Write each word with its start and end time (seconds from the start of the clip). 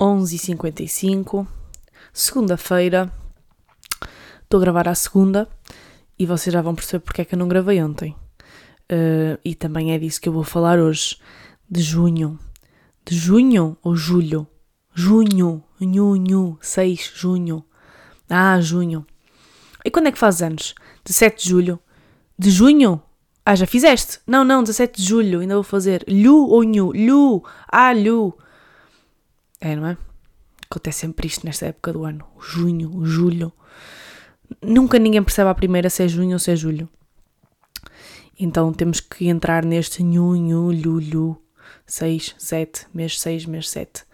11h55, 0.00 1.46
segunda-feira. 2.10 3.12
Estou 4.42 4.56
a 4.56 4.60
gravar 4.62 4.88
à 4.88 4.94
segunda 4.94 5.46
e 6.18 6.24
vocês 6.24 6.50
já 6.50 6.62
vão 6.62 6.74
perceber 6.74 7.00
porque 7.00 7.20
é 7.20 7.24
que 7.26 7.34
eu 7.34 7.38
não 7.38 7.46
gravei 7.46 7.82
ontem. 7.82 8.16
Uh, 8.90 9.38
e 9.44 9.54
também 9.54 9.92
é 9.92 9.98
disso 9.98 10.18
que 10.18 10.26
eu 10.26 10.32
vou 10.32 10.42
falar 10.42 10.78
hoje, 10.78 11.18
de 11.70 11.82
junho. 11.82 12.38
De 13.04 13.14
junho 13.14 13.76
ou 13.82 13.94
julho? 13.94 14.46
Junho, 14.94 15.62
junho, 15.78 16.58
6, 16.62 17.12
junho. 17.14 17.62
Ah, 18.26 18.58
junho. 18.58 19.06
E 19.84 19.90
quando 19.90 20.06
é 20.06 20.12
que 20.12 20.18
faz 20.18 20.40
anos? 20.40 20.74
17 21.04 21.42
de 21.42 21.50
julho. 21.50 21.78
De 22.38 22.50
junho? 22.50 23.02
Ah, 23.44 23.54
já 23.54 23.66
fizeste? 23.66 24.18
Não, 24.26 24.44
não, 24.44 24.62
17 24.62 24.98
de 24.98 25.06
julho, 25.06 25.40
ainda 25.40 25.54
vou 25.54 25.62
fazer. 25.62 26.06
Lhu 26.08 26.48
ou 26.48 26.64
nhu? 26.64 26.90
Lhu. 26.92 27.44
Ah, 27.68 27.92
lhu. 27.92 28.34
É, 29.60 29.76
não 29.76 29.86
é? 29.86 29.96
Acontece 30.70 31.00
sempre 31.00 31.26
isto 31.26 31.44
nesta 31.44 31.66
época 31.66 31.92
do 31.92 32.04
ano. 32.04 32.24
Junho, 32.40 33.04
julho. 33.04 33.52
Nunca 34.62 34.98
ninguém 34.98 35.22
percebe 35.22 35.50
à 35.50 35.54
primeira 35.54 35.90
se 35.90 36.02
é 36.02 36.08
junho 36.08 36.32
ou 36.32 36.38
se 36.38 36.50
é 36.50 36.56
julho. 36.56 36.88
Então 38.38 38.72
temos 38.72 39.00
que 39.00 39.28
entrar 39.28 39.64
neste 39.64 40.02
nhu, 40.02 40.34
nhu, 40.36 40.72
lhu, 40.72 40.98
lhu. 40.98 41.42
6, 41.86 42.36
7, 42.38 42.86
mês 42.94 43.20
6, 43.20 43.46
mês 43.46 43.68
7. 43.68 44.04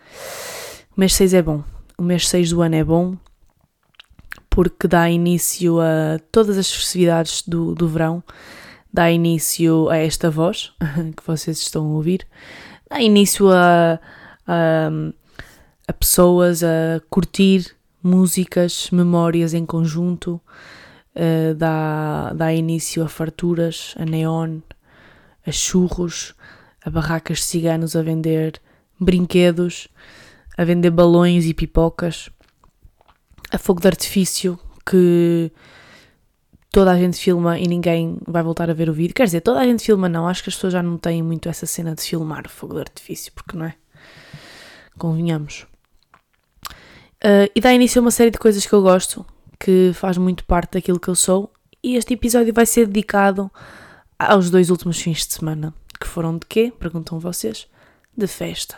O 0.97 1.01
mês 1.01 1.15
6 1.15 1.34
é 1.34 1.43
bom. 1.43 1.62
O 1.98 2.03
mês 2.03 2.27
6 2.28 2.51
do 2.51 2.62
ano 2.62 2.75
é 2.75 2.84
bom 2.84 3.17
porque 4.56 4.89
dá 4.89 5.11
início 5.11 5.78
a 5.78 6.19
todas 6.33 6.56
as 6.56 6.73
festividades 6.73 7.42
do, 7.47 7.75
do 7.75 7.87
verão, 7.87 8.25
dá 8.91 9.11
início 9.11 9.91
a 9.91 9.98
esta 9.98 10.31
voz 10.31 10.73
que 11.15 11.23
vocês 11.27 11.59
estão 11.59 11.84
a 11.84 11.91
ouvir, 11.91 12.27
dá 12.89 12.98
início 12.98 13.51
a, 13.53 14.01
a 14.47 14.91
a 15.89 15.93
pessoas 15.93 16.63
a 16.63 17.01
curtir 17.09 17.77
músicas, 18.03 18.91
memórias 18.91 19.55
em 19.55 19.67
conjunto, 19.67 20.41
uh, 21.15 21.55
dá, 21.55 22.33
dá 22.34 22.53
início 22.53 23.03
a 23.03 23.09
farturas, 23.09 23.95
a 23.98 24.05
neon, 24.05 24.61
a 25.47 25.53
churros, 25.53 26.34
a 26.84 26.91
barracas 26.91 27.39
de 27.39 27.45
ciganos 27.45 27.97
a 27.97 28.03
vender 28.03 28.61
brinquedos, 28.98 29.89
a 30.56 30.65
vender 30.65 30.91
balões 30.91 31.45
e 31.45 31.55
pipocas, 31.55 32.31
a 33.50 33.59
fogo 33.59 33.81
de 33.81 33.89
artifício 33.89 34.59
que 34.89 35.50
toda 36.71 36.93
a 36.93 36.98
gente 36.98 37.19
filma 37.19 37.59
e 37.59 37.67
ninguém 37.67 38.19
vai 38.27 38.43
voltar 38.43 38.71
a 38.71 38.75
ver 38.75 38.89
o 38.89 38.93
vídeo. 38.93 39.15
Quer 39.15 39.25
dizer, 39.25 39.41
toda 39.41 39.61
a 39.61 39.65
gente 39.65 39.84
filma, 39.84 40.09
não. 40.09 40.28
Acho 40.28 40.43
que 40.43 40.50
as 40.50 40.55
pessoas 40.55 40.73
já 40.73 40.83
não 40.83 40.98
têm 40.98 41.23
muito 41.23 41.48
essa 41.48 41.67
cena 41.67 41.95
de 41.95 42.03
filmar 42.03 42.48
fogo 42.48 42.75
de 42.75 42.81
artifício, 42.81 43.33
porque 43.33 43.56
não 43.56 43.67
é? 43.67 43.75
Convenhamos. 44.98 45.67
Uh, 47.27 47.50
e 47.56 47.60
dá 47.60 47.74
início 47.74 47.98
a 47.98 48.02
uma 48.02 48.12
série 48.12 48.30
de 48.30 48.38
coisas 48.38 48.64
que 48.64 48.72
eu 48.72 48.80
gosto, 48.80 49.27
que 49.58 49.91
faz 49.94 50.16
muito 50.16 50.44
parte 50.44 50.74
daquilo 50.74 51.00
que 51.00 51.08
eu 51.08 51.16
sou. 51.16 51.52
E 51.82 51.96
este 51.96 52.14
episódio 52.14 52.55
vai 52.55 52.64
ser 52.64 52.86
dedicado 52.86 53.50
aos 54.16 54.48
dois 54.48 54.70
últimos 54.70 55.00
fins 55.00 55.27
de 55.27 55.34
semana. 55.34 55.74
Que 56.00 56.06
foram 56.06 56.38
de 56.38 56.47
quê? 56.47 56.72
Perguntam 56.78 57.19
vocês. 57.19 57.66
De 58.16 58.28
festa. 58.28 58.77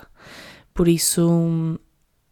Por 0.72 0.88
isso, 0.88 1.78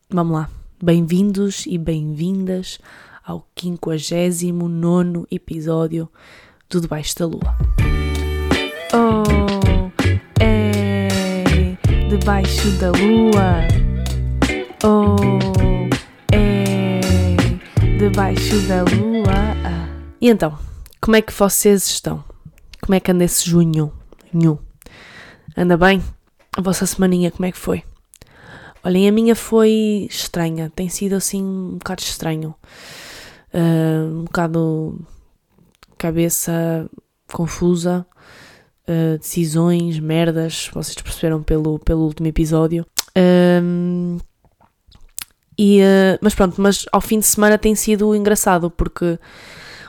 vamos 0.08 0.32
lá. 0.32 0.48
Bem-vindos 0.82 1.66
e 1.66 1.76
bem-vindas 1.76 2.78
ao 3.22 3.46
59 3.54 5.26
episódio 5.30 6.08
do 6.70 6.80
Debaixo 6.80 7.14
da 7.18 7.26
Lua. 7.26 7.58
Oh, 8.94 9.90
é 10.40 11.76
debaixo 12.08 12.70
da 12.78 12.90
lua. 12.92 13.66
Oh 14.82 15.75
debaixo 17.98 18.60
da 18.68 18.82
lua. 18.82 19.56
E 20.20 20.28
então, 20.28 20.58
como 21.00 21.16
é 21.16 21.22
que 21.22 21.32
vocês 21.32 21.86
estão? 21.86 22.24
Como 22.80 22.94
é 22.94 23.00
que 23.00 23.10
anda 23.10 23.24
esse 23.24 23.48
junho? 23.48 23.92
Nhu. 24.32 24.58
Anda 25.56 25.76
bem? 25.76 26.02
A 26.56 26.60
vossa 26.60 26.86
semaninha, 26.86 27.30
como 27.30 27.46
é 27.46 27.52
que 27.52 27.58
foi? 27.58 27.82
Olhem, 28.84 29.08
a 29.08 29.12
minha 29.12 29.34
foi 29.34 30.06
estranha, 30.08 30.70
tem 30.74 30.88
sido 30.88 31.14
assim 31.14 31.42
um 31.42 31.78
bocado 31.78 32.02
estranho. 32.02 32.54
Uh, 33.52 34.20
um 34.20 34.24
bocado 34.24 35.00
cabeça 35.98 36.88
confusa, 37.32 38.06
uh, 38.88 39.18
decisões, 39.18 39.98
merdas, 39.98 40.70
vocês 40.72 40.94
perceberam 40.94 41.42
pelo, 41.42 41.78
pelo 41.78 42.02
último 42.04 42.28
episódio. 42.28 42.86
Uh, 43.16 44.20
e, 45.58 45.80
uh, 45.80 46.18
mas 46.20 46.34
pronto, 46.34 46.60
mas 46.60 46.86
ao 46.92 47.00
fim 47.00 47.18
de 47.18 47.26
semana 47.26 47.56
tem 47.56 47.74
sido 47.74 48.14
engraçado 48.14 48.70
porque 48.70 49.18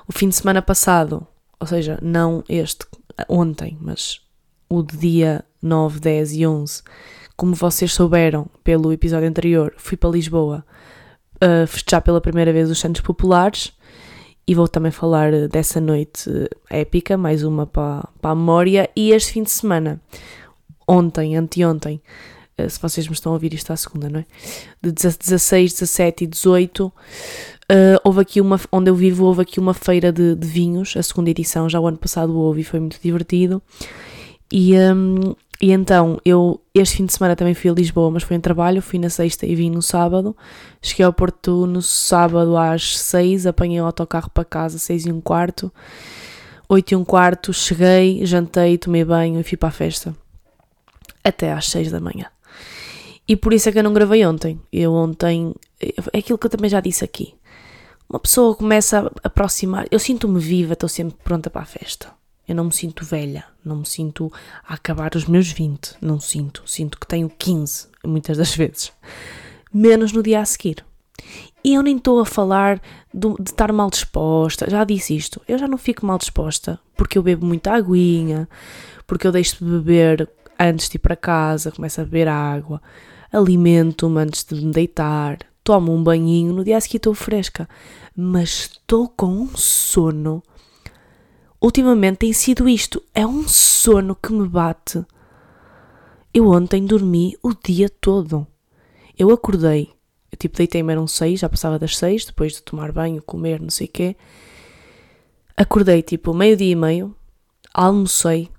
o 0.08 0.14
fim 0.14 0.30
de 0.30 0.36
semana 0.36 0.62
passado, 0.62 1.26
ou 1.60 1.68
seja, 1.68 2.00
não 2.02 2.44
este, 2.48 2.86
ontem, 3.28 3.78
mas 3.82 4.22
o 4.70 4.82
de 4.82 4.98
dia 4.98 5.46
9, 5.62 6.00
10 6.00 6.34
e 6.34 6.48
11, 6.48 6.84
como 7.36 7.54
vocês 7.54 7.94
souberam 7.94 8.48
pelo 8.64 8.92
episódio 8.92 9.28
anterior, 9.28 9.74
fui 9.78 9.98
para 9.98 10.10
Lisboa 10.10 10.66
uh, 11.36 11.68
festejar 11.68 12.02
pela 12.02 12.22
primeira 12.22 12.54
vez 12.54 12.70
os 12.70 12.80
Santos 12.80 13.02
Populares 13.02 13.74
e 14.48 14.56
vou 14.56 14.68
também 14.68 14.92
falar 14.92 15.50
dessa 15.50 15.82
noite 15.82 16.30
épica, 16.70 17.18
mais 17.18 17.44
uma 17.44 17.68
para, 17.68 18.08
para 18.22 18.32
a 18.32 18.36
memória. 18.36 18.90
E 18.96 19.12
este 19.12 19.34
fim 19.34 19.44
de 19.44 19.52
semana, 19.52 20.02
ontem, 20.88 21.36
anteontem, 21.36 22.02
eh, 22.06 22.37
se 22.70 22.80
vocês 22.82 23.08
me 23.08 23.14
estão 23.14 23.32
a 23.32 23.36
ouvir 23.36 23.54
isto 23.54 23.72
à 23.72 23.76
segunda, 23.78 24.10
não 24.10 24.20
é? 24.20 24.26
De 24.82 24.92
16, 24.92 25.74
17 25.74 26.24
e 26.24 26.28
18, 26.28 26.86
uh, 26.88 26.94
eh, 27.70 28.00
houve 28.04 28.22
aqui 28.22 28.42
uma, 28.42 28.60
onde 28.72 28.90
eu 28.90 28.96
vivo, 28.96 29.26
houve 29.26 29.42
aqui 29.42 29.60
uma 29.60 29.74
feira 29.74 30.12
de, 30.12 30.36
de, 30.36 30.48
vinhos, 30.48 30.96
a 30.98 31.04
segunda 31.04 31.30
edição, 31.30 31.70
já 31.70 31.80
o 31.80 31.88
ano 31.88 31.98
passado 31.98 32.36
houve 32.36 32.62
e 32.62 32.64
foi 32.64 32.80
muito 32.80 33.00
divertido. 33.02 33.62
E, 34.52 34.76
um, 34.76 35.36
e 35.62 35.72
então, 35.72 36.20
eu 36.24 36.62
este 36.74 36.98
fim 36.98 37.06
de 37.06 37.14
semana 37.14 37.36
também 37.36 37.54
fui 37.54 37.70
a 37.70 37.74
Lisboa, 37.74 38.10
mas 38.10 38.24
foi 38.24 38.38
em 38.38 38.40
trabalho, 38.40 38.82
fui 38.82 38.98
na 38.98 39.10
sexta 39.10 39.46
e 39.46 39.56
vim 39.56 39.70
no 39.70 39.82
sábado. 39.82 40.36
Cheguei 40.82 41.06
ao 41.06 41.14
Porto 41.14 41.68
no 41.68 41.82
sábado 41.82 42.56
às 42.58 42.98
6, 42.98 43.46
apanhei 43.46 43.82
o 43.82 43.86
autocarro 43.86 44.30
para 44.30 44.46
casa, 44.46 44.80
6 44.80 45.08
e 45.08 45.12
um 45.12 45.22
quarto. 45.22 45.72
8 46.70 46.92
e 46.92 46.96
um 46.96 47.04
quarto, 47.04 47.54
cheguei, 47.54 48.26
jantei, 48.26 48.78
tomei 48.78 49.04
banho 49.04 49.40
e 49.40 49.44
fui 49.44 49.58
para 49.58 49.70
a 49.70 49.72
festa. 49.72 50.16
Até 51.24 51.52
às 51.52 51.70
6 51.70 51.92
da 51.92 52.00
manhã. 52.00 52.28
E 53.28 53.36
por 53.36 53.54
isso 53.54 53.68
é 53.68 53.72
que 53.72 53.80
eu 53.80 53.84
não 53.84 53.94
gravei 53.94 54.26
ontem. 54.26 54.60
Eu 54.72 54.94
ontem. 54.94 55.54
É 56.14 56.20
aquilo 56.20 56.38
que 56.38 56.46
eu 56.46 56.50
também 56.50 56.70
já 56.70 56.80
disse 56.80 57.04
aqui. 57.04 57.36
Uma 58.10 58.20
pessoa 58.20 58.56
começa 58.56 59.12
a 59.22 59.28
aproximar. 59.28 59.86
Eu 59.92 60.00
sinto-me 60.00 60.40
viva, 60.40 60.74
estou 60.74 60.88
sempre 60.88 61.18
pronta 61.24 61.50
para 61.50 61.62
a 61.62 61.66
festa. 61.66 62.16
Eu 62.48 62.56
não 62.56 62.64
me 62.64 62.74
sinto 62.74 63.04
velha, 63.04 63.44
não 63.66 63.78
me 63.78 63.86
sinto 63.86 64.32
a 64.66 64.76
acabar 64.76 65.14
os 65.16 65.26
meus 65.26 65.52
20, 65.52 65.98
não 66.02 66.18
sinto. 66.18 66.64
Sinto 66.66 66.98
que 66.98 67.06
tenho 67.06 67.30
15, 67.30 67.90
muitas 68.06 68.38
das 68.38 68.56
vezes. 68.56 68.94
Menos 69.74 70.14
no 70.14 70.24
dia 70.24 70.40
a 70.40 70.46
seguir. 70.46 70.86
E 71.62 71.74
eu 71.74 71.82
nem 71.82 71.98
estou 71.98 72.22
a 72.22 72.26
falar 72.26 72.82
de, 73.14 73.28
de, 73.34 73.50
estar 73.50 73.74
mal 73.74 73.90
disposta, 73.90 74.70
já 74.70 74.86
disse 74.86 75.14
isto. 75.14 75.42
Eu 75.46 75.58
já 75.58 75.68
não 75.68 75.78
fico 75.78 76.06
mal 76.06 76.18
disposta 76.18 76.80
porque 76.96 77.18
eu 77.18 77.24
bebo 77.24 77.46
muita 77.46 77.74
aguinha, 77.74 78.48
porque 79.06 79.28
eu 79.28 79.32
deixo 79.34 79.58
de 79.58 79.70
beber 79.70 80.30
antes 80.58 80.88
de 80.88 80.96
ir 80.96 81.00
para 81.00 81.18
casa, 81.18 81.72
começo 81.72 82.00
a 82.00 82.06
beber 82.06 82.30
água, 82.30 82.82
alimento-me 83.32 84.22
antes 84.22 84.44
de 84.44 84.56
me 84.66 84.72
deitar, 84.72 85.40
tomo 85.64 85.94
um 85.94 86.04
banhinho, 86.04 86.54
no 86.54 86.64
dia 86.64 86.80
seguinte 86.80 86.98
estou 86.98 87.14
fresca. 87.14 87.68
Mas 88.16 88.70
estou 88.72 89.10
com 89.10 89.28
um 89.28 89.56
sono. 89.56 90.42
Ultimamente 91.60 92.20
tem 92.20 92.34
sido 92.34 92.70
isto, 92.70 93.04
é 93.14 93.26
um 93.26 93.48
sono 93.48 94.16
que 94.16 94.32
me 94.32 94.48
bate. 94.48 95.04
Eu 96.34 96.48
ontem 96.50 96.86
dormi 96.86 97.36
o 97.42 97.52
dia 97.54 97.90
todo. 97.90 98.46
Eu 99.18 99.32
acordei, 99.32 99.90
eu 100.32 100.38
tipo 100.38 100.56
deitei-me 100.56 100.92
eram 100.92 101.08
seis, 101.08 101.40
já 101.40 101.50
passava 101.50 101.80
das 101.80 101.98
seis, 101.98 102.26
depois 102.26 102.54
de 102.54 102.62
tomar 102.62 102.92
banho, 102.92 103.22
comer, 103.24 103.60
não 103.60 103.72
sei 103.72 103.88
o 103.88 103.90
quê. 103.90 104.16
Acordei 105.56 106.04
tipo 106.04 106.34
meio-dia 106.34 106.72
e 106.72 106.76
meio, 106.76 107.16
almocei, 107.74 108.52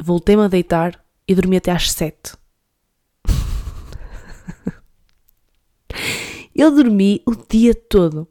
voltei-me 0.00 0.42
a 0.42 0.48
deitar 0.48 1.02
e 1.26 1.34
dormi 1.34 1.56
até 1.56 1.70
às 1.70 1.90
sete. 1.90 2.34
Eu 6.54 6.70
dormi 6.74 7.22
o 7.26 7.32
dia 7.48 7.74
todo. 7.74 8.26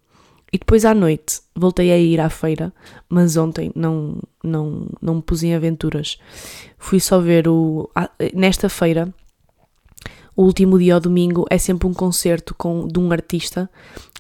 E 0.54 0.58
depois 0.58 0.84
à 0.84 0.94
noite 0.94 1.40
voltei 1.56 1.92
a 1.92 1.98
ir 1.98 2.20
à 2.20 2.30
feira, 2.30 2.74
mas 3.08 3.38
ontem 3.38 3.72
não, 3.74 4.18
não, 4.44 4.88
não 5.02 5.16
me 5.16 5.22
pus 5.22 5.44
em 5.44 5.56
aventuras. 5.56 6.20
Fui 6.78 7.00
só 7.00 7.22
ver 7.22 7.48
o. 7.48 7.90
Nesta 8.34 8.68
feira, 8.68 9.14
o 10.36 10.44
último 10.44 10.80
dia 10.80 10.96
ao 10.96 11.00
domingo 11.00 11.46
é 11.50 11.58
sempre 11.58 11.88
um 11.88 11.94
concerto 11.94 12.56
com, 12.56 12.88
de 12.88 13.00
um 13.00 13.12
artista 13.12 13.70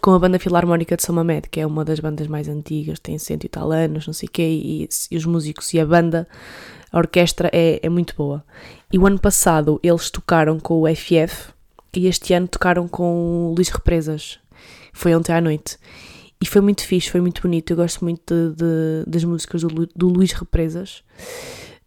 com 0.01 0.11
a 0.11 0.19
banda 0.19 0.39
Filarmónica 0.39 0.95
de 0.95 1.03
São 1.03 1.15
Mamed, 1.15 1.49
que 1.49 1.59
é 1.59 1.65
uma 1.65 1.83
das 1.83 1.99
bandas 1.99 2.27
mais 2.27 2.47
antigas, 2.47 2.99
tem 2.99 3.17
cento 3.17 3.45
e 3.45 3.49
tal 3.49 3.71
anos, 3.71 4.07
não 4.07 4.13
sei 4.13 4.27
o 4.27 4.31
quê, 4.31 4.43
e, 4.43 4.89
e, 5.09 5.17
os 5.17 5.25
músicos 5.25 5.73
e 5.73 5.79
a 5.79 5.85
banda, 5.85 6.27
a 6.91 6.97
orquestra 6.97 7.49
é, 7.53 7.79
é 7.81 7.89
muito 7.89 8.15
boa. 8.15 8.43
E 8.91 8.97
o 8.97 9.05
ano 9.05 9.19
passado 9.19 9.79
eles 9.81 10.09
tocaram 10.09 10.59
com 10.59 10.81
o 10.81 10.95
FF, 10.95 11.53
e 11.95 12.07
este 12.07 12.33
ano 12.33 12.47
tocaram 12.47 12.87
com 12.87 13.49
o 13.49 13.53
Luís 13.55 13.69
Represas. 13.69 14.39
Foi 14.93 15.15
ontem 15.15 15.33
à 15.33 15.41
noite. 15.41 15.77
E 16.41 16.45
foi 16.45 16.61
muito 16.61 16.85
fixe, 16.85 17.09
foi 17.09 17.21
muito 17.21 17.41
bonito. 17.41 17.71
Eu 17.71 17.77
gosto 17.77 18.03
muito 18.03 18.33
de, 18.33 18.55
de, 18.55 19.03
das 19.09 19.23
músicas 19.23 19.61
do, 19.61 19.87
do 19.95 20.07
Luís 20.09 20.31
Represas. 20.31 21.03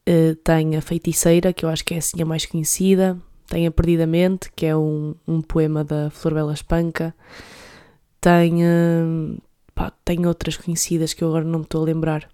Uh, 0.09 0.37
tem 0.45 0.77
a 0.77 0.83
Feiticeira, 0.83 1.53
que 1.53 1.65
eu 1.65 1.69
acho 1.69 1.85
que 1.85 1.95
é 1.95 1.99
assim 1.99 2.23
a 2.23 2.27
mais 2.27 2.47
conhecida. 2.47 3.19
Tem 3.49 3.67
a 3.67 3.71
Perdidamente, 3.71 4.51
que 4.55 4.67
é 4.67 4.77
um, 4.77 5.15
um 5.27 5.43
poema 5.43 5.83
da 5.83 6.09
Flor 6.11 6.35
Bela 6.35 6.53
Espanca. 6.53 7.15
Tem, 8.21 8.65
uh, 8.65 9.37
pá, 9.75 9.93
tem 10.05 10.27
outras 10.27 10.57
conhecidas 10.57 11.13
que 11.13 11.25
eu 11.25 11.29
agora 11.29 11.45
não 11.45 11.61
me 11.61 11.65
estou 11.65 11.83
a 11.83 11.87
lembrar. 11.87 12.29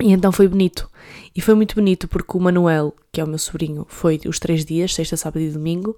E 0.00 0.12
então 0.12 0.32
foi 0.32 0.48
bonito. 0.48 0.90
E 1.34 1.40
foi 1.40 1.54
muito 1.54 1.74
bonito 1.74 2.08
porque 2.08 2.36
o 2.36 2.40
Manuel, 2.40 2.94
que 3.12 3.20
é 3.20 3.24
o 3.24 3.28
meu 3.28 3.38
sobrinho, 3.38 3.86
foi 3.88 4.20
os 4.26 4.38
três 4.38 4.64
dias, 4.64 4.94
sexta, 4.94 5.16
sábado 5.16 5.40
e 5.40 5.50
domingo. 5.50 5.96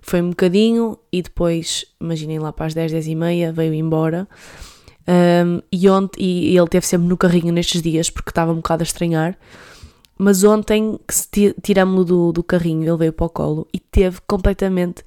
Foi 0.00 0.20
um 0.20 0.30
bocadinho 0.30 0.98
e 1.12 1.22
depois, 1.22 1.86
imaginem 2.00 2.38
lá 2.38 2.52
para 2.52 2.66
as 2.66 2.74
10, 2.74 2.92
10 2.92 3.06
e 3.06 3.14
meia, 3.14 3.52
veio 3.52 3.74
embora. 3.74 4.28
Um, 5.08 5.60
e, 5.70 5.88
ontem, 5.88 6.20
e 6.20 6.58
ele 6.58 6.68
teve 6.68 6.84
sempre 6.84 7.06
no 7.06 7.16
carrinho 7.16 7.52
nestes 7.52 7.80
dias 7.80 8.10
porque 8.10 8.30
estava 8.30 8.52
um 8.52 8.56
bocado 8.56 8.82
a 8.82 8.84
estranhar. 8.84 9.38
Mas 10.18 10.42
ontem 10.42 10.98
tirámos-lo 11.62 12.04
do, 12.04 12.32
do 12.32 12.42
carrinho, 12.42 12.88
ele 12.88 12.96
veio 12.96 13.12
para 13.12 13.26
o 13.26 13.30
colo 13.30 13.68
e 13.72 13.78
teve 13.78 14.18
completamente 14.26 15.04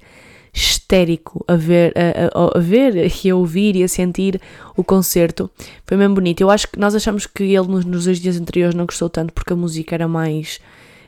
histérico 0.52 1.44
a 1.46 1.54
ver, 1.54 1.92
a, 1.96 2.38
a, 2.38 2.58
a, 2.58 2.60
ver 2.60 3.12
e 3.24 3.30
a 3.30 3.36
ouvir 3.36 3.76
e 3.76 3.82
a 3.82 3.88
sentir 3.88 4.40
o 4.76 4.82
concerto. 4.82 5.50
Foi 5.86 5.96
mesmo 5.96 6.16
bonito. 6.16 6.40
Eu 6.40 6.50
acho 6.50 6.68
que 6.68 6.78
nós 6.78 6.94
achamos 6.94 7.26
que 7.26 7.44
ele 7.44 7.68
nos, 7.68 7.84
nos 7.84 8.04
dois 8.04 8.18
dias 8.18 8.38
anteriores 8.38 8.74
não 8.74 8.86
gostou 8.86 9.08
tanto 9.08 9.32
porque 9.32 9.52
a 9.52 9.56
música 9.56 9.94
era 9.94 10.08
mais 10.08 10.60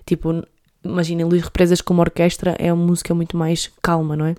tipo, 0.07 0.45
imaginem, 0.85 1.25
Luís 1.25 1.43
Represas 1.43 1.81
como 1.81 2.01
orquestra 2.01 2.57
é 2.59 2.73
uma 2.73 2.85
música 2.85 3.15
muito 3.15 3.37
mais 3.37 3.71
calma, 3.81 4.17
não 4.17 4.27
é? 4.27 4.35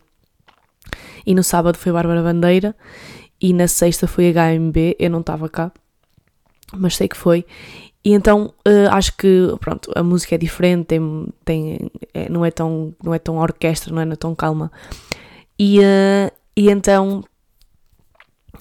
E 1.25 1.33
no 1.33 1.43
sábado 1.43 1.77
foi 1.77 1.91
Bárbara 1.91 2.21
Bandeira 2.21 2.75
e 3.39 3.53
na 3.53 3.67
sexta 3.67 4.07
foi 4.07 4.31
HMB, 4.31 4.95
eu 4.99 5.09
não 5.09 5.21
estava 5.21 5.49
cá, 5.49 5.71
mas 6.73 6.95
sei 6.95 7.07
que 7.07 7.17
foi. 7.17 7.45
E 8.05 8.11
então 8.11 8.53
uh, 8.67 8.89
acho 8.91 9.15
que 9.15 9.55
pronto, 9.61 9.89
a 9.95 10.03
música 10.03 10.35
é 10.35 10.37
diferente, 10.37 10.87
tem, 10.87 11.27
tem, 11.45 11.91
é, 12.13 12.29
não, 12.29 12.43
é 12.43 12.51
tão, 12.51 12.93
não 13.01 13.13
é 13.13 13.19
tão 13.19 13.37
orquestra, 13.37 13.93
não 13.93 14.01
é, 14.01 14.13
é 14.13 14.15
tão 14.15 14.35
calma. 14.35 14.69
E, 15.57 15.79
uh, 15.79 16.31
e 16.55 16.69
então, 16.69 17.23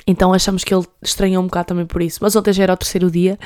então 0.07 0.33
achamos 0.33 0.63
que 0.63 0.73
ele 0.73 0.87
estranhou 1.03 1.43
um 1.43 1.47
bocado 1.47 1.69
também 1.69 1.87
por 1.87 2.03
isso. 2.03 2.19
Mas 2.23 2.37
ontem 2.37 2.53
já 2.53 2.63
era 2.63 2.75
o 2.75 2.77
terceiro 2.77 3.11
dia 3.11 3.39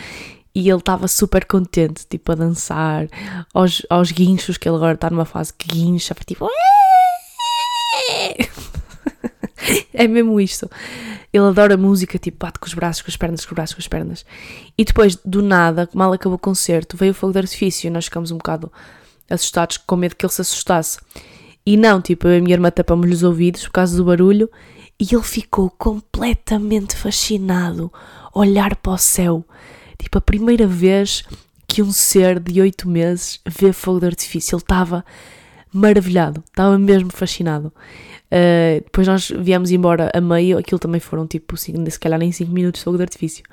e 0.54 0.68
ele 0.68 0.78
estava 0.78 1.08
super 1.08 1.44
contente, 1.44 2.06
tipo 2.06 2.32
a 2.32 2.34
dançar, 2.34 3.08
aos, 3.52 3.82
aos 3.88 4.10
guinchos, 4.10 4.56
que 4.56 4.68
ele 4.68 4.76
agora 4.76 4.94
está 4.94 5.10
numa 5.10 5.24
fase 5.24 5.52
que 5.52 5.68
guincha, 5.68 6.14
tipo. 6.26 6.48
é 9.92 10.08
mesmo 10.08 10.40
isto. 10.40 10.70
Ele 11.36 11.48
adora 11.48 11.76
música, 11.76 12.18
tipo, 12.18 12.44
bate 12.46 12.58
com 12.58 12.66
os 12.66 12.72
braços, 12.72 13.02
com 13.02 13.10
as 13.10 13.16
pernas, 13.16 13.44
com 13.44 13.52
os 13.52 13.54
braços, 13.54 13.74
com 13.74 13.80
as 13.80 13.88
pernas. 13.88 14.24
E 14.76 14.84
depois, 14.84 15.16
do 15.24 15.42
nada, 15.42 15.88
mal 15.92 16.12
acabou 16.12 16.36
o 16.36 16.38
concerto, 16.38 16.96
veio 16.96 17.12
o 17.12 17.14
fogo 17.14 17.32
de 17.32 17.40
artifício 17.40 17.86
e 17.86 17.90
nós 17.90 18.06
ficamos 18.06 18.30
um 18.30 18.38
bocado 18.38 18.72
assustados, 19.28 19.76
com 19.76 19.96
medo 19.96 20.16
que 20.16 20.24
ele 20.24 20.32
se 20.32 20.40
assustasse. 20.40 20.98
E 21.64 21.76
não, 21.76 22.00
tipo, 22.00 22.26
eu 22.26 22.34
e 22.34 22.38
a 22.38 22.40
minha 22.40 22.54
irmã 22.54 22.70
tapamos-lhe 22.70 23.12
os 23.12 23.22
ouvidos 23.22 23.64
por 23.64 23.72
causa 23.72 23.96
do 23.96 24.04
barulho 24.04 24.50
e 24.98 25.14
ele 25.14 25.22
ficou 25.22 25.68
completamente 25.68 26.96
fascinado, 26.96 27.92
olhar 28.32 28.74
para 28.76 28.92
o 28.92 28.98
céu. 28.98 29.44
Tipo, 29.98 30.18
a 30.18 30.22
primeira 30.22 30.66
vez 30.66 31.22
que 31.66 31.82
um 31.82 31.92
ser 31.92 32.40
de 32.40 32.60
oito 32.60 32.88
meses 32.88 33.40
vê 33.46 33.72
fogo 33.72 34.00
de 34.00 34.06
artifício, 34.06 34.54
ele 34.54 34.62
estava 34.62 35.04
maravilhado, 35.72 36.42
estava 36.46 36.78
mesmo 36.78 37.10
fascinado. 37.10 37.72
Uh, 38.26 38.82
depois 38.82 39.06
nós 39.06 39.30
viemos 39.38 39.70
embora 39.70 40.10
a 40.12 40.20
meio, 40.20 40.58
aquilo 40.58 40.78
também 40.78 41.00
foram 41.00 41.26
tipo, 41.26 41.56
se 41.56 41.72
calhar 42.00 42.18
nem 42.18 42.32
5 42.32 42.50
minutos 42.50 42.80
de 42.80 42.84
fogo 42.84 42.96
de 42.96 43.04
artifício. 43.04 43.44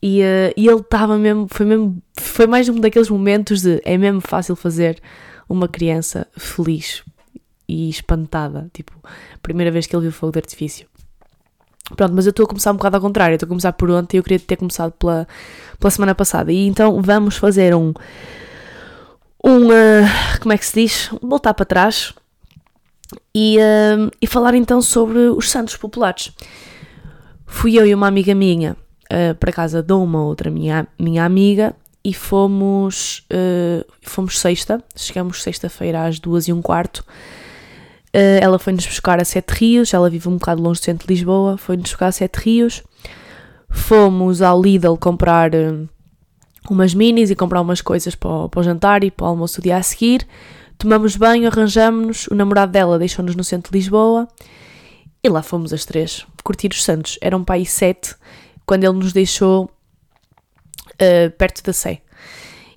E, 0.00 0.20
uh, 0.20 0.52
e 0.56 0.66
ele 0.66 0.80
estava 0.80 1.16
mesmo, 1.18 1.46
foi 1.50 1.66
mesmo, 1.66 2.02
foi 2.18 2.46
mais 2.46 2.68
um 2.68 2.78
daqueles 2.80 3.08
momentos 3.08 3.62
de 3.62 3.80
é 3.84 3.96
mesmo 3.96 4.20
fácil 4.20 4.56
fazer 4.56 5.00
uma 5.48 5.68
criança 5.68 6.26
feliz 6.36 7.02
e 7.68 7.88
espantada, 7.88 8.68
tipo, 8.72 8.92
primeira 9.42 9.70
vez 9.70 9.86
que 9.86 9.94
ele 9.94 10.02
viu 10.02 10.12
fogo 10.12 10.32
de 10.32 10.38
artifício. 10.38 10.86
Pronto, 11.96 12.14
mas 12.14 12.26
eu 12.26 12.30
estou 12.30 12.44
a 12.44 12.48
começar 12.48 12.72
um 12.72 12.76
bocado 12.76 12.96
ao 12.96 13.02
contrário, 13.02 13.34
estou 13.34 13.46
a 13.46 13.48
começar 13.48 13.72
por 13.72 13.90
ontem 13.90 14.16
eu 14.16 14.22
queria 14.22 14.38
ter 14.38 14.56
começado 14.56 14.92
pela, 14.92 15.26
pela 15.78 15.90
semana 15.90 16.14
passada. 16.14 16.52
E 16.52 16.66
então 16.66 17.00
vamos 17.02 17.36
fazer 17.36 17.74
um, 17.74 17.92
um, 19.44 19.66
uh, 19.66 20.40
como 20.40 20.52
é 20.52 20.58
que 20.58 20.64
se 20.64 20.80
diz? 20.80 21.10
Voltar 21.20 21.54
para 21.54 21.66
trás 21.66 22.14
e, 23.34 23.58
uh, 23.58 24.10
e 24.20 24.26
falar 24.26 24.54
então 24.54 24.80
sobre 24.82 25.18
os 25.18 25.50
santos 25.50 25.76
populares. 25.76 26.32
Fui 27.46 27.78
eu 27.78 27.86
e 27.86 27.94
uma 27.94 28.06
amiga 28.06 28.34
minha 28.34 28.76
uh, 29.04 29.34
para 29.36 29.52
casa 29.52 29.82
de 29.82 29.92
uma 29.92 30.24
outra 30.24 30.50
minha, 30.50 30.86
minha 30.98 31.24
amiga 31.24 31.74
e 32.04 32.12
fomos, 32.12 33.26
uh, 33.32 33.84
fomos 34.02 34.38
sexta, 34.38 34.82
chegamos 34.96 35.42
sexta-feira 35.42 36.04
às 36.04 36.18
duas 36.18 36.48
e 36.48 36.52
um 36.52 36.60
quarto. 36.60 37.04
ela 38.12 38.58
foi-nos 38.58 38.86
buscar 38.86 39.20
a 39.20 39.24
Sete 39.24 39.52
Rios, 39.52 39.94
ela 39.94 40.10
vive 40.10 40.28
um 40.28 40.36
bocado 40.36 40.62
longe 40.62 40.80
do 40.80 40.84
centro 40.84 41.06
de 41.06 41.14
Lisboa, 41.14 41.56
foi-nos 41.56 41.90
buscar 41.90 42.08
a 42.08 42.12
Sete 42.12 42.36
Rios. 42.36 42.82
Fomos 43.70 44.42
ao 44.42 44.60
Lidl 44.60 44.96
comprar 44.98 45.50
umas 46.70 46.94
minis 46.94 47.30
e 47.30 47.34
comprar 47.34 47.60
umas 47.60 47.80
coisas 47.80 48.14
para 48.14 48.30
o, 48.30 48.48
para 48.48 48.60
o 48.60 48.62
jantar 48.62 49.02
e 49.02 49.10
para 49.10 49.24
o 49.24 49.28
almoço 49.28 49.60
do 49.60 49.64
dia 49.64 49.76
a 49.76 49.82
seguir. 49.82 50.26
Tomamos 50.82 51.14
banho, 51.14 51.46
arranjamos-nos, 51.46 52.26
o 52.26 52.34
namorado 52.34 52.72
dela 52.72 52.98
deixou-nos 52.98 53.36
no 53.36 53.44
centro 53.44 53.70
de 53.70 53.78
Lisboa 53.78 54.26
e 55.22 55.28
lá 55.28 55.40
fomos 55.40 55.72
as 55.72 55.84
três 55.84 56.26
curtir 56.42 56.72
os 56.72 56.82
Santos. 56.82 57.16
Eram 57.20 57.38
um 57.38 57.44
pai 57.44 57.64
sete 57.64 58.16
quando 58.66 58.82
ele 58.82 58.94
nos 58.94 59.12
deixou 59.12 59.66
uh, 59.66 61.30
perto 61.38 61.62
da 61.62 61.72
Sé. 61.72 62.02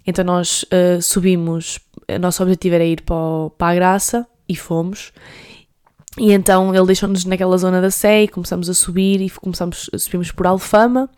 Então 0.05 0.23
nós 0.23 0.65
uh, 0.65 1.01
subimos, 1.01 1.79
o 2.07 2.19
nosso 2.19 2.43
objetivo 2.43 2.75
era 2.75 2.85
ir 2.85 3.01
para, 3.01 3.15
o, 3.15 3.49
para 3.49 3.71
a 3.71 3.73
Graça 3.75 4.27
e 4.47 4.55
fomos. 4.55 5.11
E 6.19 6.31
então 6.31 6.75
ele 6.75 6.85
deixou-nos 6.85 7.25
naquela 7.25 7.57
zona 7.57 7.81
da 7.81 7.89
Sé 7.89 8.25
e 8.25 8.27
começamos 8.27 8.69
a 8.69 8.75
subir 8.75 9.19
e 9.19 9.31
começamos, 9.31 9.89
subimos 9.97 10.31
por 10.31 10.45
Alfama 10.45 11.09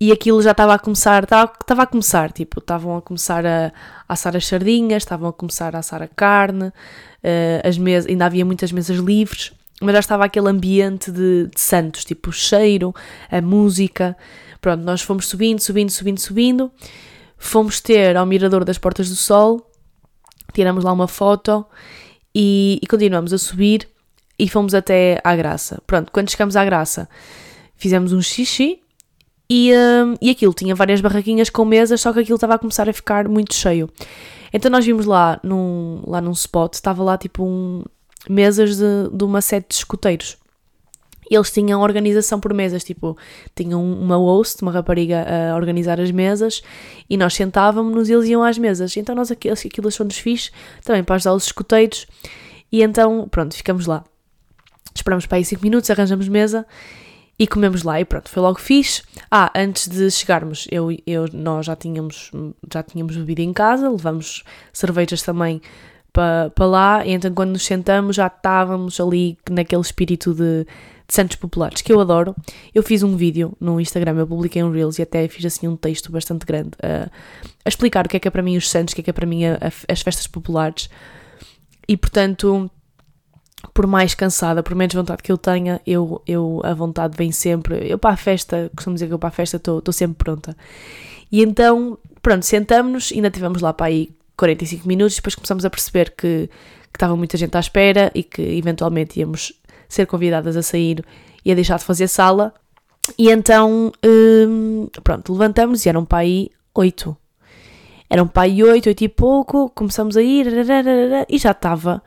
e 0.00 0.10
aquilo 0.10 0.42
já 0.42 0.50
estava 0.50 0.74
a 0.74 0.78
começar, 0.78 1.22
estava, 1.22 1.82
a 1.82 1.86
começar, 1.86 2.32
tipo, 2.32 2.58
estavam 2.58 2.96
a 2.96 3.02
começar 3.02 3.46
a, 3.46 3.72
a 4.08 4.12
assar 4.12 4.36
as 4.36 4.46
sardinhas, 4.46 5.02
estavam 5.02 5.28
a 5.28 5.32
começar 5.32 5.74
a 5.74 5.78
assar 5.78 6.02
a 6.02 6.08
carne, 6.08 6.66
uh, 6.66 6.72
as 7.68 7.78
mesas, 7.78 8.10
ainda 8.10 8.26
havia 8.26 8.44
muitas 8.44 8.72
mesas 8.72 8.98
livres, 8.98 9.52
mas 9.80 9.92
já 9.92 10.00
estava 10.00 10.24
aquele 10.24 10.48
ambiente 10.48 11.10
de, 11.10 11.46
de 11.46 11.60
santos, 11.60 12.04
tipo 12.04 12.30
o 12.30 12.32
cheiro, 12.32 12.94
a 13.30 13.40
música. 13.40 14.16
Pronto, 14.60 14.82
nós 14.82 15.02
fomos 15.02 15.28
subindo, 15.28 15.60
subindo, 15.60 15.90
subindo, 15.90 16.18
subindo, 16.18 16.72
fomos 17.36 17.80
ter 17.80 18.16
ao 18.16 18.26
Mirador 18.26 18.64
das 18.64 18.78
Portas 18.78 19.08
do 19.08 19.16
Sol, 19.16 19.70
tiramos 20.52 20.84
lá 20.84 20.92
uma 20.92 21.08
foto 21.08 21.64
e, 22.34 22.78
e 22.82 22.86
continuamos 22.86 23.32
a 23.32 23.38
subir 23.38 23.88
e 24.38 24.48
fomos 24.48 24.74
até 24.74 25.20
à 25.22 25.36
Graça. 25.36 25.80
Pronto, 25.86 26.10
quando 26.10 26.30
chegamos 26.30 26.56
à 26.56 26.64
Graça, 26.64 27.08
fizemos 27.76 28.12
um 28.12 28.20
xixi, 28.20 28.80
e, 29.48 29.72
uh, 29.72 30.16
e 30.20 30.30
aquilo 30.30 30.54
tinha 30.54 30.74
várias 30.74 31.00
barraquinhas 31.00 31.50
com 31.50 31.64
mesas, 31.64 32.00
só 32.00 32.12
que 32.12 32.20
aquilo 32.20 32.36
estava 32.36 32.54
a 32.54 32.58
começar 32.58 32.88
a 32.88 32.92
ficar 32.92 33.28
muito 33.28 33.54
cheio. 33.54 33.90
Então 34.52 34.70
nós 34.70 34.84
vimos 34.84 35.04
lá 35.04 35.38
num, 35.42 36.02
lá 36.06 36.20
num 36.20 36.32
spot, 36.32 36.74
estava 36.74 37.02
lá 37.02 37.18
tipo 37.18 37.44
um, 37.44 37.82
mesas 38.28 38.76
de, 38.76 39.10
de 39.12 39.24
uma 39.24 39.40
sete 39.40 39.68
de 39.68 39.74
escuteiros. 39.74 40.38
Eles 41.30 41.50
tinham 41.50 41.80
organização 41.80 42.38
por 42.38 42.52
mesas, 42.52 42.84
tipo, 42.84 43.16
tinham 43.54 43.82
uma 43.82 44.16
host, 44.16 44.60
uma 44.62 44.70
rapariga 44.70 45.26
a 45.52 45.56
organizar 45.56 45.98
as 45.98 46.10
mesas 46.10 46.62
e 47.08 47.16
nós 47.16 47.34
sentávamos-nos 47.34 48.10
e 48.10 48.12
eles 48.12 48.28
iam 48.28 48.42
às 48.42 48.58
mesas. 48.58 48.96
Então 48.96 49.14
nós 49.14 49.30
aquilo, 49.30 49.54
aquilo 49.54 49.88
achou-nos 49.88 50.18
fixe, 50.18 50.50
também 50.84 51.02
para 51.02 51.16
ajudar 51.16 51.34
os 51.34 51.46
escuteiros. 51.46 52.06
E 52.70 52.82
então, 52.82 53.26
pronto, 53.30 53.54
ficamos 53.54 53.86
lá. 53.86 54.04
Esperamos 54.94 55.26
para 55.26 55.38
aí 55.38 55.44
5 55.44 55.62
minutos, 55.62 55.88
arranjamos 55.90 56.28
mesa 56.28 56.66
e 57.38 57.46
comemos 57.46 57.82
lá 57.82 58.00
e 58.00 58.04
pronto, 58.04 58.28
foi 58.28 58.42
logo 58.42 58.60
fixe. 58.60 59.02
Ah, 59.30 59.50
antes 59.54 59.88
de 59.88 60.10
chegarmos, 60.10 60.66
eu, 60.70 60.90
eu, 61.06 61.26
nós 61.32 61.66
já 61.66 61.74
tínhamos, 61.74 62.30
já 62.72 62.82
tínhamos 62.82 63.16
bebido 63.16 63.42
em 63.42 63.52
casa, 63.52 63.88
levamos 63.88 64.44
cervejas 64.72 65.22
também 65.22 65.60
para 66.12 66.50
pa 66.50 66.64
lá, 66.64 67.04
e 67.04 67.10
então 67.10 67.34
quando 67.34 67.50
nos 67.50 67.64
sentamos 67.64 68.14
já 68.14 68.28
estávamos 68.28 69.00
ali 69.00 69.36
naquele 69.50 69.82
espírito 69.82 70.32
de, 70.32 70.64
de 70.64 71.12
Santos 71.12 71.36
Populares, 71.36 71.82
que 71.82 71.92
eu 71.92 72.00
adoro. 72.00 72.36
Eu 72.72 72.84
fiz 72.84 73.02
um 73.02 73.16
vídeo 73.16 73.52
no 73.60 73.80
Instagram, 73.80 74.16
eu 74.18 74.26
publiquei 74.26 74.62
um 74.62 74.70
Reels 74.70 75.00
e 75.00 75.02
até 75.02 75.26
fiz 75.26 75.44
assim 75.44 75.66
um 75.66 75.76
texto 75.76 76.12
bastante 76.12 76.46
grande 76.46 76.70
a, 76.80 77.10
a 77.64 77.68
explicar 77.68 78.06
o 78.06 78.08
que 78.08 78.16
é 78.16 78.20
que 78.20 78.28
é 78.28 78.30
para 78.30 78.42
mim 78.42 78.56
os 78.56 78.70
Santos, 78.70 78.92
o 78.92 78.94
que 78.94 79.00
é 79.00 79.04
que 79.04 79.10
é 79.10 79.12
para 79.12 79.26
mim 79.26 79.44
a, 79.44 79.54
a, 79.54 79.92
as 79.92 80.02
festas 80.02 80.28
populares. 80.28 80.88
E 81.88 81.96
portanto, 81.96 82.70
por 83.72 83.86
mais 83.86 84.14
cansada, 84.14 84.62
por 84.62 84.74
menos 84.74 84.94
vontade 84.94 85.22
que 85.22 85.32
eu 85.32 85.38
tenha, 85.38 85.80
eu, 85.86 86.20
eu 86.26 86.60
a 86.64 86.74
vontade 86.74 87.16
vem 87.16 87.32
sempre. 87.32 87.88
Eu 87.88 87.98
para 87.98 88.10
a 88.10 88.16
festa, 88.16 88.70
costumo 88.74 88.94
dizer 88.94 89.06
que 89.06 89.14
eu 89.14 89.18
para 89.18 89.28
a 89.28 89.32
festa 89.32 89.56
estou 89.56 89.92
sempre 89.92 90.16
pronta. 90.16 90.56
E 91.30 91.42
então, 91.42 91.98
pronto, 92.20 92.44
sentamos-nos, 92.44 93.12
ainda 93.12 93.30
tivemos 93.30 93.62
lá 93.62 93.72
para 93.72 93.86
aí 93.86 94.10
45 94.36 94.86
minutos, 94.86 95.16
depois 95.16 95.34
começamos 95.34 95.64
a 95.64 95.70
perceber 95.70 96.14
que 96.16 96.50
que 96.94 96.96
estava 96.96 97.16
muita 97.16 97.36
gente 97.36 97.56
à 97.56 97.60
espera 97.60 98.12
e 98.14 98.22
que 98.22 98.40
eventualmente 98.40 99.18
íamos 99.18 99.52
ser 99.88 100.06
convidadas 100.06 100.56
a 100.56 100.62
sair 100.62 101.04
e 101.44 101.50
a 101.50 101.54
deixar 101.54 101.76
de 101.76 101.84
fazer 101.84 102.06
sala. 102.06 102.54
E 103.18 103.30
então, 103.30 103.92
hum, 104.06 104.88
pronto, 105.02 105.32
levantamos 105.32 105.84
e 105.84 105.88
eram 105.88 106.04
para 106.04 106.18
aí 106.18 106.50
oito. 106.72 107.16
Eram 108.08 108.28
para 108.28 108.44
aí 108.44 108.62
oito, 108.62 108.86
oito 108.86 109.02
e 109.02 109.08
pouco, 109.08 109.68
começamos 109.70 110.16
a 110.16 110.22
ir 110.22 110.46
e 111.28 111.36
já 111.36 111.50
estava 111.50 112.00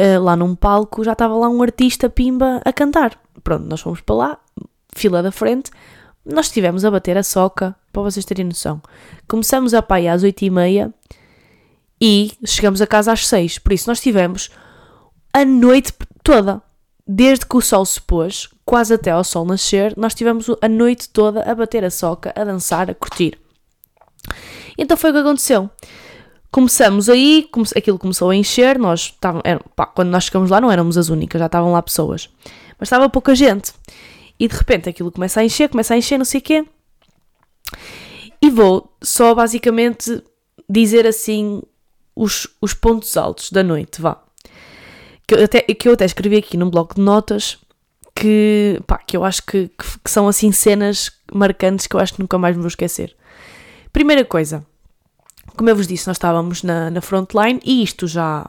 uh, 0.00 0.22
lá 0.22 0.36
num 0.36 0.54
palco, 0.54 1.04
já 1.04 1.12
estava 1.12 1.34
lá 1.34 1.48
um 1.48 1.62
artista 1.62 2.08
pimba 2.08 2.60
a 2.64 2.72
cantar. 2.72 3.18
Pronto, 3.42 3.64
nós 3.66 3.80
fomos 3.80 4.00
para 4.00 4.14
lá, 4.14 4.38
fila 4.94 5.22
da 5.22 5.32
frente, 5.32 5.70
nós 6.24 6.46
estivemos 6.46 6.84
a 6.84 6.90
bater 6.90 7.18
a 7.18 7.22
soca, 7.22 7.74
para 7.92 8.02
vocês 8.02 8.24
terem 8.24 8.46
noção. 8.46 8.82
Começamos 9.28 9.74
a 9.74 9.82
pai 9.82 10.08
às 10.08 10.22
oito 10.22 10.42
e 10.42 10.50
meia 10.50 10.92
e 12.00 12.32
chegamos 12.44 12.82
a 12.82 12.86
casa 12.86 13.12
às 13.12 13.26
seis. 13.26 13.58
Por 13.58 13.72
isso 13.72 13.88
nós 13.88 14.00
tivemos 14.00 14.50
a 15.32 15.44
noite 15.44 15.92
toda. 16.22 16.62
Desde 17.06 17.44
que 17.44 17.56
o 17.56 17.60
sol 17.60 17.84
se 17.84 18.00
pôs, 18.00 18.48
quase 18.64 18.94
até 18.94 19.10
ao 19.10 19.22
sol 19.22 19.44
nascer, 19.44 19.94
nós 19.94 20.14
tivemos 20.14 20.46
a 20.62 20.68
noite 20.68 21.10
toda 21.10 21.42
a 21.42 21.54
bater 21.54 21.84
a 21.84 21.90
soca, 21.90 22.32
a 22.34 22.44
dançar, 22.44 22.90
a 22.90 22.94
curtir. 22.94 23.38
Então 24.78 24.96
foi 24.96 25.10
o 25.10 25.12
que 25.12 25.18
aconteceu. 25.18 25.70
Começamos 26.54 27.08
aí, 27.08 27.50
aquilo 27.76 27.98
começou 27.98 28.30
a 28.30 28.36
encher, 28.36 28.78
nós 28.78 29.06
estávamos, 29.06 29.42
pá, 29.74 29.86
quando 29.86 30.10
nós 30.10 30.22
chegamos 30.22 30.50
lá 30.50 30.60
não 30.60 30.70
éramos 30.70 30.96
as 30.96 31.08
únicas, 31.08 31.40
já 31.40 31.46
estavam 31.46 31.72
lá 31.72 31.82
pessoas. 31.82 32.30
Mas 32.78 32.86
estava 32.86 33.10
pouca 33.10 33.34
gente. 33.34 33.72
E 34.38 34.46
de 34.46 34.54
repente 34.54 34.88
aquilo 34.88 35.10
começa 35.10 35.40
a 35.40 35.44
encher, 35.44 35.68
começa 35.68 35.94
a 35.94 35.96
encher, 35.96 36.16
não 36.16 36.24
sei 36.24 36.38
o 36.38 36.42
quê. 36.44 36.64
E 38.40 38.50
vou 38.50 38.88
só 39.02 39.34
basicamente 39.34 40.22
dizer 40.70 41.08
assim 41.08 41.60
os, 42.14 42.46
os 42.60 42.72
pontos 42.72 43.16
altos 43.16 43.50
da 43.50 43.64
noite, 43.64 44.00
vá. 44.00 44.22
Que 45.26 45.34
eu, 45.34 45.42
até, 45.42 45.60
que 45.62 45.88
eu 45.88 45.94
até 45.94 46.04
escrevi 46.04 46.36
aqui 46.36 46.56
num 46.56 46.70
bloco 46.70 46.94
de 46.94 47.00
notas 47.00 47.58
que, 48.14 48.80
pá, 48.86 48.98
que 48.98 49.16
eu 49.16 49.24
acho 49.24 49.42
que, 49.42 49.66
que, 49.70 49.98
que 50.04 50.08
são 50.08 50.28
assim 50.28 50.52
cenas 50.52 51.10
marcantes 51.32 51.88
que 51.88 51.96
eu 51.96 52.00
acho 52.00 52.14
que 52.14 52.20
nunca 52.20 52.38
mais 52.38 52.54
me 52.54 52.62
vou 52.62 52.68
esquecer. 52.68 53.16
Primeira 53.92 54.24
coisa, 54.24 54.64
como 55.56 55.70
eu 55.70 55.76
vos 55.76 55.86
disse, 55.86 56.06
nós 56.06 56.16
estávamos 56.16 56.62
na, 56.62 56.90
na 56.90 57.00
frontline 57.00 57.60
e 57.64 57.82
isto 57.82 58.06
já, 58.06 58.48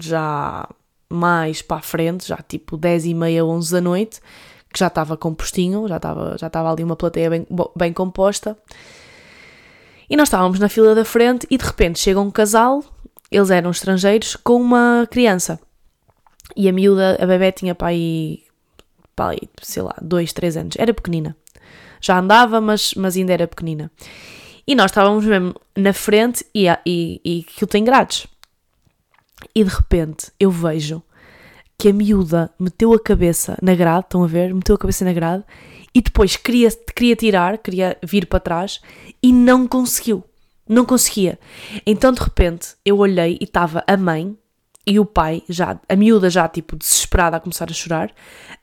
já 0.00 0.68
mais 1.08 1.60
para 1.60 1.78
a 1.78 1.82
frente, 1.82 2.28
já 2.28 2.36
tipo 2.36 2.76
10 2.76 3.06
e 3.06 3.14
meia, 3.14 3.44
11 3.44 3.72
da 3.72 3.80
noite, 3.80 4.20
que 4.72 4.78
já 4.78 4.86
estava 4.86 5.16
compostinho, 5.16 5.88
já 5.88 5.96
estava, 5.96 6.38
já 6.38 6.46
estava 6.46 6.70
ali 6.70 6.84
uma 6.84 6.96
plateia 6.96 7.28
bem, 7.28 7.46
bem 7.76 7.92
composta. 7.92 8.56
E 10.08 10.16
nós 10.16 10.28
estávamos 10.28 10.58
na 10.58 10.68
fila 10.68 10.94
da 10.94 11.04
frente 11.04 11.46
e 11.50 11.56
de 11.56 11.64
repente 11.64 11.98
chega 11.98 12.20
um 12.20 12.30
casal, 12.30 12.84
eles 13.30 13.50
eram 13.50 13.70
estrangeiros, 13.70 14.36
com 14.36 14.60
uma 14.60 15.06
criança. 15.10 15.60
E 16.56 16.68
a 16.68 16.72
miúda, 16.72 17.16
a 17.20 17.26
bebê 17.26 17.52
tinha 17.52 17.74
para 17.74 17.88
aí, 17.88 18.42
para 19.14 19.30
aí, 19.30 19.40
sei 19.62 19.82
lá, 19.82 19.94
dois, 20.00 20.32
três 20.32 20.56
anos. 20.56 20.74
Era 20.78 20.92
pequenina. 20.92 21.36
Já 22.00 22.18
andava, 22.18 22.60
mas, 22.60 22.94
mas 22.94 23.16
ainda 23.16 23.32
era 23.32 23.46
pequenina. 23.46 23.90
E 24.70 24.74
nós 24.76 24.92
estávamos 24.92 25.24
mesmo 25.24 25.52
na 25.76 25.92
frente 25.92 26.46
e, 26.54 26.68
e, 26.86 27.20
e 27.24 27.44
aquilo 27.44 27.66
tem 27.66 27.82
grades. 27.82 28.28
E 29.52 29.64
de 29.64 29.68
repente 29.68 30.30
eu 30.38 30.48
vejo 30.48 31.02
que 31.76 31.88
a 31.88 31.92
miúda 31.92 32.54
meteu 32.56 32.92
a 32.92 33.00
cabeça 33.00 33.58
na 33.60 33.74
grade, 33.74 34.04
estão 34.06 34.22
a 34.22 34.28
ver? 34.28 34.54
Meteu 34.54 34.76
a 34.76 34.78
cabeça 34.78 35.04
na 35.04 35.12
grade 35.12 35.42
e 35.92 36.00
depois 36.00 36.36
queria, 36.36 36.68
queria 36.94 37.16
tirar, 37.16 37.58
queria 37.58 37.98
vir 38.00 38.26
para 38.26 38.38
trás 38.38 38.80
e 39.20 39.32
não 39.32 39.66
conseguiu. 39.66 40.22
Não 40.68 40.84
conseguia. 40.84 41.36
Então 41.84 42.12
de 42.12 42.20
repente 42.20 42.76
eu 42.84 42.98
olhei 42.98 43.38
e 43.40 43.44
estava 43.46 43.82
a 43.88 43.96
mãe 43.96 44.38
e 44.86 45.00
o 45.00 45.04
pai, 45.04 45.42
já, 45.48 45.80
a 45.88 45.96
miúda 45.96 46.30
já 46.30 46.46
tipo 46.46 46.76
desesperada 46.76 47.38
a 47.38 47.40
começar 47.40 47.68
a 47.68 47.74
chorar, 47.74 48.14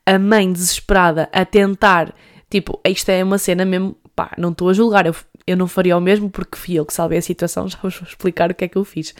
a 0.06 0.18
mãe 0.18 0.50
desesperada 0.50 1.28
a 1.30 1.44
tentar, 1.44 2.14
tipo, 2.48 2.80
isto 2.86 3.10
é 3.10 3.22
uma 3.22 3.36
cena 3.36 3.66
mesmo, 3.66 3.94
pá, 4.18 4.32
não 4.36 4.50
estou 4.50 4.68
a 4.68 4.72
julgar, 4.72 5.06
eu, 5.06 5.14
eu 5.46 5.56
não 5.56 5.68
faria 5.68 5.96
o 5.96 6.00
mesmo 6.00 6.28
porque 6.28 6.58
fui 6.58 6.74
eu 6.74 6.84
que 6.84 6.92
salvei 6.92 7.18
a 7.18 7.22
situação, 7.22 7.68
já 7.70 7.78
vos 7.80 7.94
vou 7.94 8.08
explicar 8.08 8.50
o 8.50 8.54
que 8.54 8.64
é 8.64 8.68
que 8.68 8.76
eu 8.76 8.84
fiz. 8.84 9.14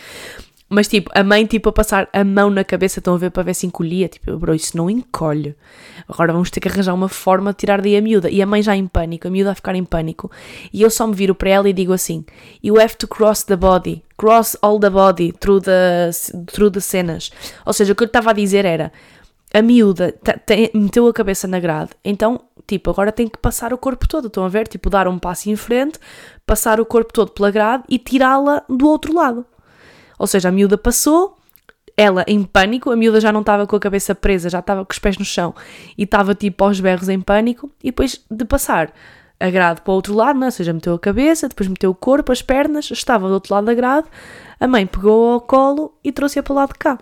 Mas 0.68 0.88
tipo, 0.88 1.08
a 1.14 1.22
mãe 1.22 1.46
tipo 1.46 1.68
a 1.68 1.72
passar 1.72 2.08
a 2.12 2.24
mão 2.24 2.50
na 2.50 2.64
cabeça, 2.64 2.98
estão 2.98 3.14
a 3.14 3.16
ver 3.16 3.30
para 3.30 3.44
ver 3.44 3.54
se 3.54 3.64
encolhia, 3.64 4.08
tipo, 4.08 4.36
bro, 4.36 4.54
isso 4.54 4.76
não 4.76 4.90
encolhe. 4.90 5.54
Agora 6.08 6.32
vamos 6.32 6.50
ter 6.50 6.58
que 6.58 6.68
arranjar 6.68 6.92
uma 6.94 7.08
forma 7.08 7.52
de 7.52 7.58
tirar 7.58 7.80
daí 7.80 7.96
a 7.96 8.02
miúda. 8.02 8.28
E 8.28 8.42
a 8.42 8.46
mãe 8.46 8.60
já 8.60 8.76
em 8.76 8.86
pânico, 8.86 9.28
a 9.28 9.30
miúda 9.30 9.52
a 9.52 9.54
ficar 9.54 9.74
em 9.76 9.84
pânico. 9.84 10.30
E 10.70 10.82
eu 10.82 10.90
só 10.90 11.06
me 11.06 11.14
viro 11.14 11.34
para 11.34 11.48
ela 11.48 11.68
e 11.70 11.72
digo 11.72 11.92
assim: 11.94 12.22
You 12.62 12.78
have 12.78 12.96
to 12.96 13.08
cross 13.08 13.44
the 13.44 13.56
body, 13.56 14.02
cross 14.18 14.58
all 14.60 14.78
the 14.78 14.90
body 14.90 15.32
through 15.32 15.62
the, 15.62 16.10
through 16.52 16.72
the 16.72 16.80
cenas. 16.80 17.30
Ou 17.64 17.72
seja, 17.72 17.94
o 17.94 17.96
que 17.96 18.02
eu 18.02 18.06
estava 18.06 18.30
a 18.30 18.34
dizer 18.34 18.66
era: 18.66 18.92
a 19.52 19.62
miúda 19.62 20.14
meteu 20.74 21.06
a 21.06 21.12
cabeça 21.12 21.48
na 21.48 21.58
grade, 21.58 21.90
então, 22.04 22.40
tipo, 22.66 22.90
agora 22.90 23.10
tem 23.10 23.26
que 23.26 23.38
passar 23.38 23.72
o 23.72 23.78
corpo 23.78 24.06
todo. 24.06 24.26
Estão 24.26 24.44
a 24.44 24.48
ver? 24.48 24.68
Tipo, 24.68 24.90
dar 24.90 25.08
um 25.08 25.18
passo 25.18 25.48
em 25.48 25.56
frente, 25.56 25.98
passar 26.46 26.80
o 26.80 26.86
corpo 26.86 27.12
todo 27.12 27.32
pela 27.32 27.50
grade 27.50 27.84
e 27.88 27.98
tirá-la 27.98 28.62
do 28.68 28.86
outro 28.86 29.14
lado. 29.14 29.44
Ou 30.18 30.26
seja, 30.26 30.48
a 30.48 30.52
miúda 30.52 30.76
passou, 30.76 31.38
ela 31.96 32.24
em 32.28 32.42
pânico, 32.44 32.90
a 32.90 32.96
miúda 32.96 33.20
já 33.20 33.32
não 33.32 33.40
estava 33.40 33.66
com 33.66 33.74
a 33.74 33.80
cabeça 33.80 34.14
presa, 34.14 34.50
já 34.50 34.58
estava 34.58 34.84
com 34.84 34.92
os 34.92 34.98
pés 34.98 35.16
no 35.16 35.24
chão 35.24 35.54
e 35.96 36.02
estava 36.02 36.34
tipo 36.34 36.62
aos 36.64 36.78
berros 36.78 37.08
em 37.08 37.20
pânico, 37.20 37.70
e 37.82 37.86
depois 37.86 38.20
de 38.30 38.44
passar 38.44 38.92
a 39.40 39.50
grade 39.50 39.80
para 39.80 39.92
o 39.92 39.94
outro 39.94 40.14
lado, 40.14 40.38
não? 40.38 40.46
É? 40.46 40.48
ou 40.48 40.52
seja, 40.52 40.72
meteu 40.72 40.94
a 40.94 40.98
cabeça, 40.98 41.48
depois 41.48 41.68
meteu 41.68 41.90
o 41.90 41.94
corpo, 41.94 42.32
as 42.32 42.42
pernas, 42.42 42.90
estava 42.90 43.28
do 43.28 43.34
outro 43.34 43.54
lado 43.54 43.66
da 43.66 43.74
grade, 43.74 44.08
a 44.58 44.66
mãe 44.66 44.86
pegou 44.86 45.32
ao 45.32 45.40
colo 45.40 45.96
e 46.02 46.10
trouxe-a 46.12 46.42
para 46.42 46.52
o 46.52 46.56
lado 46.56 46.72
de 46.72 46.78
cá. 46.78 46.98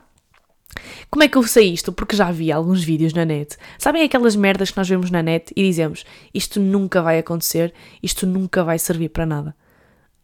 Como 1.10 1.22
é 1.22 1.28
que 1.28 1.36
eu 1.36 1.42
sei 1.42 1.72
isto? 1.72 1.92
Porque 1.92 2.16
já 2.16 2.30
vi 2.30 2.50
alguns 2.52 2.82
vídeos 2.82 3.12
na 3.12 3.24
net. 3.24 3.56
Sabem 3.78 4.02
aquelas 4.02 4.36
merdas 4.36 4.70
que 4.70 4.76
nós 4.76 4.88
vemos 4.88 5.10
na 5.10 5.22
net 5.22 5.52
e 5.56 5.62
dizemos 5.62 6.04
isto 6.32 6.60
nunca 6.60 7.02
vai 7.02 7.18
acontecer, 7.18 7.72
isto 8.02 8.26
nunca 8.26 8.64
vai 8.64 8.78
servir 8.78 9.10
para 9.10 9.26
nada? 9.26 9.56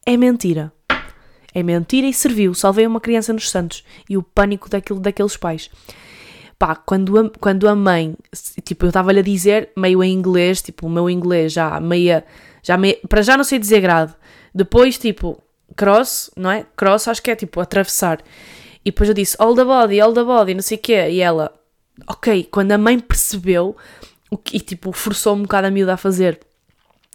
É 0.05 0.17
mentira. 0.17 0.73
É 1.55 1.63
mentira 1.63 2.07
e 2.07 2.15
serviu. 2.15 2.55
Salvei 2.55 2.87
uma 2.87 3.01
criança 3.01 3.33
nos 3.33 3.51
Santos. 3.51 3.85
E 4.09 4.17
o 4.17 4.23
pânico 4.23 4.69
daquilo, 4.69 5.01
daqueles 5.01 5.37
pais. 5.37 5.71
Pá, 6.59 6.75
quando 6.75 7.19
a, 7.19 7.31
quando 7.41 7.69
a 7.69 7.75
mãe, 7.75 8.17
tipo, 8.65 8.85
eu 8.85 8.89
estava-lhe 8.89 9.21
a 9.21 9.23
dizer, 9.23 9.71
meio 9.77 10.03
em 10.03 10.13
inglês, 10.13 10.63
tipo, 10.63 10.87
o 10.87 10.91
meu 10.91 11.11
inglês 11.11 11.53
já 11.53 11.81
meia, 11.81 12.25
já 12.63 12.77
meia, 12.77 12.99
para 13.09 13.23
já 13.23 13.37
não 13.37 13.45
sei 13.45 13.59
dizer 13.59 13.81
grade. 13.81 14.15
Depois, 14.55 14.97
tipo, 14.97 15.43
cross, 15.77 16.31
não 16.37 16.51
é? 16.51 16.65
Cross 16.77 17.09
acho 17.09 17.23
que 17.23 17.31
é 17.31 17.37
tipo 17.37 17.61
atravessar. 17.61 18.23
E 18.85 18.91
depois 18.91 19.09
eu 19.09 19.15
disse 19.15 19.37
all 19.39 19.55
the 19.55 19.65
body, 19.65 20.01
all 20.01 20.13
the 20.13 20.25
body, 20.25 20.55
não 20.55 20.63
sei 20.63 20.77
o 20.77 20.81
quê. 20.81 21.09
E 21.11 21.21
ela, 21.21 21.53
ok, 22.07 22.45
quando 22.51 22.73
a 22.73 22.79
mãe 22.79 22.99
percebeu, 22.99 23.77
e 24.53 24.61
tipo, 24.61 24.93
forçou 24.93 25.35
um 25.35 25.43
bocado 25.43 25.67
a 25.67 25.71
miúda 25.71 25.95
a 25.95 25.97
fazer 25.97 26.41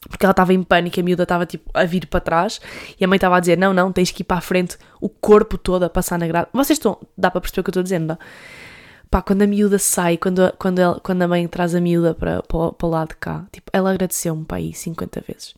porque 0.10 0.26
ela 0.26 0.32
estava 0.32 0.54
em 0.54 0.64
pânico, 0.64 1.00
a 1.00 1.04
miúda 1.04 1.24
estava 1.24 1.46
tipo 1.46 1.70
a 1.74 1.84
vir 1.84 2.06
para 2.08 2.20
trás 2.20 2.62
e 3.00 3.04
a 3.04 3.08
mãe 3.08 3.18
estava 3.18 3.38
a 3.38 3.40
dizer: 3.40 3.58
Não, 3.58 3.74
não, 3.74 3.92
tens 3.92 4.12
que 4.12 4.22
ir 4.22 4.26
para 4.26 4.38
a 4.38 4.42
frente, 4.42 4.78
o 5.02 5.10
corpo 5.10 5.58
todo 5.58 5.84
a 5.84 5.90
passar 5.90 6.18
na 6.20 6.28
grade. 6.28 6.48
Vocês 6.54 6.78
estão, 6.78 6.98
dá 7.18 7.32
para 7.32 7.42
perceber 7.42 7.62
o 7.62 7.64
que 7.64 7.70
eu 7.70 7.72
estou 7.72 7.84
dizendo? 7.84 8.18
Pá, 9.10 9.22
quando 9.22 9.42
a 9.42 9.48
miúda 9.48 9.80
sai, 9.80 10.18
quando, 10.18 10.52
quando, 10.58 10.80
ela, 10.80 11.00
quando 11.00 11.22
a 11.22 11.28
mãe 11.28 11.48
traz 11.48 11.74
a 11.74 11.80
miúda 11.80 12.14
para, 12.14 12.44
para, 12.44 12.74
para 12.74 12.88
o 12.88 12.90
lado 12.90 13.10
de 13.10 13.16
cá, 13.16 13.46
tipo, 13.52 13.70
ela 13.72 13.92
agradeceu-me 13.92 14.44
para 14.44 14.58
aí 14.58 14.74
50 14.74 15.24
vezes. 15.28 15.56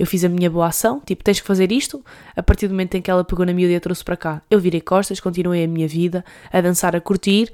Eu 0.00 0.06
fiz 0.06 0.24
a 0.24 0.30
minha 0.30 0.48
boa 0.48 0.68
ação, 0.68 0.98
tipo, 1.04 1.22
tens 1.22 1.40
que 1.40 1.46
fazer 1.46 1.70
isto. 1.70 2.02
A 2.34 2.42
partir 2.42 2.66
do 2.66 2.70
momento 2.70 2.94
em 2.94 3.02
que 3.02 3.10
ela 3.10 3.22
pegou 3.22 3.44
na 3.44 3.52
miúda 3.52 3.74
e 3.74 3.76
a 3.76 3.80
trouxe 3.80 4.02
para 4.02 4.16
cá, 4.16 4.40
eu 4.50 4.58
virei 4.58 4.80
costas, 4.80 5.20
continuei 5.20 5.62
a 5.62 5.68
minha 5.68 5.86
vida, 5.86 6.24
a 6.50 6.58
dançar, 6.62 6.96
a 6.96 7.00
curtir. 7.02 7.52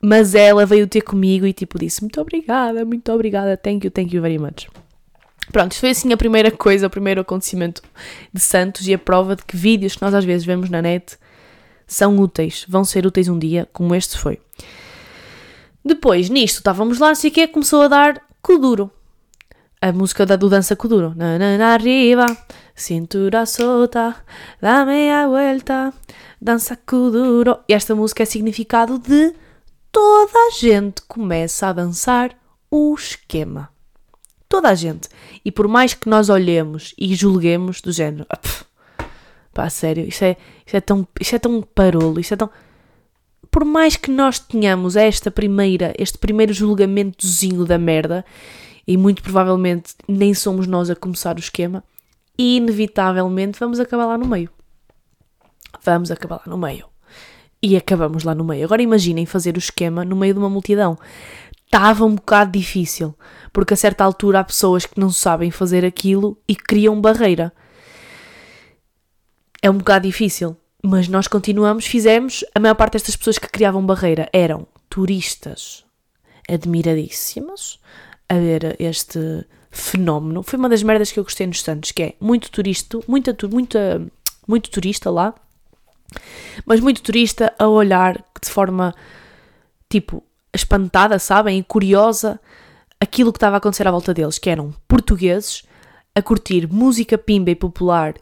Mas 0.00 0.36
ela 0.36 0.64
veio 0.64 0.86
ter 0.86 1.00
comigo 1.00 1.44
e, 1.44 1.52
tipo, 1.52 1.80
disse: 1.80 2.00
Muito 2.00 2.20
obrigada, 2.20 2.84
muito 2.84 3.10
obrigada, 3.10 3.56
thank 3.56 3.84
you, 3.84 3.90
thank 3.90 4.14
you 4.14 4.22
very 4.22 4.38
much. 4.38 4.68
Pronto, 5.50 5.72
isto 5.72 5.80
foi 5.80 5.90
assim 5.90 6.12
a 6.12 6.16
primeira 6.16 6.52
coisa, 6.52 6.86
o 6.86 6.90
primeiro 6.90 7.22
acontecimento 7.22 7.82
de 8.32 8.40
Santos 8.40 8.86
e 8.86 8.94
a 8.94 8.98
prova 8.98 9.34
de 9.34 9.44
que 9.44 9.56
vídeos 9.56 9.96
que 9.96 10.02
nós 10.02 10.14
às 10.14 10.24
vezes 10.24 10.46
vemos 10.46 10.70
na 10.70 10.80
net 10.80 11.18
são 11.88 12.16
úteis, 12.20 12.64
vão 12.68 12.84
ser 12.84 13.04
úteis 13.04 13.26
um 13.26 13.36
dia, 13.36 13.68
como 13.72 13.96
este 13.96 14.16
foi. 14.16 14.38
Depois, 15.84 16.30
nisto, 16.30 16.58
estávamos 16.58 17.00
lá, 17.00 17.08
não 17.08 17.14
sei 17.16 17.30
o 17.30 17.32
que, 17.34 17.48
começou 17.48 17.82
a 17.82 17.88
dar 17.88 18.22
Kuduro. 18.40 18.92
A 19.82 19.92
música 19.92 20.26
da 20.26 20.36
do 20.36 20.50
Dança 20.50 20.76
Kuduro. 20.76 21.14
Na, 21.16 21.38
na, 21.38 21.56
na 21.56 21.72
arriba, 21.72 22.26
cintura 22.74 23.46
solta, 23.46 24.14
dá 24.60 24.84
meia 24.84 25.26
vuelta, 25.26 25.90
dança 26.38 26.76
Kuduro. 26.76 27.60
E 27.66 27.72
esta 27.72 27.94
música 27.94 28.22
é 28.22 28.26
significado 28.26 28.98
de 28.98 29.34
toda 29.90 30.38
a 30.38 30.50
gente 30.50 31.00
começa 31.08 31.68
a 31.68 31.72
dançar 31.72 32.36
o 32.70 32.94
esquema. 32.94 33.70
Toda 34.46 34.68
a 34.68 34.74
gente. 34.74 35.08
E 35.42 35.50
por 35.50 35.66
mais 35.66 35.94
que 35.94 36.10
nós 36.10 36.28
olhemos 36.28 36.94
e 36.98 37.14
julguemos 37.14 37.80
do 37.80 37.90
género, 37.90 38.26
ah, 38.28 38.38
pá, 39.54 39.70
sério, 39.70 40.06
isto 40.06 40.24
é, 40.26 40.36
isto, 40.66 40.76
é 40.76 40.80
tão, 40.82 41.08
isto 41.18 41.36
é 41.36 41.38
tão 41.38 41.62
parolo, 41.62 42.20
isto 42.20 42.34
é 42.34 42.36
tão. 42.36 42.50
Por 43.50 43.64
mais 43.64 43.96
que 43.96 44.10
nós 44.10 44.38
tenhamos 44.38 44.94
esta 44.94 45.30
primeira, 45.30 45.94
este 45.98 46.18
primeiro 46.18 46.52
julgamentozinho 46.52 47.64
da 47.64 47.78
merda, 47.78 48.26
e 48.90 48.96
muito 48.96 49.22
provavelmente 49.22 49.94
nem 50.08 50.34
somos 50.34 50.66
nós 50.66 50.90
a 50.90 50.96
começar 50.96 51.36
o 51.36 51.38
esquema, 51.38 51.84
inevitavelmente 52.36 53.56
vamos 53.56 53.78
acabar 53.78 54.04
lá 54.04 54.18
no 54.18 54.26
meio. 54.26 54.50
Vamos 55.84 56.10
acabar 56.10 56.40
lá 56.44 56.50
no 56.50 56.58
meio. 56.58 56.88
e 57.62 57.76
acabamos 57.76 58.24
lá 58.24 58.34
no 58.34 58.42
meio. 58.42 58.64
Agora 58.64 58.82
imaginem 58.82 59.24
fazer 59.26 59.54
o 59.54 59.60
esquema 59.60 60.04
no 60.04 60.16
meio 60.16 60.34
de 60.34 60.40
uma 60.40 60.50
multidão. 60.50 60.98
Estava 61.66 62.04
um 62.04 62.16
bocado 62.16 62.50
difícil, 62.50 63.14
porque 63.52 63.74
a 63.74 63.76
certa 63.76 64.02
altura 64.02 64.40
há 64.40 64.44
pessoas 64.44 64.86
que 64.86 64.98
não 64.98 65.12
sabem 65.12 65.52
fazer 65.52 65.84
aquilo 65.84 66.36
e 66.48 66.56
criam 66.56 67.00
barreira. 67.00 67.52
É 69.62 69.70
um 69.70 69.78
bocado 69.78 70.04
difícil, 70.04 70.56
mas 70.82 71.06
nós 71.06 71.28
continuamos, 71.28 71.86
fizemos. 71.86 72.44
A 72.56 72.58
maior 72.58 72.74
parte 72.74 72.94
destas 72.94 73.14
pessoas 73.14 73.38
que 73.38 73.46
criavam 73.46 73.86
barreira 73.86 74.28
eram 74.32 74.66
turistas 74.88 75.84
admiradíssimas 76.48 77.78
a 78.30 78.34
ver 78.34 78.76
este 78.78 79.44
fenómeno. 79.70 80.42
Foi 80.42 80.58
uma 80.58 80.68
das 80.68 80.82
merdas 80.82 81.10
que 81.12 81.18
eu 81.18 81.24
gostei 81.24 81.46
nos 81.46 81.62
Santos, 81.62 81.92
que 81.92 82.02
é 82.02 82.14
muito 82.20 82.50
turista, 82.50 82.98
muita, 83.06 83.36
muita, 83.48 84.06
muito 84.46 84.70
turista 84.70 85.10
lá, 85.10 85.34
mas 86.64 86.80
muito 86.80 87.02
turista 87.02 87.52
a 87.58 87.66
olhar 87.68 88.24
de 88.40 88.48
forma 88.48 88.94
tipo 89.88 90.22
espantada, 90.54 91.18
sabem, 91.18 91.58
e 91.58 91.62
curiosa 91.62 92.40
aquilo 93.00 93.32
que 93.32 93.38
estava 93.38 93.56
a 93.56 93.58
acontecer 93.58 93.86
à 93.86 93.90
volta 93.90 94.14
deles, 94.14 94.38
que 94.38 94.48
eram 94.48 94.72
portugueses 94.86 95.64
a 96.14 96.22
curtir 96.22 96.68
música 96.72 97.18
pimba 97.18 97.50
e 97.50 97.54
popular 97.54 98.14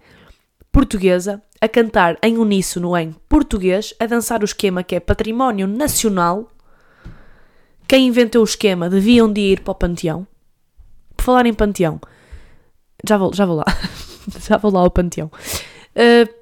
portuguesa, 0.73 1.43
a 1.61 1.69
cantar 1.69 2.17
em 2.23 2.39
uníssono 2.39 2.97
em 2.97 3.15
português, 3.29 3.95
a 3.99 4.07
dançar 4.07 4.43
o 4.43 4.45
esquema 4.45 4.83
que 4.83 4.95
é 4.95 5.01
património 5.01 5.67
nacional. 5.67 6.49
Quem 7.89 8.07
inventou 8.07 8.43
o 8.43 8.45
esquema 8.45 8.91
deviam 8.91 9.33
de 9.33 9.41
ir 9.41 9.61
para 9.61 9.73
o 9.73 9.75
Panteão. 9.75 10.27
Por 11.17 11.25
falar 11.25 11.47
em 11.47 11.55
Panteão, 11.55 11.99
já 13.07 13.17
vou, 13.17 13.33
já 13.33 13.47
vou 13.47 13.57
lá, 13.57 13.65
já 14.47 14.59
vou 14.59 14.71
lá 14.71 14.81
ao 14.81 14.91
Panteão. 14.91 15.31
Uh, 15.97 16.33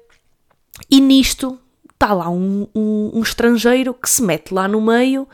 e 0.91 0.99
nisto 0.99 1.57
está 1.93 2.13
lá 2.13 2.29
um, 2.29 2.67
um, 2.75 3.11
um 3.15 3.21
estrangeiro 3.21 3.93
que 3.93 4.09
se 4.09 4.21
mete 4.21 4.53
lá 4.53 4.67
no 4.67 4.79
meio 4.79 5.27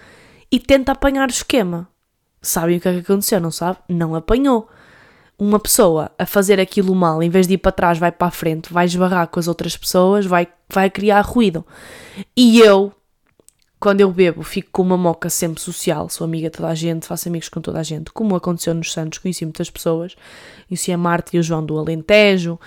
e 0.51 0.59
tenta 0.59 0.91
apanhar 0.91 1.27
o 1.27 1.31
esquema. 1.31 1.89
Sabem 2.41 2.77
o 2.77 2.81
que 2.81 2.87
é 2.87 2.93
que 2.93 2.99
aconteceu, 2.99 3.41
não 3.41 3.51
sabe? 3.51 3.79
Não 3.89 4.15
apanhou. 4.15 4.69
Uma 5.37 5.59
pessoa 5.59 6.11
a 6.17 6.25
fazer 6.25 6.59
aquilo 6.59 6.93
mal, 6.93 7.23
em 7.23 7.29
vez 7.29 7.47
de 7.47 7.55
ir 7.55 7.57
para 7.57 7.71
trás, 7.71 7.97
vai 7.97 8.11
para 8.11 8.27
a 8.27 8.31
frente, 8.31 8.71
vai 8.71 8.85
esbarrar 8.85 9.27
com 9.27 9.39
as 9.39 9.47
outras 9.47 9.75
pessoas, 9.75 10.25
vai, 10.25 10.47
vai 10.69 10.89
criar 10.89 11.21
ruído. 11.21 11.65
E 12.37 12.59
eu, 12.59 12.93
quando 13.83 13.99
eu 13.99 14.09
bebo, 14.09 14.43
fico 14.43 14.69
com 14.71 14.81
uma 14.81 14.95
moca 14.95 15.29
sempre 15.29 15.61
social, 15.61 16.07
sou 16.07 16.23
amiga 16.23 16.49
de 16.49 16.55
toda 16.55 16.69
a 16.69 16.73
gente, 16.73 17.05
faço 17.05 17.27
amigos 17.27 17.49
com 17.49 17.59
toda 17.59 17.81
a 17.81 17.83
gente, 17.83 18.13
como 18.13 18.33
aconteceu 18.33 18.73
nos 18.73 18.93
Santos, 18.93 19.19
conheci 19.19 19.43
muitas 19.43 19.69
pessoas, 19.69 20.15
conheci 20.69 20.89
a 20.93 20.97
Marta 20.97 21.35
e 21.35 21.39
o 21.39 21.43
João 21.43 21.65
do 21.65 21.77
Alentejo, 21.77 22.57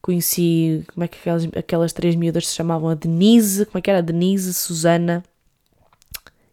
conheci, 0.00 0.84
como 0.94 1.02
é 1.02 1.08
que 1.08 1.18
aquelas, 1.18 1.48
aquelas 1.56 1.92
três 1.92 2.14
miúdas 2.14 2.46
se 2.46 2.54
chamavam? 2.54 2.88
A 2.88 2.94
Denise, 2.94 3.66
como 3.66 3.78
é 3.78 3.82
que 3.82 3.90
era? 3.90 3.98
A 3.98 4.00
Denise, 4.00 4.54
Susana 4.54 5.24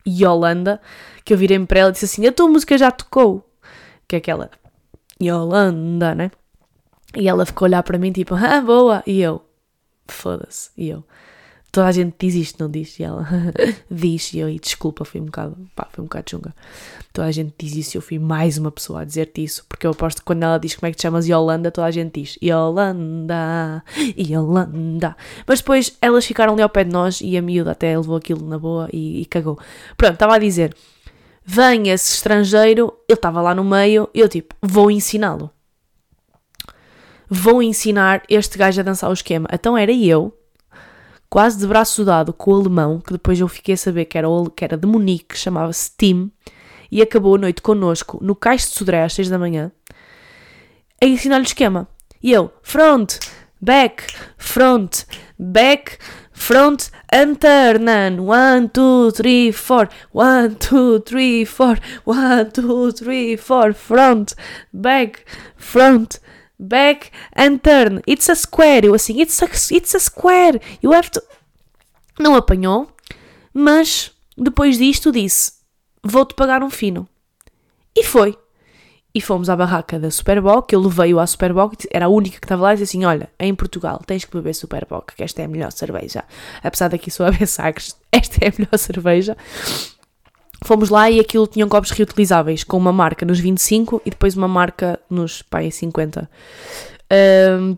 e 0.04 0.24
Yolanda, 0.24 0.82
que 1.24 1.32
eu 1.32 1.38
virei 1.38 1.64
para 1.68 1.82
ela 1.82 1.90
e 1.92 1.94
disse 1.94 2.06
assim, 2.06 2.26
a 2.26 2.32
tua 2.32 2.48
música 2.48 2.76
já 2.76 2.90
tocou, 2.90 3.48
que 4.08 4.16
é 4.16 4.18
aquela 4.18 4.50
Yolanda, 5.22 6.16
né? 6.16 6.32
E 7.16 7.30
ela 7.30 7.46
ficou 7.46 7.68
a 7.68 7.70
olhar 7.70 7.84
para 7.84 8.00
mim 8.00 8.12
tipo, 8.12 8.34
ah, 8.34 8.62
boa, 8.62 9.04
e 9.06 9.22
eu, 9.22 9.46
foda-se, 10.08 10.72
e 10.76 10.90
eu, 10.90 11.04
toda 11.72 11.88
a 11.88 11.92
gente 11.92 12.16
diz 12.20 12.36
isto, 12.36 12.64
não 12.64 12.70
diz? 12.70 13.00
E 13.00 13.04
ela 13.04 13.28
diz, 13.90 14.34
e 14.34 14.40
eu, 14.40 14.50
e 14.50 14.60
desculpa, 14.60 15.06
fui 15.06 15.22
um 15.22 15.26
bocado, 15.26 15.58
pá, 15.76 15.88
foi 15.92 16.04
um 16.04 16.08
bocado 16.08 16.30
chunga. 16.30 16.56
Toda 17.14 17.28
a 17.28 17.32
gente 17.32 17.54
diz 17.58 17.76
isso 17.76 17.96
e 17.96 17.98
eu 17.98 18.02
fui 18.02 18.20
mais 18.20 18.58
uma 18.58 18.72
pessoa 18.72 19.02
a 19.02 19.06
dizer-te 19.06 19.44
isso, 19.44 19.66
porque 19.68 19.86
eu 19.86 19.92
aposto 19.92 20.20
que 20.20 20.26
quando 20.26 20.44
ela 20.44 20.58
diz 20.58 20.76
como 20.76 20.88
é 20.88 20.92
que 20.92 20.98
te 20.98 21.04
chamas 21.04 21.28
Yolanda, 21.28 21.72
toda 21.72 21.88
a 21.88 21.92
gente 21.92 22.22
diz 22.22 22.38
Yolanda, 22.42 23.84
Yolanda. 24.18 25.16
Mas 25.46 25.60
depois 25.60 25.98
elas 26.02 26.26
ficaram 26.26 26.54
ali 26.54 26.62
ao 26.62 26.70
pé 26.70 26.84
de 26.84 26.92
nós 26.92 27.22
e 27.22 27.38
a 27.38 27.42
miúda 27.42 27.72
até 27.72 27.98
levou 27.98 28.16
aquilo 28.16 28.48
na 28.48 28.58
boa 28.58 28.90
e, 28.92 29.22
e 29.22 29.26
cagou. 29.26 29.60
Pronto, 29.96 30.14
estava 30.14 30.36
a 30.36 30.40
dizer, 30.40 30.76
vem 31.44 31.90
esse 31.90 32.14
estrangeiro, 32.14 32.94
ele 33.08 33.18
estava 33.18 33.42
lá 33.42 33.56
no 33.56 33.64
meio, 33.64 34.10
eu 34.14 34.28
tipo, 34.30 34.56
vou 34.62 34.92
ensiná-lo. 34.92 35.50
Vou 37.30 37.62
ensinar 37.62 38.24
este 38.30 38.58
gajo 38.58 38.80
a 38.80 38.84
dançar 38.84 39.10
o 39.10 39.14
esquema. 39.14 39.50
Então 39.52 39.78
era 39.78 39.92
eu, 39.92 40.37
quase 41.30 41.60
de 41.60 41.68
braço 41.68 42.04
dado 42.04 42.34
com 42.34 42.52
o 42.52 42.56
alemão, 42.56 43.00
que 43.00 43.14
depois 43.14 43.40
eu 43.40 43.48
fiquei 43.48 43.74
a 43.74 43.78
saber 43.78 44.06
que 44.06 44.18
era, 44.18 44.28
que 44.56 44.64
era 44.64 44.78
de 44.78 44.88
Munique, 44.88 45.26
que 45.30 45.38
chamava-se 45.38 45.92
Tim, 45.98 46.32
e 46.92 47.02
acabou 47.02 47.36
a 47.36 47.40
noite 47.40 47.62
connosco 47.62 48.20
no 48.22 48.36
Cais 48.36 48.62
de 48.62 48.76
Sodré 48.76 49.04
às 49.04 49.14
6 49.14 49.30
da 49.30 49.38
manhã, 49.38 49.72
a 51.02 51.06
ensinar-lhe 51.06 51.44
o 51.44 51.48
esquema. 51.48 51.88
E 52.22 52.32
eu, 52.32 52.52
front, 52.64 53.20
back, 53.62 54.06
front, 54.38 55.06
back, 55.38 55.98
front, 56.32 56.90
and 57.12 57.36
turn. 57.36 58.20
One, 58.20 58.70
two, 58.70 59.12
three, 59.12 59.52
four. 59.52 59.90
One, 60.12 60.56
two, 60.56 61.00
three, 61.02 61.46
four. 61.46 61.78
One, 62.06 62.52
two, 62.52 62.92
three, 62.92 63.36
four. 63.36 63.74
Front, 63.74 64.36
back, 64.72 65.26
front, 65.56 66.20
back 66.60 67.12
and 67.36 67.58
turn. 67.58 68.02
It's 68.08 68.30
a 68.30 68.36
square. 68.36 68.86
Eu 68.86 68.94
assim, 68.94 69.22
it's 69.22 69.42
a, 69.42 69.46
it's 69.76 69.96
a 69.96 70.00
square. 70.00 70.60
You 70.82 70.94
have 70.94 71.10
to. 71.12 71.22
Não 72.20 72.36
apanhou, 72.36 72.88
mas 73.54 74.12
depois 74.38 74.78
disto 74.78 75.12
disse: 75.12 75.54
Vou-te 76.04 76.34
pagar 76.34 76.64
um 76.64 76.70
fino. 76.70 77.08
E 77.96 78.04
foi. 78.04 78.38
E 79.14 79.22
fomos 79.22 79.50
à 79.50 79.56
barraca 79.56 80.00
da 80.00 80.12
Superboc, 80.12 80.72
eu 80.72 80.80
levei-o 80.80 81.20
à 81.20 81.26
Superboc, 81.26 81.88
era 81.90 82.06
a 82.06 82.10
única 82.10 82.40
que 82.40 82.46
estava 82.46 82.62
lá 82.62 82.74
e 82.74 82.78
disse 82.78 82.98
assim: 82.98 83.06
Olha, 83.06 83.30
em 83.40 83.56
Portugal 83.56 84.00
tens 84.06 84.24
que 84.26 84.32
beber 84.36 84.54
Superboc, 84.54 85.16
que 85.16 85.24
esta 85.24 85.42
é 85.42 85.46
a 85.46 85.48
melhor 85.48 85.72
cerveja. 85.72 86.24
Apesar 86.64 86.90
daqui 86.90 87.10
só 87.10 87.26
haver 87.26 87.48
Sagres, 87.48 87.96
esta 88.12 88.46
é 88.46 88.50
a 88.50 88.54
melhor 88.58 88.78
cerveja. 88.78 89.36
Fomos 90.68 90.90
lá 90.90 91.10
e 91.10 91.18
aquilo 91.18 91.48
tinham 91.48 91.70
copos 91.70 91.92
reutilizáveis, 91.92 92.62
com 92.62 92.76
uma 92.76 92.92
marca 92.92 93.26
nos 93.26 93.40
25 93.40 94.02
e 94.06 94.10
depois 94.10 94.36
uma 94.36 94.50
marca 94.50 95.00
nos 95.10 95.42
pai, 95.42 95.72
50. 95.72 96.30
Um, 97.58 97.78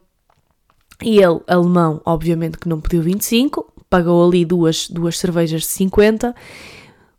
e 1.00 1.20
ele, 1.20 1.40
alemão, 1.46 2.02
obviamente 2.04 2.58
que 2.58 2.68
não 2.68 2.82
pediu 2.82 3.04
25, 3.04 3.72
pagou 3.92 4.28
ali 4.28 4.44
duas, 4.44 4.90
duas 4.90 5.20
cervejas 5.20 5.62
de 5.62 5.68
50. 5.68 6.36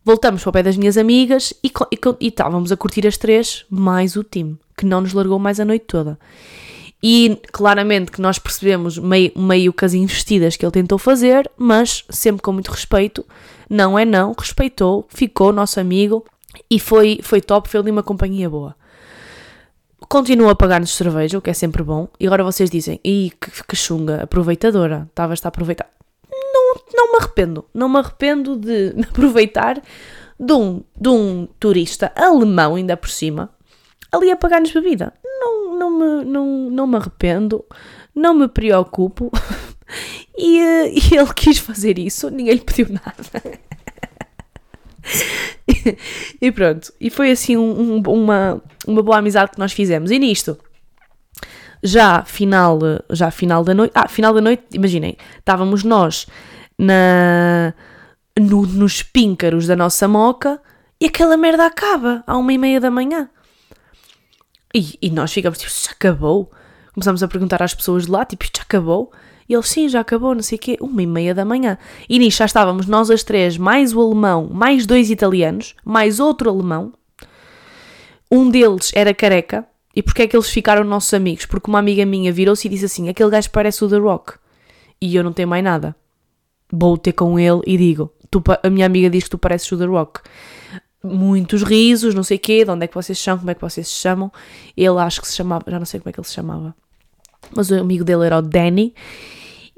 Voltamos 0.04 0.42
para 0.42 0.50
o 0.50 0.52
pé 0.52 0.64
das 0.64 0.76
minhas 0.76 0.96
amigas 0.96 1.54
e, 1.62 1.68
e, 1.68 1.98
e 2.18 2.26
estávamos 2.26 2.72
a 2.72 2.76
curtir 2.76 3.06
as 3.06 3.16
três, 3.16 3.64
mais 3.70 4.16
o 4.16 4.24
time, 4.24 4.58
que 4.76 4.84
não 4.84 5.00
nos 5.00 5.12
largou 5.12 5.38
mais 5.38 5.60
a 5.60 5.64
noite 5.64 5.84
toda. 5.86 6.18
E 7.00 7.38
claramente 7.52 8.10
que 8.10 8.20
nós 8.20 8.40
percebemos 8.40 8.98
meio, 8.98 9.30
meio 9.36 9.72
que 9.72 9.84
as 9.84 9.94
investidas 9.94 10.56
que 10.56 10.64
ele 10.64 10.72
tentou 10.72 10.98
fazer, 10.98 11.48
mas 11.56 12.02
sempre 12.10 12.42
com 12.42 12.50
muito 12.50 12.72
respeito. 12.72 13.24
Não 13.70 13.96
é 13.96 14.04
não, 14.04 14.34
respeitou, 14.36 15.06
ficou 15.08 15.52
nosso 15.52 15.78
amigo 15.78 16.24
e 16.68 16.80
foi, 16.80 17.20
foi 17.22 17.40
top, 17.40 17.68
foi 17.68 17.78
ali 17.78 17.90
uma 17.90 18.02
companhia 18.02 18.50
boa. 18.50 18.74
Continua 20.08 20.52
a 20.52 20.54
pagar-nos 20.56 20.90
cerveja, 20.90 21.38
o 21.38 21.42
que 21.42 21.50
é 21.50 21.54
sempre 21.54 21.84
bom. 21.84 22.08
E 22.18 22.26
agora 22.26 22.42
vocês 22.42 22.68
dizem, 22.68 22.98
ih, 23.04 23.30
que, 23.40 23.64
que 23.64 23.76
chunga, 23.76 24.24
aproveitadora, 24.24 25.06
estavas 25.08 25.44
a 25.44 25.48
aproveitar. 25.48 25.88
Não, 26.28 26.74
não 26.92 27.12
me 27.12 27.18
arrependo, 27.18 27.64
não 27.72 27.88
me 27.88 27.98
arrependo 27.98 28.56
de 28.56 28.92
me 28.98 29.04
aproveitar 29.04 29.80
de 30.38 30.52
um, 30.52 30.82
de 31.00 31.08
um 31.08 31.46
turista 31.60 32.10
alemão, 32.16 32.74
ainda 32.74 32.96
por 32.96 33.08
cima, 33.08 33.50
ali 34.10 34.32
a 34.32 34.36
pagar-nos 34.36 34.72
bebida 34.72 35.14
não, 35.40 35.78
não, 35.78 35.90
me, 35.90 36.24
não, 36.24 36.46
não 36.70 36.86
me 36.86 36.96
arrependo, 36.96 37.64
não 38.14 38.34
me 38.34 38.46
preocupo. 38.46 39.30
E, 40.36 40.58
eh, 40.58 40.92
e 40.92 41.16
ele 41.16 41.34
quis 41.34 41.58
fazer 41.58 41.98
isso, 41.98 42.30
ninguém 42.30 42.54
lhe 42.54 42.60
pediu 42.60 42.86
nada. 42.90 43.60
e 46.40 46.52
pronto, 46.52 46.92
e 47.00 47.10
foi 47.10 47.30
assim 47.30 47.56
um, 47.56 47.96
um, 47.96 48.02
uma, 48.06 48.62
uma 48.86 49.02
boa 49.02 49.18
amizade 49.18 49.52
que 49.52 49.58
nós 49.58 49.72
fizemos. 49.72 50.10
E 50.10 50.18
nisto, 50.18 50.58
já 51.82 52.24
final, 52.24 52.78
já 53.10 53.30
final 53.30 53.64
da 53.64 53.74
noite, 53.74 53.92
ah, 53.94 54.08
final 54.08 54.34
da 54.34 54.40
noite, 54.40 54.64
imaginem, 54.72 55.16
estávamos 55.38 55.84
nós 55.84 56.26
na, 56.78 57.74
no, 58.38 58.66
nos 58.66 59.02
píncaros 59.02 59.66
da 59.66 59.76
nossa 59.76 60.06
moca 60.06 60.60
e 61.00 61.06
aquela 61.06 61.36
merda 61.36 61.66
acaba 61.66 62.22
à 62.26 62.36
uma 62.36 62.52
e 62.52 62.58
meia 62.58 62.80
da 62.80 62.90
manhã. 62.90 63.28
E, 64.74 64.98
e 65.02 65.10
nós 65.10 65.32
ficamos 65.32 65.58
tipo, 65.58 65.72
já 65.72 65.90
acabou? 65.92 66.50
Começamos 66.92 67.22
a 67.22 67.28
perguntar 67.28 67.62
às 67.62 67.74
pessoas 67.74 68.04
de 68.04 68.10
lá, 68.10 68.24
tipo, 68.24 68.44
já 68.44 68.62
acabou? 68.62 69.12
E 69.50 69.54
eles, 69.54 69.68
sim, 69.68 69.88
já 69.88 69.98
acabou, 69.98 70.32
não 70.32 70.44
sei 70.44 70.54
o 70.54 70.60
quê, 70.60 70.76
uma 70.80 71.02
e 71.02 71.06
meia 71.08 71.34
da 71.34 71.44
manhã. 71.44 71.76
E 72.08 72.20
nisso 72.20 72.38
já 72.38 72.44
estávamos 72.44 72.86
nós 72.86 73.10
as 73.10 73.24
três, 73.24 73.58
mais 73.58 73.92
o 73.92 74.00
alemão, 74.00 74.48
mais 74.48 74.86
dois 74.86 75.10
italianos, 75.10 75.74
mais 75.84 76.20
outro 76.20 76.48
alemão. 76.48 76.92
Um 78.30 78.48
deles 78.48 78.92
era 78.94 79.12
careca. 79.12 79.66
E 79.92 80.04
porquê 80.04 80.22
é 80.22 80.26
que 80.28 80.36
eles 80.36 80.48
ficaram 80.48 80.84
nossos 80.84 81.12
amigos? 81.12 81.46
Porque 81.46 81.68
uma 81.68 81.80
amiga 81.80 82.06
minha 82.06 82.32
virou-se 82.32 82.64
e 82.68 82.70
disse 82.70 82.84
assim, 82.84 83.08
aquele 83.08 83.28
gajo 83.28 83.50
parece 83.50 83.84
o 83.84 83.88
The 83.88 83.96
Rock. 83.96 84.34
E 85.00 85.16
eu 85.16 85.24
não 85.24 85.32
tenho 85.32 85.48
mais 85.48 85.64
nada. 85.64 85.96
Vou 86.72 86.96
ter 86.96 87.12
com 87.12 87.36
ele 87.36 87.60
e 87.66 87.76
digo, 87.76 88.08
tu, 88.30 88.40
a 88.62 88.70
minha 88.70 88.86
amiga 88.86 89.10
diz 89.10 89.24
que 89.24 89.30
tu 89.30 89.38
pareces 89.38 89.72
o 89.72 89.76
The 89.76 89.86
Rock 89.86 90.20
muitos 91.02 91.64
risos, 91.64 92.14
não 92.14 92.22
sei 92.22 92.36
o 92.36 92.40
quê, 92.40 92.64
de 92.64 92.70
onde 92.70 92.84
é 92.84 92.86
que 92.86 92.94
vocês 92.94 93.18
são, 93.18 93.36
como 93.36 93.50
é 93.50 93.54
que 93.54 93.60
vocês 93.60 93.88
se 93.88 93.94
chamam. 93.94 94.30
Ele 94.76 94.98
acho 95.00 95.20
que 95.20 95.26
se 95.26 95.34
chamava, 95.34 95.64
já 95.66 95.78
não 95.78 95.86
sei 95.86 95.98
como 95.98 96.10
é 96.10 96.12
que 96.12 96.20
ele 96.20 96.28
se 96.28 96.34
chamava, 96.34 96.72
mas 97.52 97.68
o 97.68 97.74
amigo 97.74 98.04
dele 98.04 98.26
era 98.26 98.38
o 98.38 98.42
Danny. 98.42 98.94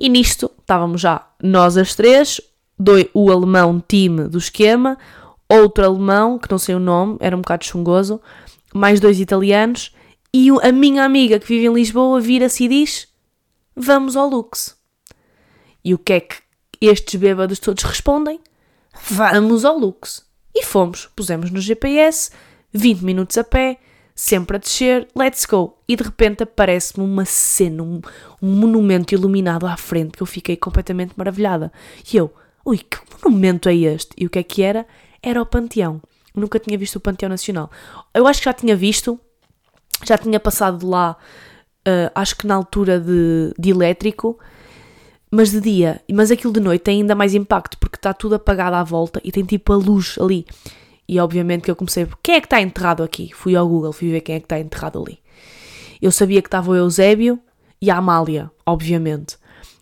E 0.02 0.08
nisto 0.08 0.50
estávamos 0.60 1.00
já 1.00 1.24
nós 1.40 1.76
as 1.76 1.94
três, 1.94 2.40
doi- 2.76 3.08
o 3.14 3.30
alemão 3.30 3.80
time 3.86 4.24
do 4.26 4.36
esquema, 4.36 4.98
outro 5.48 5.84
alemão, 5.84 6.40
que 6.40 6.50
não 6.50 6.58
sei 6.58 6.74
o 6.74 6.80
nome, 6.80 7.16
era 7.20 7.36
um 7.36 7.40
bocado 7.40 7.64
chungoso, 7.64 8.20
mais 8.74 8.98
dois 8.98 9.20
italianos, 9.20 9.94
e 10.34 10.48
a 10.60 10.72
minha 10.72 11.04
amiga 11.04 11.38
que 11.38 11.46
vive 11.46 11.66
em 11.66 11.72
Lisboa 11.72 12.20
vira-se 12.20 12.64
e 12.64 12.68
diz: 12.68 13.06
Vamos 13.76 14.16
ao 14.16 14.28
Lux. 14.28 14.74
E 15.84 15.94
o 15.94 15.98
que 15.98 16.14
é 16.14 16.20
que 16.20 16.36
estes 16.80 17.14
bêbados 17.20 17.60
todos 17.60 17.84
respondem? 17.84 18.40
Vamos 19.08 19.64
ao 19.64 19.78
Lux. 19.78 20.24
E 20.52 20.64
fomos, 20.64 21.08
pusemos 21.14 21.48
no 21.50 21.60
GPS, 21.60 22.30
20 22.72 23.02
minutos 23.02 23.38
a 23.38 23.44
pé, 23.44 23.78
sempre 24.22 24.56
a 24.56 24.61
descer, 24.61 25.08
let's 25.16 25.44
go. 25.44 25.76
E 25.88 25.96
de 25.96 26.04
repente 26.04 26.44
aparece-me 26.44 27.04
uma 27.04 27.24
cena, 27.24 27.82
um, 27.82 28.00
um 28.40 28.54
monumento 28.54 29.12
iluminado 29.12 29.66
à 29.66 29.76
frente 29.76 30.12
que 30.12 30.22
eu 30.22 30.26
fiquei 30.26 30.56
completamente 30.56 31.12
maravilhada. 31.16 31.72
E 32.12 32.16
eu, 32.16 32.32
ui, 32.64 32.78
que 32.78 32.98
monumento 33.20 33.68
é 33.68 33.74
este? 33.74 34.14
E 34.16 34.24
o 34.24 34.30
que 34.30 34.38
é 34.38 34.42
que 34.44 34.62
era? 34.62 34.87
Era 35.20 35.42
o 35.42 35.46
Panteão. 35.46 36.00
Nunca 36.37 36.61
tinha 36.61 36.78
visto 36.78 36.96
o 36.96 37.00
Panteão 37.00 37.28
Nacional. 37.28 37.68
Eu 38.14 38.28
acho 38.28 38.38
que 38.38 38.44
já 38.44 38.52
tinha 38.52 38.76
visto, 38.76 39.18
já 40.04 40.16
tinha 40.16 40.38
passado 40.38 40.78
de 40.78 40.87
lá, 40.87 41.16
ah, 41.85 42.12
acho 42.14 42.37
que 42.37 42.46
na 42.46 42.54
altura 42.54 43.00
de, 43.00 43.52
de 43.58 43.70
elétrico, 43.70 44.38
mas 45.32 45.50
de 45.50 45.61
dia. 45.61 46.00
Mas 46.08 46.30
aquilo 46.30 46.52
de 46.52 46.61
noite 46.61 46.82
tem 46.82 47.00
ainda 47.00 47.16
mais 47.16 47.35
impacto 47.35 47.76
porque 47.76 47.96
está 47.96 48.14
tudo 48.14 48.37
apagado 48.37 48.76
à 48.76 48.85
volta 48.85 49.20
e 49.24 49.32
tem 49.32 49.44
tipo 49.44 49.72
a 49.72 49.76
luz 49.76 50.16
ali. 50.20 50.46
E 51.12 51.20
obviamente 51.20 51.64
que 51.64 51.70
eu 51.70 51.77
comecei, 51.77 52.09
quem 52.22 52.37
é 52.37 52.40
que 52.40 52.46
está 52.46 52.59
enterrado 52.59 53.03
aqui? 53.03 53.31
Fui 53.35 53.55
ao 53.55 53.68
Google, 53.68 53.92
fui 53.92 54.11
ver 54.11 54.22
quem 54.22 54.37
é 54.37 54.40
que 54.40 54.46
está 54.46 54.59
enterrado 54.59 54.98
ali. 54.98 55.18
Eu 56.01 56.11
sabia 56.11 56.40
que 56.40 56.48
estava 56.48 56.70
o 56.70 56.75
Eusébio 56.75 57.38
e 57.83 57.90
a 57.90 57.98
Amália, 57.98 58.51
obviamente. 58.64 59.37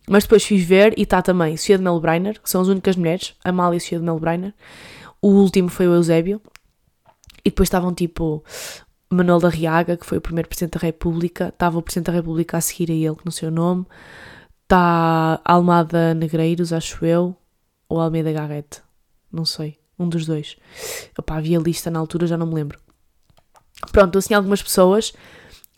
Mas 0.09 0.23
depois 0.23 0.45
fui 0.45 0.57
ver 0.57 0.93
e 0.97 1.03
está 1.03 1.21
também 1.21 1.55
Sofia 1.55 1.77
de 1.77 1.85
Melbreiner, 1.85 2.37
que 2.41 2.49
são 2.49 2.59
as 2.59 2.67
únicas 2.67 2.97
mulheres, 2.97 3.33
Amália 3.45 3.77
e 3.77 3.79
Sofia 3.79 3.99
de 3.99 4.03
Melbreiner. 4.03 4.53
O 5.21 5.29
último 5.29 5.69
foi 5.69 5.87
o 5.87 5.93
Eusébio. 5.93 6.41
E 7.45 7.49
depois 7.49 7.67
estavam 7.67 7.93
tipo 7.93 8.43
Manuel 9.09 9.39
da 9.39 9.47
Riaga, 9.47 9.95
que 9.95 10.05
foi 10.05 10.17
o 10.17 10.21
primeiro 10.21 10.49
Presidente 10.49 10.77
da 10.77 10.85
República. 10.85 11.47
Estava 11.47 11.77
o 11.79 11.81
Presidente 11.81 12.07
da 12.07 12.11
República 12.11 12.57
a 12.57 12.61
seguir 12.61 12.91
a 12.91 12.93
ele, 12.93 13.15
que 13.15 13.25
não 13.25 13.31
sei 13.31 13.47
o 13.47 13.51
nome. 13.51 13.85
Está 14.63 15.39
Almada 15.45 16.13
Negreiros, 16.13 16.73
acho 16.73 17.05
eu. 17.05 17.33
Ou 17.87 18.01
Almeida 18.01 18.33
Garrett. 18.33 18.81
Não 19.31 19.45
sei. 19.45 19.80
Um 20.01 20.09
dos 20.09 20.25
dois. 20.25 20.57
Opá, 21.17 21.37
havia 21.37 21.59
lista 21.59 21.91
na 21.91 21.99
altura, 21.99 22.25
já 22.25 22.35
não 22.35 22.47
me 22.47 22.55
lembro. 22.55 22.79
Pronto, 23.91 24.17
assim 24.17 24.33
algumas 24.33 24.61
pessoas. 24.61 25.13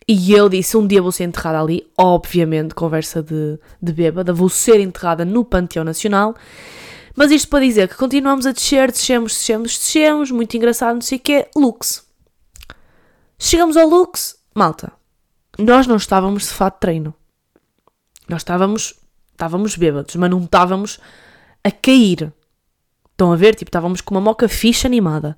E 0.07 0.33
eu 0.33 0.47
disse, 0.47 0.77
um 0.77 0.87
dia 0.87 1.01
vou 1.01 1.11
ser 1.11 1.25
enterrada 1.25 1.59
ali. 1.59 1.85
Obviamente, 1.97 2.73
conversa 2.73 3.21
de, 3.21 3.59
de 3.81 3.93
bêbada. 3.93 4.33
Vou 4.33 4.47
ser 4.47 4.79
enterrada 4.79 5.25
no 5.25 5.43
Panteão 5.43 5.83
Nacional. 5.83 6.35
Mas 7.15 7.31
isto 7.31 7.49
para 7.49 7.65
dizer 7.65 7.87
que 7.87 7.95
continuamos 7.95 8.45
a 8.45 8.51
descer, 8.51 8.91
descemos, 8.91 9.33
descemos, 9.33 9.77
descemos. 9.77 10.31
Muito 10.31 10.55
engraçado, 10.55 10.95
não 10.95 11.01
sei 11.01 11.17
o 11.17 11.21
quê. 11.21 11.47
Lux. 11.55 12.05
Chegamos 13.37 13.75
ao 13.75 13.87
Lux. 13.87 14.37
Malta. 14.55 14.91
Nós 15.57 15.85
não 15.85 15.97
estávamos 15.97 16.43
de 16.43 16.49
fato 16.49 16.75
de 16.75 16.79
treino. 16.79 17.13
Nós 18.27 18.41
estávamos, 18.41 18.95
estávamos 19.31 19.75
bêbados, 19.75 20.15
mas 20.15 20.29
não 20.29 20.43
estávamos 20.43 20.99
a 21.63 21.71
cair. 21.71 22.31
Estão 23.13 23.31
a 23.31 23.35
ver? 23.35 23.55
Tipo, 23.55 23.69
estávamos 23.69 24.01
com 24.01 24.13
uma 24.13 24.21
moca 24.21 24.49
ficha 24.49 24.87
animada. 24.87 25.37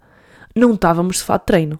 Não 0.55 0.73
estávamos 0.73 1.17
de 1.17 1.23
fato 1.23 1.41
de 1.41 1.47
treino. 1.47 1.79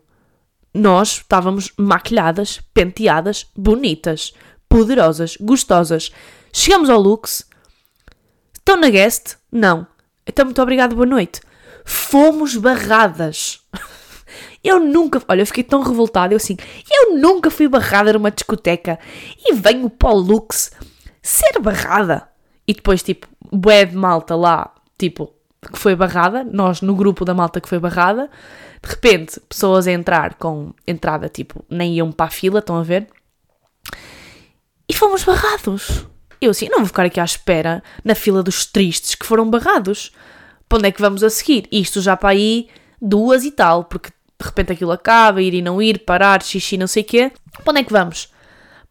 Nós 0.73 1.17
estávamos 1.17 1.71
maquilhadas, 1.77 2.60
penteadas, 2.73 3.47
bonitas, 3.55 4.34
poderosas, 4.67 5.38
gostosas. 5.38 6.12
Chegamos 6.51 6.89
ao 6.89 6.99
Lux. 6.99 7.49
Estão 8.53 8.75
na 8.75 8.89
guest? 8.89 9.38
Não. 9.49 9.88
Então, 10.27 10.45
muito 10.45 10.62
obrigado, 10.62 10.95
boa 10.95 11.05
noite. 11.05 11.39
Fomos 11.86 12.58
barradas. 12.58 13.62
Eu 14.62 14.79
nunca, 14.79 15.21
olha, 15.27 15.41
eu 15.41 15.45
fiquei 15.45 15.63
tão 15.63 15.84
revoltada, 15.84 16.34
eu 16.34 16.38
assim, 16.38 16.58
eu 16.91 17.15
nunca 17.19 17.51
fui 17.51 17.67
barrada 17.67 18.12
numa 18.12 18.31
discoteca 18.31 18.97
e 19.38 19.53
venho 19.53 19.91
para 19.91 20.10
o 20.10 20.17
Lux 20.17 20.71
ser 21.21 21.60
barrada. 21.60 22.27
E 22.67 22.73
depois, 22.73 23.03
tipo, 23.03 23.27
bué 23.53 23.86
de 23.86 23.95
malta 23.95 24.36
lá, 24.36 24.73
tipo, 24.97 25.35
que 25.71 25.80
foi 25.80 25.95
barrada, 25.95 26.43
nós 26.43 26.82
no 26.82 26.95
grupo 26.95 27.25
da 27.25 27.34
malta 27.34 27.60
que 27.60 27.69
foi 27.69 27.80
barrada, 27.80 28.30
de 28.82 28.89
repente, 28.89 29.39
pessoas 29.41 29.88
a 29.88 29.91
entrar 29.91 30.36
com 30.36 30.73
entrada, 30.88 31.28
tipo, 31.28 31.65
nem 31.69 31.95
iam 31.95 32.12
para 32.12 32.28
a 32.28 32.30
fila, 32.30 32.60
estão 32.60 32.78
a 32.78 32.84
ver? 32.84 33.08
E 34.88 34.93
fomos 34.93 35.23
barrados. 35.23 36.06
Eu 36.39 36.51
assim, 36.51 36.69
não 36.69 36.80
vou 36.80 36.88
ficar 36.88 37.06
aqui 37.06 37.19
à 37.19 37.23
espera 37.23 37.84
na 38.04 38.13
fila 38.13 38.43
dos 38.43 38.65
tristes 38.65 39.15
que 39.15 39.25
foram 39.25 39.49
barrados. 39.49 40.12
Para 40.69 40.78
onde 40.78 40.88
é 40.88 40.91
que 40.91 41.01
vamos 41.01 41.23
a 41.23 41.30
seguir? 41.30 41.67
Isto 41.71 42.01
já 42.01 42.15
para 42.15 42.30
aí 42.30 42.67
duas 43.01 43.43
e 43.43 43.51
tal, 43.51 43.86
porque 43.86 44.10
de 44.10 44.45
repente 44.45 44.73
aquilo 44.73 44.91
acaba, 44.91 45.41
ir 45.41 45.54
e 45.54 45.62
não 45.62 45.82
ir, 45.82 45.99
parar, 45.99 46.43
xixi, 46.43 46.78
não 46.78 46.88
sei 46.88 47.04
o 47.04 47.06
quê. 47.06 47.32
Para 47.63 47.71
onde 47.71 47.82
é 47.82 47.84
que 47.84 47.91
vamos? 47.91 48.32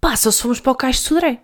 Pá, 0.00 0.16
só 0.16 0.30
se 0.30 0.42
fomos 0.42 0.60
para 0.60 0.72
o 0.72 0.76
Cais 0.76 0.96
de 0.96 1.02
Sodré. 1.02 1.40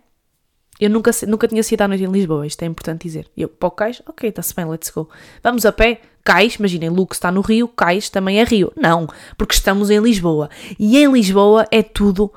Eu 0.81 0.89
nunca, 0.89 1.11
nunca 1.27 1.47
tinha 1.47 1.61
sido 1.61 1.83
à 1.83 1.87
noite 1.87 2.03
em 2.03 2.11
Lisboa, 2.11 2.47
isto 2.47 2.63
é 2.63 2.65
importante 2.65 3.03
dizer. 3.03 3.29
E 3.37 3.43
eu, 3.43 3.49
para 3.49 3.67
o 3.67 3.71
Cais? 3.71 4.01
Ok, 4.07 4.27
está-se 4.27 4.55
bem, 4.55 4.65
let's 4.65 4.89
go. 4.89 5.07
Vamos 5.43 5.63
a 5.63 5.71
pé? 5.71 6.01
Cais, 6.23 6.55
imaginem, 6.55 6.89
Lux 6.89 7.17
está 7.17 7.31
no 7.31 7.41
Rio, 7.41 7.67
Cais 7.67 8.09
também 8.09 8.39
é 8.39 8.43
Rio. 8.43 8.73
Não, 8.75 9.07
porque 9.37 9.53
estamos 9.53 9.91
em 9.91 9.99
Lisboa. 9.99 10.49
E 10.79 10.97
em 10.97 11.11
Lisboa 11.11 11.67
é 11.69 11.83
tudo 11.83 12.33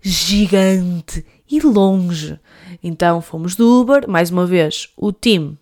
gigante 0.00 1.26
e 1.50 1.58
longe. 1.60 2.38
Então 2.80 3.20
fomos 3.20 3.56
do 3.56 3.80
Uber, 3.80 4.08
mais 4.08 4.30
uma 4.30 4.46
vez, 4.46 4.88
o 4.96 5.10
time 5.10 5.58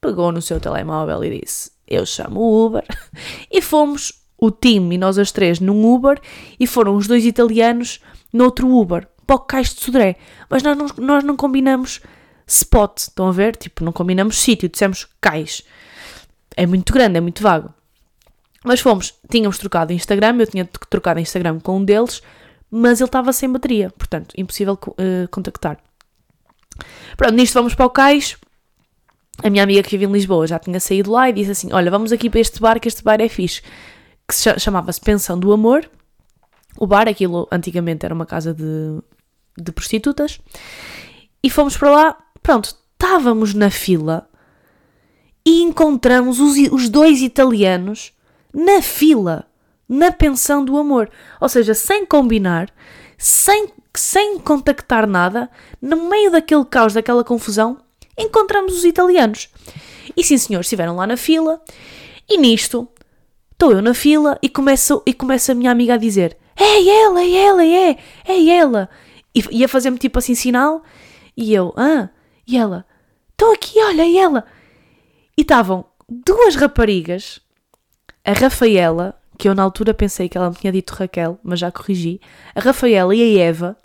pegou 0.00 0.32
no 0.32 0.40
seu 0.40 0.58
telemóvel 0.58 1.22
e 1.22 1.40
disse: 1.40 1.70
Eu 1.86 2.06
chamo 2.06 2.40
o 2.40 2.66
Uber. 2.66 2.84
E 3.52 3.60
fomos, 3.60 4.22
o 4.38 4.50
time 4.50 4.94
e 4.94 4.98
nós 4.98 5.18
as 5.18 5.32
três, 5.32 5.60
num 5.60 5.84
Uber, 5.92 6.18
e 6.58 6.66
foram 6.66 6.96
os 6.96 7.06
dois 7.06 7.26
italianos 7.26 8.00
noutro 8.32 8.70
Uber, 8.74 9.06
para 9.28 9.36
o 9.36 9.40
Cais 9.40 9.74
de 9.74 9.82
Sodré. 9.82 10.16
Mas 10.48 10.62
nós 10.62 10.76
não, 10.76 10.86
nós 10.96 11.22
não 11.22 11.36
combinamos 11.36 12.00
spot, 12.46 12.96
estão 12.98 13.28
a 13.28 13.32
ver? 13.32 13.54
Tipo, 13.54 13.84
não 13.84 13.92
combinamos 13.92 14.38
sítio, 14.40 14.68
dissemos 14.70 15.06
Cais. 15.20 15.62
É 16.56 16.66
muito 16.66 16.92
grande, 16.92 17.18
é 17.18 17.20
muito 17.20 17.42
vago. 17.42 17.72
Mas 18.64 18.80
fomos, 18.80 19.14
tínhamos 19.30 19.58
trocado 19.58 19.92
Instagram, 19.92 20.38
eu 20.40 20.46
tinha 20.46 20.64
trocado 20.64 21.20
Instagram 21.20 21.60
com 21.60 21.76
um 21.76 21.84
deles, 21.84 22.22
mas 22.70 23.00
ele 23.00 23.08
estava 23.08 23.32
sem 23.32 23.50
bateria, 23.52 23.90
portanto, 23.96 24.34
impossível 24.36 24.78
eh, 24.96 25.26
contactar. 25.30 25.78
Pronto, 27.16 27.34
nisto 27.34 27.54
vamos 27.54 27.74
para 27.74 27.86
o 27.86 27.90
Cais. 27.90 28.36
A 29.44 29.50
minha 29.50 29.62
amiga 29.62 29.82
que 29.82 29.90
vive 29.90 30.06
em 30.10 30.12
Lisboa 30.12 30.46
já 30.46 30.58
tinha 30.58 30.80
saído 30.80 31.12
lá 31.12 31.28
e 31.28 31.32
disse 31.32 31.50
assim: 31.52 31.72
Olha, 31.72 31.90
vamos 31.90 32.10
aqui 32.12 32.28
para 32.28 32.40
este 32.40 32.60
bar, 32.60 32.80
que 32.80 32.88
este 32.88 33.02
bar 33.04 33.20
é 33.20 33.28
fixe. 33.28 33.62
Que 34.26 34.34
se 34.34 34.42
cha- 34.42 34.58
chamava-se 34.58 35.00
Pensão 35.00 35.38
do 35.38 35.52
Amor. 35.52 35.88
O 36.76 36.86
bar, 36.86 37.08
aquilo 37.08 37.46
antigamente 37.52 38.04
era 38.04 38.14
uma 38.14 38.26
casa 38.26 38.52
de, 38.54 39.00
de 39.62 39.72
prostitutas. 39.72 40.40
E 41.42 41.50
fomos 41.50 41.76
para 41.76 41.90
lá. 41.90 42.18
Pronto, 42.42 42.74
estávamos 42.92 43.54
na 43.54 43.70
fila 43.70 44.28
e 45.44 45.62
encontramos 45.62 46.40
os, 46.40 46.56
os 46.70 46.88
dois 46.88 47.22
italianos 47.22 48.12
na 48.52 48.82
fila, 48.82 49.46
na 49.88 50.12
Pensão 50.12 50.64
do 50.64 50.76
Amor. 50.76 51.10
Ou 51.40 51.48
seja, 51.48 51.74
sem 51.74 52.04
combinar, 52.04 52.70
sem, 53.16 53.68
sem 53.94 54.38
contactar 54.38 55.06
nada, 55.06 55.50
no 55.80 56.08
meio 56.08 56.30
daquele 56.30 56.64
caos, 56.64 56.92
daquela 56.92 57.24
confusão, 57.24 57.78
encontramos 58.18 58.76
os 58.76 58.84
italianos. 58.84 59.48
E 60.16 60.22
sim, 60.22 60.36
senhores, 60.36 60.66
estiveram 60.66 60.96
lá 60.96 61.06
na 61.06 61.16
fila, 61.16 61.62
e 62.28 62.36
nisto, 62.36 62.88
estou 63.52 63.72
eu 63.72 63.80
na 63.80 63.94
fila 63.94 64.38
e 64.42 64.48
começo, 64.48 65.02
e 65.06 65.14
começa 65.14 65.52
a 65.52 65.54
minha 65.54 65.70
amiga 65.70 65.94
a 65.94 65.98
dizer: 65.98 66.36
É 66.56 67.04
ela, 67.04 67.22
é 67.22 67.32
ela, 67.32 67.64
é, 67.64 67.96
é 68.26 68.48
ela. 68.50 68.90
E 69.34 69.42
e 69.50 69.64
a 69.64 69.68
fazer-me 69.68 69.98
tipo 69.98 70.18
assim 70.18 70.34
sinal, 70.34 70.82
e 71.36 71.52
eu, 71.54 71.72
ah, 71.76 72.08
e 72.46 72.56
ela, 72.56 72.84
estou 73.30 73.52
aqui, 73.52 73.78
olha, 73.82 74.02
é 74.02 74.16
ela. 74.16 74.44
E 75.36 75.42
estavam 75.42 75.84
duas 76.08 76.56
raparigas, 76.56 77.40
a 78.24 78.32
Rafaela, 78.32 79.20
que 79.38 79.48
eu 79.48 79.54
na 79.54 79.62
altura 79.62 79.94
pensei 79.94 80.28
que 80.28 80.36
ela 80.36 80.50
me 80.50 80.56
tinha 80.56 80.72
dito 80.72 80.94
Raquel, 80.94 81.38
mas 81.42 81.60
já 81.60 81.70
corrigi, 81.70 82.20
a 82.54 82.60
Rafaela 82.60 83.14
e 83.14 83.22
a 83.38 83.44
Eva, 83.44 83.76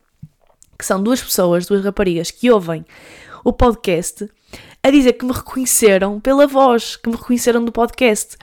que 0.79 0.85
são 0.85 1.01
duas 1.01 1.21
pessoas, 1.21 1.65
duas 1.67 1.83
raparigas 1.83 2.31
que 2.31 2.49
ouvem 2.49 2.83
o 3.43 3.53
podcast, 3.53 4.27
a 4.81 4.89
dizer 4.89 5.13
que 5.13 5.25
me 5.25 5.31
reconheceram 5.33 6.19
pela 6.19 6.47
voz, 6.47 6.95
que 6.95 7.09
me 7.09 7.15
reconheceram 7.15 7.63
do 7.63 7.71
podcast. 7.71 8.35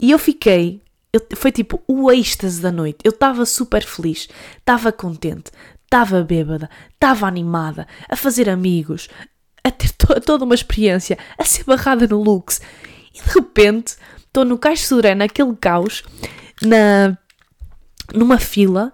E 0.00 0.10
eu 0.10 0.18
fiquei, 0.18 0.82
eu- 1.12 1.24
foi 1.36 1.52
tipo 1.52 1.80
o 1.86 2.10
êxtase 2.10 2.60
da 2.60 2.72
noite. 2.72 2.98
Eu 3.04 3.10
estava 3.10 3.44
super 3.46 3.84
feliz, 3.84 4.28
estava 4.58 4.90
contente, 4.92 5.50
estava 5.88 6.22
bêbada, 6.22 6.68
estava 6.92 7.26
animada, 7.26 7.86
a 8.08 8.14
fazer 8.14 8.48
amigos, 8.50 9.08
a 9.64 9.70
ter 9.70 9.90
to- 9.92 10.20
toda 10.20 10.44
uma 10.44 10.54
experiência, 10.54 11.16
a 11.38 11.44
ser 11.44 11.64
barrada 11.64 12.06
no 12.06 12.22
Lux. 12.22 12.60
E 13.14 13.22
de 13.22 13.30
repente 13.34 13.96
estou 14.18 14.44
no 14.44 14.58
Caixa 14.58 14.86
Sodré, 14.86 15.14
naquele 15.14 15.56
caos, 15.56 16.02
na, 16.62 17.16
numa 18.12 18.38
fila, 18.38 18.92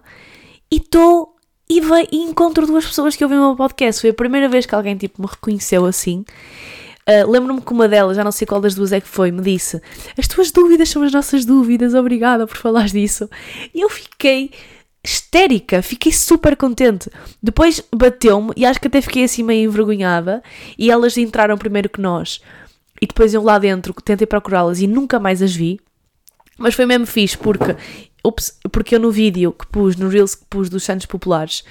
e 0.71 0.77
estou 0.77 1.35
e, 1.69 1.81
e 2.11 2.17
encontro 2.17 2.65
duas 2.65 2.85
pessoas 2.85 3.15
que 3.15 3.23
ouvem 3.23 3.37
o 3.39 3.47
meu 3.47 3.55
podcast. 3.57 3.99
Foi 4.01 4.11
a 4.11 4.13
primeira 4.13 4.47
vez 4.47 4.65
que 4.65 4.73
alguém 4.73 4.95
tipo, 4.95 5.21
me 5.21 5.27
reconheceu 5.27 5.85
assim. 5.85 6.23
Uh, 7.07 7.29
Lembro-me 7.29 7.61
que 7.61 7.71
uma 7.73 7.87
delas, 7.87 8.15
já 8.17 8.23
não 8.23 8.31
sei 8.31 8.47
qual 8.47 8.59
das 8.61 8.73
duas 8.73 8.91
é 8.91 8.99
que 9.01 9.07
foi, 9.07 9.31
me 9.31 9.41
disse: 9.41 9.79
As 10.17 10.27
tuas 10.27 10.49
dúvidas 10.51 10.89
são 10.89 11.03
as 11.03 11.11
nossas 11.11 11.43
dúvidas, 11.45 11.93
obrigada 11.93 12.47
por 12.47 12.57
falares 12.57 12.91
disso. 12.91 13.29
E 13.73 13.81
eu 13.81 13.89
fiquei 13.89 14.51
histérica, 15.05 15.81
fiquei 15.81 16.11
super 16.11 16.55
contente. 16.57 17.09
Depois 17.41 17.81
bateu-me 17.95 18.51
e 18.55 18.65
acho 18.65 18.79
que 18.79 18.87
até 18.87 19.01
fiquei 19.01 19.23
assim 19.23 19.43
meio 19.43 19.69
envergonhada. 19.69 20.43
E 20.77 20.91
elas 20.91 21.17
entraram 21.17 21.57
primeiro 21.57 21.89
que 21.89 22.01
nós. 22.01 22.41
E 23.01 23.07
depois 23.07 23.33
eu 23.33 23.43
lá 23.43 23.59
dentro 23.59 23.93
tentei 24.03 24.27
procurá-las 24.27 24.79
e 24.79 24.87
nunca 24.87 25.19
mais 25.19 25.41
as 25.41 25.55
vi. 25.55 25.79
Mas 26.57 26.73
foi 26.73 26.85
mesmo 26.85 27.05
fixe 27.05 27.37
porque, 27.37 27.75
ups, 28.23 28.57
porque 28.71 28.95
eu 28.95 28.99
no 28.99 29.11
vídeo 29.11 29.51
que 29.51 29.67
pus, 29.67 29.95
no 29.95 30.07
Reels 30.07 30.35
que 30.35 30.45
pus 30.49 30.69
dos 30.69 30.83
Santos 30.83 31.05
Populares, 31.05 31.63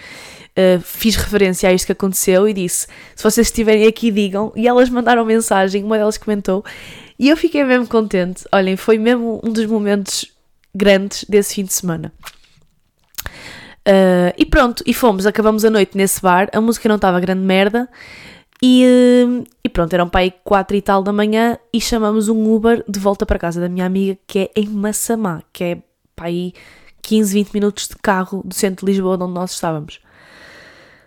uh, 0.51 0.81
fiz 0.83 1.17
referência 1.17 1.69
a 1.69 1.73
isto 1.73 1.87
que 1.87 1.93
aconteceu 1.93 2.49
e 2.49 2.53
disse: 2.53 2.87
se 3.17 3.23
vocês 3.23 3.47
estiverem 3.47 3.87
aqui, 3.87 4.11
digam. 4.11 4.53
E 4.55 4.69
elas 4.69 4.91
mandaram 4.91 5.25
mensagem, 5.25 5.83
uma 5.83 5.97
delas 5.97 6.19
comentou. 6.19 6.65
E 7.19 7.29
eu 7.29 7.37
fiquei 7.37 7.65
mesmo 7.65 7.87
contente. 7.87 8.45
Olhem, 8.53 8.77
foi 8.77 8.99
mesmo 8.99 9.41
um 9.43 9.51
dos 9.51 9.67
momentos 9.67 10.27
grandes 10.75 11.25
desse 11.29 11.55
fim 11.55 11.65
de 11.65 11.73
semana. 11.73 12.13
Uh, 13.87 14.33
e 14.39 14.47
pronto, 14.47 14.83
e 14.87 14.95
fomos, 14.95 15.27
acabamos 15.27 15.65
a 15.65 15.71
noite 15.71 15.97
nesse 15.97 16.21
bar. 16.21 16.49
A 16.53 16.61
música 16.61 16.89
não 16.89 16.97
estava 16.97 17.21
grande 17.21 17.43
merda. 17.43 17.89
E, 18.63 18.85
uh, 18.87 19.45
e 19.63 19.69
pronto, 19.69 19.93
eram 19.93 20.09
para 20.09 20.21
aí 20.21 20.33
4 20.43 20.77
e 20.77 20.83
tal 20.83 21.03
da 21.03 21.13
manhã 21.13 21.59
e 21.73 21.81
chamamos 21.81 22.29
um 22.29 22.55
Uber 22.55 22.83
de 22.89 22.99
volta 22.99 23.27
para 23.27 23.39
casa 23.39 23.61
da 23.61 23.69
minha 23.69 23.85
amiga, 23.85 24.19
que 24.27 24.39
é 24.39 24.51
em 24.57 24.69
Massamá, 24.69 25.43
que 25.53 25.65
é 25.65 25.83
para 26.17 26.27
aí 26.27 26.55
15, 27.03 27.35
20 27.35 27.53
minutos 27.53 27.89
de 27.89 27.97
carro 27.97 28.43
do 28.45 28.55
centro 28.55 28.87
de 28.87 28.93
Lisboa, 28.93 29.23
onde 29.23 29.35
nós 29.35 29.53
estávamos. 29.53 30.01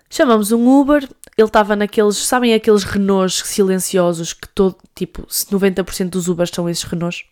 Chamamos 0.09 0.51
um 0.51 0.79
Uber, 0.79 1.03
ele 1.37 1.47
estava 1.47 1.75
naqueles, 1.75 2.17
sabem 2.17 2.53
aqueles 2.53 2.83
Renaults 2.83 3.41
silenciosos 3.45 4.33
que 4.33 4.47
todo, 4.49 4.77
tipo, 4.95 5.23
90% 5.23 6.09
dos 6.09 6.27
Ubers 6.27 6.51
são 6.53 6.69
esses 6.69 6.83
Renaults? 6.83 7.25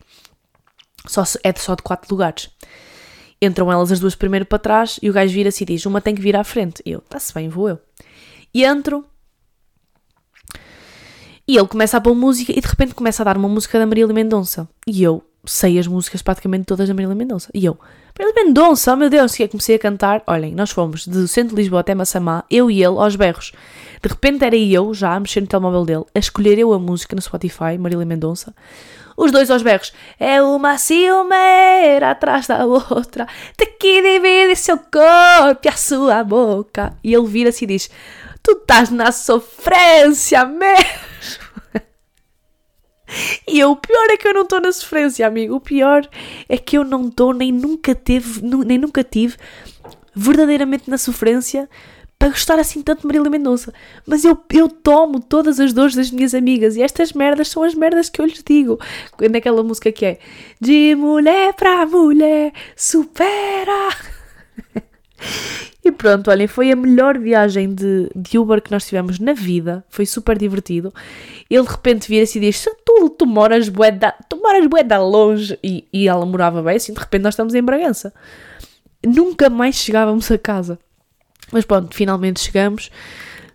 Só, 1.07 1.23
é 1.43 1.53
só 1.53 1.75
de 1.75 1.83
4 1.83 2.07
lugares. 2.09 2.49
Entram 3.41 3.71
elas 3.71 3.91
as 3.91 3.99
duas 3.99 4.15
primeiro 4.15 4.45
para 4.45 4.59
trás 4.59 4.99
e 5.01 5.09
o 5.09 5.13
gajo 5.13 5.33
vira-se 5.33 5.63
e 5.63 5.67
diz: 5.67 5.85
Uma 5.85 6.01
tem 6.01 6.15
que 6.15 6.21
vir 6.21 6.35
à 6.35 6.43
frente. 6.43 6.81
E 6.85 6.91
eu, 6.91 6.99
está-se 6.99 7.33
bem, 7.33 7.49
vou 7.49 7.69
eu. 7.69 7.79
E 8.53 8.63
entro. 8.63 9.05
E 11.47 11.57
ele 11.57 11.67
começa 11.67 11.97
a 11.97 12.01
pôr 12.01 12.15
música 12.15 12.51
e 12.51 12.59
de 12.59 12.67
repente 12.67 12.95
começa 12.95 13.21
a 13.21 13.25
dar 13.25 13.37
uma 13.37 13.47
música 13.47 13.77
da 13.77 13.85
Marília 13.85 14.13
Mendonça. 14.13 14.67
E 14.87 15.03
eu 15.03 15.23
sei 15.45 15.77
as 15.77 15.87
músicas 15.87 16.21
praticamente 16.21 16.65
todas 16.65 16.87
da 16.87 16.93
Marília 16.93 17.15
Mendonça. 17.15 17.49
E 17.53 17.65
eu, 17.65 17.77
Marília 18.17 18.43
Mendonça, 18.43 18.93
oh 18.93 18.95
meu 18.95 19.09
Deus, 19.09 19.39
e 19.39 19.47
comecei 19.47 19.75
a 19.75 19.79
cantar. 19.79 20.23
Olhem, 20.25 20.55
nós 20.55 20.71
fomos 20.71 21.07
do 21.07 21.27
centro 21.27 21.55
de 21.55 21.61
Lisboa 21.61 21.81
até 21.81 21.93
Massamá, 21.93 22.43
eu 22.49 22.71
e 22.71 22.83
ele, 22.83 22.97
aos 22.97 23.15
berros. 23.15 23.51
De 24.01 24.09
repente 24.09 24.43
era 24.43 24.55
eu, 24.55 24.93
já 24.93 25.15
a 25.15 25.19
mexer 25.19 25.41
no 25.41 25.47
telemóvel 25.47 25.85
dele, 25.85 26.05
a 26.13 26.19
escolher 26.19 26.57
eu 26.57 26.73
a 26.73 26.79
música 26.79 27.15
no 27.15 27.21
Spotify, 27.21 27.77
Marília 27.79 28.05
Mendonça. 28.05 28.55
Os 29.17 29.31
dois 29.31 29.49
aos 29.49 29.63
berros. 29.63 29.93
É 30.19 30.41
uma 30.41 30.77
ciumeira 30.77 32.11
atrás 32.11 32.47
da 32.47 32.65
outra, 32.65 33.27
te 33.57 33.65
que 33.65 34.01
divide 34.01 34.55
seu 34.55 34.77
corpo 34.77 35.61
e 35.63 35.69
a 35.69 35.77
sua 35.77 36.23
boca. 36.23 36.97
E 37.03 37.13
ele 37.13 37.27
vira-se 37.27 37.63
e 37.63 37.67
diz: 37.67 37.89
Tu 38.43 38.51
estás 38.51 38.89
na 38.89 39.11
sofrência 39.11 40.45
mesmo. 40.45 41.05
E 43.47 43.59
eu, 43.59 43.71
o 43.71 43.75
pior 43.75 44.07
é 44.09 44.17
que 44.17 44.27
eu 44.27 44.33
não 44.33 44.41
estou 44.41 44.59
na 44.59 44.71
sofrência, 44.71 45.27
amigo. 45.27 45.55
O 45.55 45.61
pior 45.61 46.07
é 46.49 46.57
que 46.57 46.77
eu 46.77 46.83
não 46.83 47.07
estou, 47.07 47.33
nem 47.33 47.51
nunca 47.51 47.93
teve, 47.93 48.41
nem 48.41 48.77
nunca 48.77 49.03
tive 49.03 49.37
verdadeiramente 50.15 50.89
na 50.89 50.97
sofrência 50.97 51.69
para 52.17 52.29
gostar 52.29 52.59
assim 52.59 52.81
tanto 52.81 53.01
de 53.01 53.07
Marília 53.07 53.29
Mendonça. 53.29 53.73
Mas 54.05 54.23
eu, 54.23 54.37
eu 54.53 54.69
tomo 54.69 55.19
todas 55.19 55.59
as 55.59 55.73
dores 55.73 55.95
das 55.95 56.11
minhas 56.11 56.33
amigas 56.33 56.75
e 56.75 56.81
estas 56.81 57.13
merdas 57.13 57.49
são 57.49 57.63
as 57.63 57.75
merdas 57.75 58.09
que 58.09 58.21
eu 58.21 58.25
lhes 58.25 58.43
digo. 58.45 58.79
Naquela 59.31 59.63
música 59.63 59.91
que 59.91 60.05
é 60.05 60.19
De 60.59 60.95
mulher 60.95 61.53
para 61.53 61.85
mulher, 61.85 62.53
supera. 62.75 63.89
E 65.85 65.91
pronto, 65.91 66.31
olhem, 66.31 66.47
foi 66.47 66.71
a 66.71 66.75
melhor 66.75 67.19
viagem 67.19 67.71
de, 67.71 68.09
de 68.15 68.39
Uber 68.39 68.59
que 68.59 68.71
nós 68.71 68.87
tivemos 68.87 69.19
na 69.19 69.33
vida. 69.33 69.85
Foi 69.87 70.03
super 70.03 70.35
divertido. 70.35 70.91
Ele 71.47 71.61
de 71.61 71.69
repente 71.69 72.09
vira-se 72.09 72.39
e 72.39 72.41
diz: 72.41 72.65
tu, 72.83 73.07
tu 73.11 73.27
moras 73.27 73.69
bué 73.69 73.91
da, 73.91 74.11
tu 74.11 74.37
moras 74.41 74.65
bué 74.65 74.83
da 74.83 74.99
longe. 74.99 75.59
E, 75.63 75.87
e 75.93 76.07
ela 76.07 76.25
morava 76.25 76.63
bem 76.63 76.77
assim, 76.77 76.91
de 76.91 76.99
repente 76.99 77.21
nós 77.21 77.35
estamos 77.35 77.53
em 77.53 77.61
Bragança. 77.61 78.11
Nunca 79.05 79.47
mais 79.47 79.75
chegávamos 79.75 80.31
a 80.31 80.39
casa. 80.39 80.79
Mas 81.51 81.65
pronto, 81.65 81.95
finalmente 81.95 82.39
chegamos. 82.39 82.89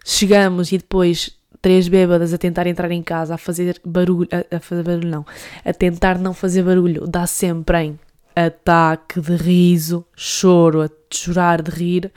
Chegamos 0.04 0.72
e 0.72 0.78
depois 0.78 1.38
três 1.60 1.88
bêbadas 1.88 2.32
a 2.32 2.38
tentar 2.38 2.66
entrar 2.66 2.90
em 2.90 3.02
casa, 3.02 3.34
a 3.34 3.38
fazer 3.38 3.80
barulho, 3.84 4.28
a, 4.32 4.56
a 4.56 4.60
fazer 4.60 4.82
barulho 4.82 5.08
não, 5.08 5.26
a 5.64 5.72
tentar 5.72 6.18
não 6.18 6.32
fazer 6.32 6.62
barulho, 6.62 7.06
dá 7.06 7.26
sempre 7.26 7.78
em 7.82 8.00
ataque 8.34 9.20
de 9.20 9.36
riso, 9.36 10.04
choro, 10.16 10.82
a 10.82 10.88
chorar 11.12 11.62
de 11.62 11.70
rir. 11.70 12.12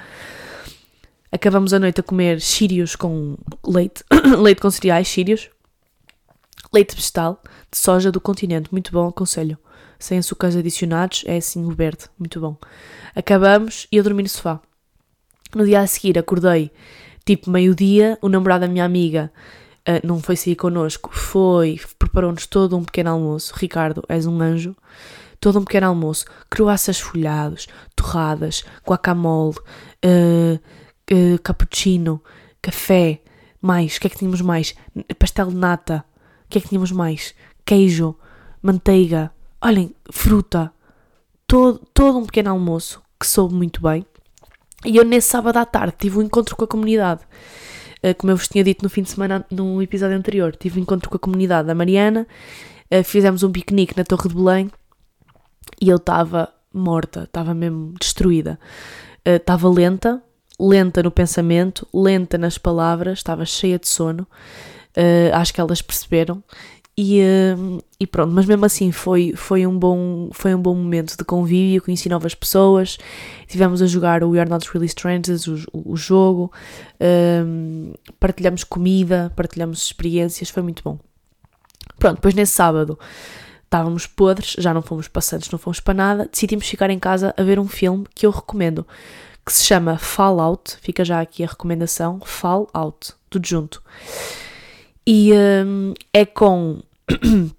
Acabamos 1.32 1.74
a 1.74 1.80
noite 1.80 2.00
a 2.00 2.04
comer 2.04 2.40
sírios 2.40 2.96
com 2.96 3.38
leite, 3.66 4.04
leite 4.40 4.62
com 4.62 4.70
cereais, 4.70 5.08
sírios. 5.08 5.50
Leite 6.72 6.96
vegetal 6.96 7.42
de 7.70 7.78
soja 7.78 8.12
do 8.12 8.22
continente, 8.22 8.70
muito 8.72 8.92
bom, 8.92 9.08
aconselho. 9.08 9.58
Sem 10.00 10.18
açúcares 10.18 10.56
adicionados, 10.56 11.24
é 11.26 11.38
assim 11.38 11.64
o 11.66 11.72
verde, 11.72 12.06
muito 12.18 12.40
bom. 12.40 12.58
Acabamos 13.16 13.88
e 13.92 13.98
eu 13.98 14.04
dormi 14.04 14.24
no 14.24 14.30
sofá. 14.30 14.60
No 15.56 15.66
dia 15.66 15.82
a 15.82 15.88
seguir 15.88 16.18
acordei, 16.18 16.72
tipo 17.26 17.50
meio-dia, 17.50 18.18
o 18.22 18.30
namorado 18.30 18.62
da 18.62 18.72
minha 18.72 18.86
amiga 18.86 19.32
uh, 19.88 20.06
não 20.06 20.20
foi 20.20 20.36
sair 20.36 20.56
connosco, 20.56 21.10
foi, 21.14 21.80
preparou-nos 22.00 22.48
todo 22.48 22.78
um 22.78 22.84
pequeno 22.84 23.12
almoço. 23.12 23.54
Ricardo, 23.56 24.04
és 24.10 24.26
um 24.26 24.42
anjo 24.42 24.76
todo 25.44 25.60
um 25.60 25.66
pequeno 25.66 25.88
almoço, 25.88 26.24
croissants 26.50 27.02
folhados, 27.02 27.68
torradas, 27.98 28.64
guacamole, 28.88 29.58
uh, 30.06 30.56
uh, 30.56 31.40
cappuccino, 31.44 32.24
café, 32.62 33.22
mais, 33.62 33.98
o 33.98 34.00
que 34.00 34.08
é 34.08 34.10
que 34.10 34.18
tínhamos 34.18 34.40
mais? 34.40 34.74
Pastel 35.20 35.48
de 35.48 35.56
nata, 35.56 36.06
o 36.46 36.50
que 36.50 36.60
é 36.60 36.62
que 36.62 36.70
tínhamos 36.70 36.94
mais? 36.94 37.36
Queijo, 37.66 38.16
manteiga, 38.62 39.32
olhem, 39.62 39.94
fruta, 40.10 40.72
todo, 41.46 41.80
todo 41.94 42.20
um 42.20 42.26
pequeno 42.26 42.52
almoço 42.52 43.02
que 43.20 43.28
soube 43.28 43.54
muito 43.54 43.82
bem. 43.82 44.06
E 44.86 44.98
eu 44.98 45.06
nesse 45.06 45.30
sábado 45.30 45.58
à 45.58 45.66
tarde 45.66 45.96
tive 45.98 46.18
um 46.18 46.22
encontro 46.22 46.56
com 46.56 46.64
a 46.64 46.68
comunidade. 46.68 47.22
Uh, 48.04 48.14
como 48.18 48.32
eu 48.32 48.38
vos 48.38 48.48
tinha 48.48 48.64
dito 48.64 48.84
no 48.84 48.90
fim 48.90 49.02
de 49.02 49.10
semana, 49.10 49.46
no 49.50 49.82
episódio 49.82 50.18
anterior, 50.18 50.56
tive 50.56 50.80
um 50.80 50.84
encontro 50.84 51.10
com 51.10 51.16
a 51.16 51.20
comunidade 51.20 51.68
da 51.68 51.76
Mariana, 51.76 52.28
fizemos 53.06 53.42
um 53.42 53.52
piquenique 53.52 53.98
na 53.98 54.04
Torre 54.04 54.30
de 54.30 54.36
Belém 54.36 54.70
e 55.82 55.90
eu 55.90 55.96
estava 55.96 56.54
morta, 56.72 57.24
estava 57.24 57.54
mesmo 57.54 57.94
destruída. 58.00 58.60
Estava 59.26 59.68
uh, 59.68 59.74
lenta, 59.74 60.22
lenta 60.60 61.02
no 61.02 61.10
pensamento, 61.10 61.88
lenta 61.94 62.38
nas 62.38 62.58
palavras, 62.58 63.20
estava 63.20 63.46
cheia 63.46 63.80
de 63.80 63.88
sono. 63.88 64.28
Acho 65.34 65.54
que 65.54 65.60
elas 65.60 65.82
perceberam. 65.82 66.44
E, 66.96 67.22
uh, 67.22 67.84
e, 68.00 68.06
pronto, 68.06 68.32
mas 68.32 68.46
mesmo 68.46 68.64
assim 68.66 68.92
foi, 68.92 69.34
foi, 69.36 69.66
um 69.66 69.78
bom, 69.78 70.30
foi 70.32 70.54
um 70.54 70.62
bom 70.62 70.76
momento 70.76 71.18
de 71.18 71.24
convívio, 71.24 71.82
conheci 71.82 72.08
novas 72.08 72.36
pessoas, 72.36 73.00
tivemos 73.48 73.82
a 73.82 73.88
jogar 73.88 74.24
o 74.24 74.30
We 74.30 74.40
Are 74.40 74.50
Not 74.50 74.70
Really 74.72 74.86
Strangers, 74.86 75.48
o, 75.48 75.58
o 75.74 75.98
jogo, 75.98 76.52
uh, 77.02 77.98
partilhamos 78.20 78.64
comida, 78.64 79.32
partilhamos 79.36 79.84
experiências, 79.84 80.50
foi 80.50 80.62
muito 80.62 80.84
bom. 80.84 81.00
Pronto, 81.98 82.16
depois 82.16 82.36
nesse 82.36 82.54
sábado 82.54 83.00
estávamos 83.64 84.06
podres, 84.06 84.56
já 84.60 84.72
não 84.72 84.84
fomos 84.84 85.08
passantes, 85.08 85.50
não 85.50 85.58
fomos 85.58 85.80
para 85.80 85.96
nada, 85.96 86.30
decidimos 86.32 86.68
ficar 86.68 86.92
em 86.92 87.00
casa 87.00 87.34
a 87.36 87.42
ver 87.42 87.60
um 87.60 87.68
filme 87.68 88.06
que 88.14 88.24
eu 88.24 88.30
recomendo, 88.30 88.86
que 89.44 89.52
se 89.52 89.66
chama 89.66 89.98
Fallout, 89.98 90.78
fica 90.80 91.04
já 91.04 91.20
aqui 91.20 91.44
a 91.44 91.48
recomendação, 91.48 92.20
Fallout, 92.24 93.14
tudo 93.32 93.48
junto. 93.48 93.82
E 95.06 95.34
um, 95.34 95.94
é 96.14 96.26
com 96.26 96.82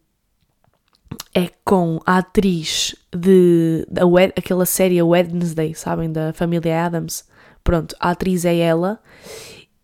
é 1.35 1.51
com 1.65 2.01
a 2.07 2.19
atriz 2.19 2.95
de 3.15 3.87
da 3.91 4.07
Wed, 4.07 4.33
aquela 4.37 4.65
série 4.65 5.03
Wednesday, 5.03 5.75
sabem, 5.75 6.11
da 6.11 6.33
família 6.33 6.87
Adams. 6.87 7.25
Pronto, 7.63 7.95
a 7.99 8.11
atriz 8.11 8.45
é 8.45 8.57
ela 8.57 9.01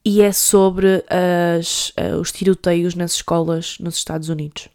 e 0.04 0.22
é 0.22 0.32
sobre 0.32 1.04
as, 1.58 1.90
uh, 1.90 2.18
os 2.20 2.32
tiroteios 2.32 2.94
nas 2.94 3.12
escolas 3.12 3.76
nos 3.80 3.96
Estados 3.96 4.28
Unidos. 4.28 4.68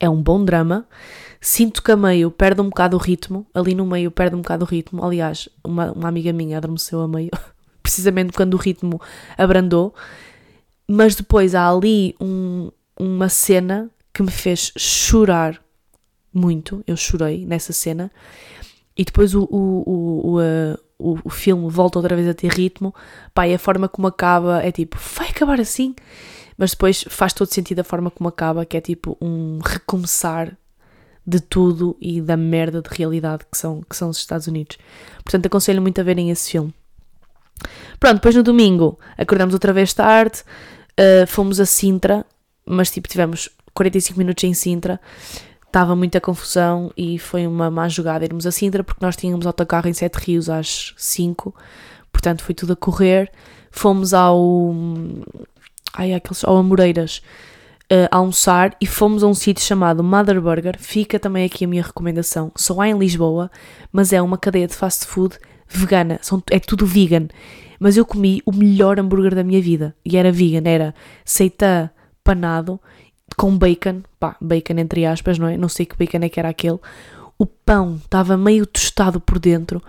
É 0.00 0.08
um 0.08 0.22
bom 0.22 0.44
drama. 0.44 0.86
Sinto 1.40 1.82
que 1.82 1.92
a 1.92 1.96
meio 1.96 2.30
perde 2.30 2.60
um 2.60 2.68
bocado 2.68 2.96
o 2.96 3.00
ritmo. 3.00 3.46
Ali 3.54 3.74
no 3.74 3.86
meio 3.86 4.10
perde 4.10 4.34
um 4.34 4.40
bocado 4.40 4.64
o 4.64 4.68
ritmo. 4.68 5.04
Aliás, 5.04 5.48
uma, 5.62 5.92
uma 5.92 6.08
amiga 6.08 6.32
minha 6.32 6.56
adormeceu 6.56 7.00
a 7.00 7.08
meio, 7.08 7.30
precisamente 7.82 8.32
quando 8.32 8.54
o 8.54 8.58
ritmo 8.58 9.00
abrandou. 9.36 9.94
Mas 10.88 11.14
depois 11.14 11.54
há 11.54 11.68
ali 11.68 12.14
um, 12.20 12.70
uma 12.98 13.28
cena 13.28 13.90
que 14.12 14.22
me 14.22 14.30
fez 14.30 14.72
chorar 14.76 15.60
muito. 16.32 16.82
Eu 16.86 16.96
chorei 16.96 17.46
nessa 17.46 17.72
cena. 17.72 18.10
E 18.96 19.04
depois 19.04 19.34
o, 19.34 19.44
o, 19.44 20.36
o, 20.36 20.40
o, 20.98 21.18
o 21.24 21.30
filme 21.30 21.68
volta 21.68 21.98
outra 21.98 22.14
vez 22.14 22.28
a 22.28 22.34
ter 22.34 22.52
ritmo. 22.52 22.94
Pá, 23.32 23.48
e 23.48 23.54
a 23.54 23.58
forma 23.58 23.88
como 23.88 24.06
acaba 24.06 24.62
é 24.62 24.70
tipo, 24.70 24.96
vai 25.16 25.28
acabar 25.30 25.60
assim? 25.60 25.94
mas 26.56 26.70
depois 26.70 27.04
faz 27.08 27.32
todo 27.32 27.52
sentido 27.52 27.80
a 27.80 27.84
forma 27.84 28.10
como 28.10 28.28
acaba, 28.28 28.64
que 28.64 28.76
é 28.76 28.80
tipo 28.80 29.16
um 29.20 29.58
recomeçar 29.62 30.56
de 31.26 31.40
tudo 31.40 31.96
e 32.00 32.20
da 32.20 32.36
merda 32.36 32.82
de 32.82 32.88
realidade 32.90 33.44
que 33.50 33.56
são, 33.56 33.82
que 33.88 33.96
são 33.96 34.10
os 34.10 34.18
Estados 34.18 34.46
Unidos. 34.46 34.78
Portanto, 35.22 35.46
aconselho 35.46 35.82
muito 35.82 36.00
a 36.00 36.04
verem 36.04 36.30
esse 36.30 36.50
filme. 36.50 36.72
Pronto, 37.98 38.16
depois 38.16 38.34
no 38.34 38.42
domingo 38.42 38.98
acordamos 39.16 39.54
outra 39.54 39.72
vez 39.72 39.92
tarde, 39.94 40.42
uh, 40.98 41.26
fomos 41.26 41.60
a 41.60 41.66
Sintra, 41.66 42.24
mas 42.66 42.90
tipo 42.90 43.08
tivemos 43.08 43.48
45 43.72 44.18
minutos 44.18 44.44
em 44.44 44.54
Sintra, 44.54 45.00
estava 45.66 45.96
muita 45.96 46.20
confusão 46.20 46.92
e 46.96 47.18
foi 47.18 47.46
uma 47.46 47.70
má 47.70 47.88
jogada 47.88 48.24
irmos 48.24 48.46
a 48.46 48.52
Sintra 48.52 48.84
porque 48.84 49.04
nós 49.04 49.16
tínhamos 49.16 49.46
autocarro 49.46 49.88
em 49.88 49.92
Sete 49.92 50.16
Rios 50.16 50.48
às 50.48 50.94
5, 50.96 51.54
portanto 52.12 52.42
foi 52.42 52.54
tudo 52.54 52.74
a 52.74 52.76
correr. 52.76 53.30
Fomos 53.70 54.14
ao. 54.14 54.72
Ai, 55.94 56.14
aqueles, 56.14 56.44
ao 56.44 56.56
Amoreiras 56.56 57.20
uh, 57.92 58.08
almoçar 58.10 58.76
e 58.80 58.86
fomos 58.86 59.22
a 59.22 59.26
um 59.26 59.34
sítio 59.34 59.64
chamado 59.64 60.02
Mother 60.02 60.40
Burger. 60.40 60.76
Fica 60.78 61.18
também 61.18 61.44
aqui 61.44 61.64
a 61.64 61.68
minha 61.68 61.82
recomendação. 61.82 62.52
Só 62.56 62.80
há 62.80 62.88
em 62.88 62.98
Lisboa, 62.98 63.50
mas 63.92 64.12
é 64.12 64.20
uma 64.22 64.38
cadeia 64.38 64.66
de 64.66 64.74
fast 64.74 65.06
food 65.06 65.38
vegana. 65.68 66.18
São, 66.22 66.42
é 66.50 66.58
tudo 66.58 66.86
vegan. 66.86 67.28
Mas 67.84 67.98
eu 67.98 68.06
comi 68.06 68.40
o 68.46 68.56
melhor 68.56 68.98
hambúrguer 68.98 69.34
da 69.34 69.44
minha 69.44 69.60
vida. 69.60 69.94
E 70.02 70.16
era 70.16 70.32
vegan. 70.32 70.62
Era 70.64 70.94
seitã 71.22 71.90
panado 72.24 72.80
com 73.36 73.58
bacon. 73.58 74.00
Pá, 74.18 74.38
bacon 74.40 74.78
entre 74.78 75.04
aspas, 75.04 75.38
não 75.38 75.48
é? 75.48 75.58
Não 75.58 75.68
sei 75.68 75.84
que 75.84 75.94
bacon 75.94 76.24
é 76.24 76.30
que 76.30 76.40
era 76.40 76.48
aquele. 76.48 76.78
O 77.36 77.44
pão 77.44 77.96
estava 78.02 78.38
meio 78.38 78.64
tostado 78.64 79.20
por 79.20 79.38
dentro. 79.38 79.82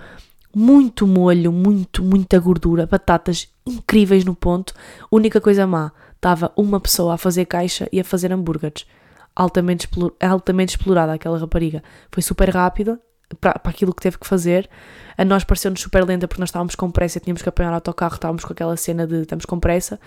Muito 0.54 1.08
molho, 1.08 1.54
muito, 1.54 2.04
muita 2.04 2.38
gordura. 2.38 2.86
Batatas 2.86 3.48
incríveis 3.66 4.26
no 4.26 4.36
ponto. 4.36 4.74
Única 5.10 5.40
coisa 5.40 5.66
má 5.66 5.94
estava 6.18 6.52
uma 6.58 6.82
pessoa 6.82 7.14
a 7.14 7.18
fazer 7.18 7.46
caixa 7.46 7.88
e 7.94 8.02
a 8.02 8.04
fazer 8.04 8.30
hambúrgueres. 8.34 8.86
Altamente, 9.34 9.88
altamente 10.20 10.76
explorada 10.76 11.14
aquela 11.14 11.40
rapariga. 11.40 11.82
Foi 12.12 12.22
super 12.22 12.50
rápida 12.50 13.00
para, 13.40 13.60
aquilo 13.64 13.94
que 13.94 14.02
teve 14.02 14.18
que 14.18 14.28
fazer. 14.28 14.70
A 15.18 15.24
nós 15.26 15.44
pareceu-nos 15.44 15.82
super 15.82 16.06
lenta 16.06 16.28
porque 16.28 16.42
nós 16.42 16.50
estávamos 16.50 16.76
com 16.76 16.92
pressa, 16.92 17.20
tínhamos 17.20 17.42
que 17.42 17.50
apanhar 17.50 17.72
o 17.72 17.76
autocarro, 17.76 18.16
estávamos 18.16 18.44
com 18.44 18.54
aquela 18.54 18.76
cena 18.78 19.08
de 19.08 19.22
estamos 19.22 19.46
com 19.46 19.60
pressa. 19.60 20.00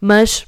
Mas, 0.00 0.46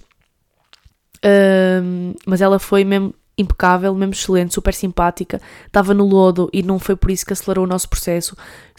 hum, 1.25 2.15
mas 2.27 2.41
ela 2.41 2.59
foi 2.59 2.85
mesmo 2.85 3.15
impecável, 3.39 3.95
mesmo 3.95 4.13
excelente, 4.13 4.55
super 4.55 4.75
simpática. 4.75 5.41
Estava 5.67 5.95
no 5.95 6.07
lodo 6.07 6.51
e 6.53 6.63
não 6.63 6.79
foi 6.79 6.97
por 6.97 7.11
isso 7.11 7.25
que 7.25 7.33
acelerou 7.33 7.65
o 7.65 7.69
nosso 7.69 7.89
processo. 7.89 8.37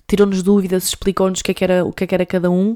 Tirou-nos 0.07 0.43
dúvidas, 0.43 0.85
explicou-nos 0.85 1.39
o 1.39 1.43
que, 1.43 1.51
é 1.51 1.53
que 1.53 1.63
era, 1.63 1.85
o 1.85 1.91
que, 1.91 2.03
é 2.03 2.07
que 2.07 2.15
era 2.15 2.25
cada 2.25 2.51
um. 2.51 2.75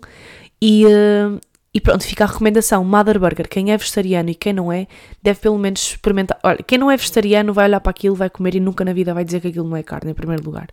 E, 0.61 0.85
uh, 0.85 1.39
e 1.75 1.81
pronto, 1.81 2.05
fica 2.05 2.23
a 2.23 2.27
recomendação: 2.27 2.85
Mother 2.85 3.19
Burger. 3.19 3.49
Quem 3.49 3.73
é 3.73 3.77
vegetariano 3.77 4.29
e 4.29 4.35
quem 4.35 4.53
não 4.53 4.71
é, 4.71 4.87
deve 5.21 5.41
pelo 5.41 5.57
menos 5.57 5.81
experimentar. 5.89 6.39
Olha, 6.41 6.63
quem 6.63 6.77
não 6.77 6.89
é 6.89 6.95
vegetariano 6.95 7.51
vai 7.51 7.67
olhar 7.67 7.81
para 7.81 7.89
aquilo, 7.89 8.15
vai 8.15 8.29
comer 8.29 8.55
e 8.55 8.61
nunca 8.61 8.85
na 8.85 8.93
vida 8.93 9.13
vai 9.13 9.25
dizer 9.25 9.41
que 9.41 9.49
aquilo 9.49 9.67
não 9.67 9.75
é 9.75 9.83
carne, 9.83 10.11
em 10.11 10.13
primeiro 10.13 10.41
lugar. 10.41 10.69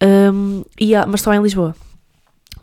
Um, 0.00 0.62
e 0.80 0.94
há, 0.94 1.04
mas 1.04 1.20
só 1.20 1.34
em 1.34 1.42
Lisboa. 1.42 1.74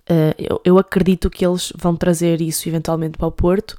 Uh, 0.10 0.34
eu, 0.38 0.62
eu 0.64 0.80
acredito 0.80 1.30
que 1.30 1.46
eles 1.46 1.74
vão 1.78 1.94
trazer 1.94 2.40
isso 2.40 2.70
eventualmente 2.70 3.18
para 3.18 3.28
o 3.28 3.32
Porto. 3.34 3.78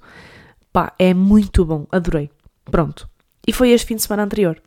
Pá, 0.71 0.93
é 0.99 1.15
muito 1.15 1.65
bom, 1.65 1.87
adorei. 1.91 2.31
Pronto. 2.67 3.09
E 3.47 3.55
foi 3.55 3.71
este 3.71 3.87
fim 3.87 3.97
de 3.97 4.03
semana 4.03 4.25
anterior. 4.25 4.61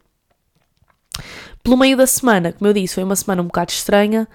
Pelo 1.63 1.77
meio 1.77 1.95
da 1.95 2.07
semana, 2.07 2.53
como 2.53 2.67
eu 2.67 2.73
disse, 2.73 2.95
foi 2.95 3.03
uma 3.03 3.15
semana 3.15 3.43
um 3.43 3.45
bocado 3.45 3.71
estranha 3.71 4.27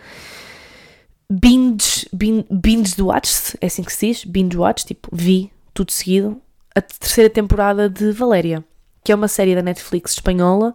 binge, 1.30 2.08
binge, 2.12 2.46
binge 2.50 3.00
watch, 3.00 3.56
é 3.60 3.66
assim 3.66 3.84
que 3.84 3.92
se 3.92 4.08
diz, 4.08 4.24
binge 4.24 4.58
watch, 4.58 4.84
tipo, 4.84 5.08
vi 5.12 5.52
tudo 5.72 5.92
seguido, 5.92 6.40
a 6.74 6.80
terceira 6.80 7.30
temporada 7.30 7.88
de 7.88 8.10
Valéria, 8.10 8.64
que 9.04 9.12
é 9.12 9.14
uma 9.14 9.28
série 9.28 9.54
da 9.54 9.62
Netflix 9.62 10.12
espanhola, 10.12 10.74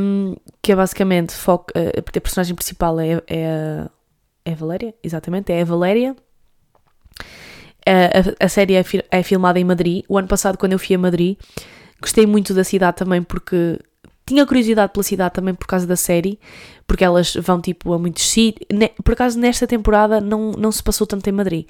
um, 0.00 0.34
que 0.62 0.72
é 0.72 0.76
basicamente, 0.76 1.34
foco, 1.34 1.72
uh, 1.76 1.98
a 1.98 2.20
personagem 2.20 2.54
principal 2.54 2.98
é, 2.98 3.22
é, 3.26 3.86
é 4.46 4.52
a 4.52 4.56
Valéria, 4.56 4.94
exatamente, 5.02 5.52
é 5.52 5.60
a 5.60 5.64
Valéria, 5.64 6.16
a, 7.86 8.44
a, 8.44 8.48
série 8.48 8.74
é, 8.76 8.84
é 9.10 9.22
filmada 9.22 9.60
em 9.60 9.64
Madrid, 9.64 10.04
o 10.08 10.16
ano 10.16 10.28
passado 10.28 10.56
quando 10.56 10.72
eu 10.72 10.78
fui 10.78 10.94
a 10.94 10.98
Madrid, 10.98 11.36
gostei 12.00 12.26
muito 12.26 12.54
da 12.54 12.64
cidade 12.64 12.96
também 12.96 13.22
porque 13.22 13.78
tinha 14.28 14.44
curiosidade 14.44 14.92
pela 14.92 15.02
cidade 15.02 15.34
também 15.34 15.54
por 15.54 15.66
causa 15.66 15.86
da 15.86 15.96
série, 15.96 16.38
porque 16.86 17.02
elas 17.02 17.34
vão 17.34 17.60
tipo 17.60 17.94
a 17.94 17.98
muitos 17.98 18.28
sítios. 18.28 18.66
Por 19.02 19.12
acaso 19.12 19.38
nesta 19.38 19.66
temporada 19.66 20.20
não, 20.20 20.52
não 20.52 20.70
se 20.70 20.82
passou 20.82 21.06
tanto 21.06 21.26
em 21.28 21.32
Madrid. 21.32 21.66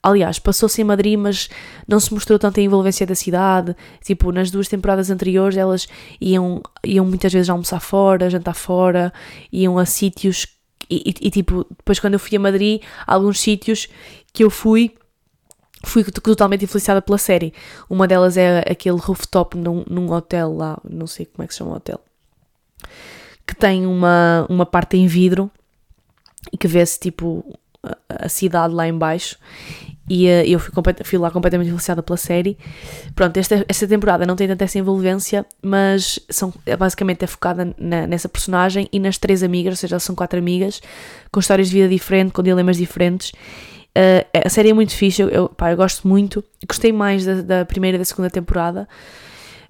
Aliás, 0.00 0.38
passou-se 0.38 0.80
em 0.80 0.84
Madrid, 0.84 1.18
mas 1.18 1.48
não 1.86 1.98
se 1.98 2.14
mostrou 2.14 2.38
tanto 2.38 2.60
a 2.60 2.62
envolvência 2.62 3.04
da 3.04 3.16
cidade. 3.16 3.74
Tipo, 4.04 4.30
nas 4.30 4.52
duas 4.52 4.68
temporadas 4.68 5.10
anteriores 5.10 5.58
elas 5.58 5.88
iam, 6.20 6.62
iam 6.84 7.04
muitas 7.04 7.32
vezes 7.32 7.50
almoçar 7.50 7.80
fora, 7.80 8.30
jantar 8.30 8.54
fora, 8.54 9.12
iam 9.52 9.76
a 9.76 9.84
sítios. 9.84 10.46
E, 10.88 11.10
e, 11.10 11.26
e 11.26 11.30
tipo, 11.30 11.66
depois 11.76 11.98
quando 11.98 12.14
eu 12.14 12.20
fui 12.20 12.36
a 12.36 12.40
Madrid, 12.40 12.82
alguns 13.04 13.40
sítios 13.40 13.88
que 14.32 14.44
eu 14.44 14.50
fui 14.50 14.94
fui 15.86 16.04
totalmente 16.04 16.64
influenciada 16.64 17.00
pela 17.00 17.18
série. 17.18 17.52
Uma 17.88 18.06
delas 18.06 18.36
é 18.36 18.60
aquele 18.70 18.98
rooftop 18.98 19.56
num, 19.56 19.84
num 19.88 20.10
hotel 20.10 20.52
lá, 20.54 20.78
não 20.88 21.06
sei 21.06 21.26
como 21.26 21.44
é 21.44 21.46
que 21.46 21.54
se 21.54 21.58
chama 21.58 21.72
o 21.72 21.76
hotel, 21.76 22.00
que 23.46 23.54
tem 23.54 23.86
uma, 23.86 24.46
uma 24.48 24.66
parte 24.66 24.96
em 24.96 25.06
vidro 25.06 25.50
e 26.52 26.58
que 26.58 26.68
vê-se 26.68 26.98
tipo 26.98 27.58
a, 27.82 28.26
a 28.26 28.28
cidade 28.28 28.74
lá 28.74 28.86
embaixo 28.86 29.38
e 30.08 30.26
uh, 30.26 30.44
eu 30.44 30.58
fui, 30.58 30.72
fui, 31.04 31.18
lá 31.18 31.30
completamente 31.30 31.66
influenciada 31.66 32.02
pela 32.02 32.16
série. 32.16 32.56
Pronto, 33.14 33.36
esta, 33.36 33.64
esta 33.68 33.86
temporada 33.88 34.24
não 34.24 34.36
tem 34.36 34.46
tanta 34.46 34.64
essa 34.64 34.78
envolvência, 34.78 35.44
mas 35.60 36.20
são, 36.30 36.52
é, 36.64 36.76
basicamente 36.76 37.24
é 37.24 37.26
focada 37.26 37.74
na, 37.76 38.06
nessa 38.06 38.28
personagem 38.28 38.88
e 38.92 39.00
nas 39.00 39.18
três 39.18 39.42
amigas, 39.42 39.72
ou 39.72 39.76
seja, 39.76 39.98
são 39.98 40.14
quatro 40.14 40.38
amigas, 40.38 40.80
com 41.32 41.40
histórias 41.40 41.68
de 41.68 41.74
vida 41.74 41.88
diferentes, 41.88 42.32
com 42.32 42.42
dilemas 42.42 42.76
diferentes 42.76 43.32
Uh, 43.96 44.42
a 44.44 44.48
série 44.50 44.68
é 44.68 44.74
muito 44.74 44.94
fixe, 44.94 45.22
eu, 45.22 45.30
eu, 45.30 45.48
pá, 45.48 45.70
eu 45.70 45.76
gosto 45.76 46.06
muito. 46.06 46.44
Gostei 46.68 46.92
mais 46.92 47.24
da, 47.24 47.40
da, 47.40 47.64
primeira 47.64 47.96
e 47.96 47.98
da 47.98 48.04
segunda 48.04 48.28
temporada. 48.28 48.86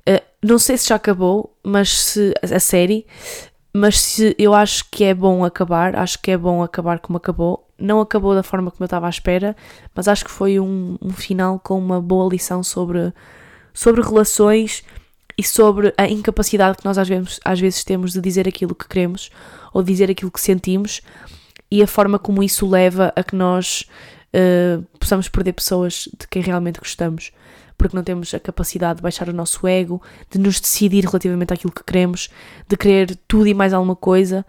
Uh, 0.09 0.21
não 0.45 0.59
sei 0.59 0.77
se 0.77 0.89
já 0.89 0.97
acabou, 0.97 1.57
mas 1.63 1.97
se 1.97 2.35
a 2.43 2.59
série, 2.59 3.07
mas 3.73 4.01
se 4.01 4.35
eu 4.37 4.53
acho 4.53 4.85
que 4.91 5.05
é 5.05 5.15
bom 5.15 5.45
acabar, 5.45 5.95
acho 5.95 6.21
que 6.21 6.33
é 6.33 6.37
bom 6.37 6.61
acabar 6.61 6.99
como 6.99 7.19
acabou. 7.19 7.69
Não 7.79 8.01
acabou 8.01 8.35
da 8.35 8.43
forma 8.43 8.69
como 8.71 8.83
eu 8.83 8.87
estava 8.87 9.07
à 9.07 9.11
espera, 9.11 9.55
mas 9.95 10.09
acho 10.09 10.25
que 10.25 10.31
foi 10.31 10.59
um, 10.59 10.99
um 11.01 11.11
final 11.11 11.61
com 11.61 11.79
uma 11.79 12.01
boa 12.01 12.29
lição 12.29 12.65
sobre, 12.65 13.13
sobre 13.73 14.03
relações 14.03 14.83
e 15.39 15.45
sobre 15.45 15.95
a 15.97 16.09
incapacidade 16.09 16.79
que 16.79 16.85
nós 16.85 16.99
às 16.99 17.07
vezes, 17.07 17.39
às 17.45 17.61
vezes 17.61 17.85
temos 17.85 18.13
de 18.13 18.21
dizer 18.21 18.49
aquilo 18.49 18.75
que 18.75 18.89
queremos 18.89 19.31
ou 19.73 19.83
dizer 19.83 20.11
aquilo 20.11 20.31
que 20.31 20.41
sentimos 20.41 21.03
e 21.71 21.83
a 21.83 21.87
forma 21.87 22.19
como 22.19 22.43
isso 22.43 22.67
leva 22.67 23.13
a 23.15 23.23
que 23.23 23.37
nós 23.37 23.87
uh, 24.37 24.83
possamos 24.99 25.29
perder 25.29 25.53
pessoas 25.55 26.09
de 26.19 26.29
quem 26.29 26.43
realmente 26.43 26.79
gostamos, 26.79 27.33
porque 27.79 27.97
não 27.97 28.05
temos 28.05 28.33
a 28.35 28.41
capacidade 28.41 28.99
de 28.99 29.03
baixar 29.03 29.29
o 29.29 29.33
nosso 29.33 29.67
ego, 29.67 30.03
de 30.31 30.39
nos 30.39 30.61
decidir 30.61 31.05
relativamente 31.05 31.53
àquilo 31.53 31.73
que 31.73 31.85
queremos, 31.85 32.29
de 32.69 32.77
querer 32.77 33.17
tudo 33.27 33.47
e 33.47 33.55
mais 33.55 33.73
alguma 33.73 33.97
coisa 33.97 34.45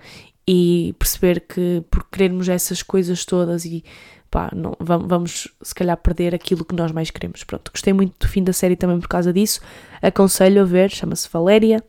e 0.47 0.95
perceber 0.97 1.41
que 1.41 1.83
por 1.91 2.05
querermos 2.09 2.47
essas 2.47 2.81
coisas 2.81 3.25
todas 3.25 3.65
e 3.65 3.83
pá, 4.31 4.49
não, 4.55 4.73
vamos 4.79 5.49
se 5.61 5.75
calhar 5.75 5.97
perder 5.97 6.33
aquilo 6.33 6.63
que 6.63 6.75
nós 6.75 6.91
mais 6.91 7.11
queremos. 7.11 7.43
Pronto, 7.43 7.71
gostei 7.71 7.91
muito 7.93 8.13
do 8.19 8.29
fim 8.29 8.43
da 8.43 8.53
série 8.53 8.75
também 8.75 8.99
por 8.99 9.09
causa 9.09 9.33
disso. 9.33 9.59
Aconselho 10.01 10.61
a 10.61 10.65
ver, 10.65 10.89
chama-se 10.89 11.27
Valéria, 11.29 11.83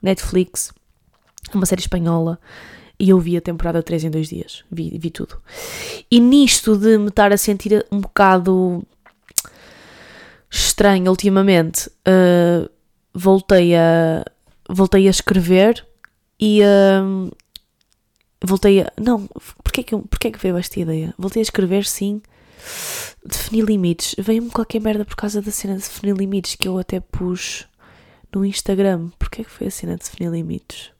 Netflix, 0.00 0.72
uma 1.52 1.66
série 1.66 1.80
espanhola 1.80 2.38
e 2.98 3.10
eu 3.10 3.18
vi 3.18 3.36
a 3.36 3.40
temporada 3.40 3.82
3 3.82 4.04
em 4.04 4.10
dois 4.10 4.28
dias, 4.28 4.64
vi, 4.70 4.96
vi 4.98 5.10
tudo. 5.10 5.40
E 6.10 6.20
nisto 6.20 6.76
de 6.76 6.96
me 6.98 7.08
estar 7.08 7.32
a 7.32 7.36
sentir 7.36 7.84
um 7.90 8.00
bocado 8.00 8.84
estranho 10.50 11.10
ultimamente, 11.10 11.88
uh, 11.88 12.70
voltei, 13.12 13.74
a, 13.74 14.24
voltei 14.68 15.08
a 15.08 15.10
escrever 15.10 15.84
e 16.38 16.60
uh, 16.62 17.30
voltei 18.44 18.82
a. 18.82 18.92
Não, 19.00 19.26
porquê 19.62 19.82
que, 19.82 19.96
porquê 19.96 20.30
que 20.30 20.38
veio 20.38 20.56
esta 20.56 20.78
ideia? 20.78 21.14
Voltei 21.18 21.40
a 21.40 21.42
escrever, 21.42 21.84
sim. 21.84 22.22
Definir 23.24 23.64
limites. 23.64 24.14
Veio-me 24.18 24.50
qualquer 24.50 24.80
merda 24.80 25.04
por 25.04 25.16
causa 25.16 25.42
da 25.42 25.50
cena 25.50 25.74
de 25.74 25.82
definir 25.82 26.16
limites 26.16 26.54
que 26.54 26.68
eu 26.68 26.78
até 26.78 27.00
pus 27.00 27.66
no 28.34 28.44
Instagram. 28.44 29.10
Porquê 29.18 29.44
que 29.44 29.50
foi 29.50 29.66
a 29.66 29.70
cena 29.70 29.96
de 29.96 30.04
definir 30.04 30.30
limites? 30.30 30.92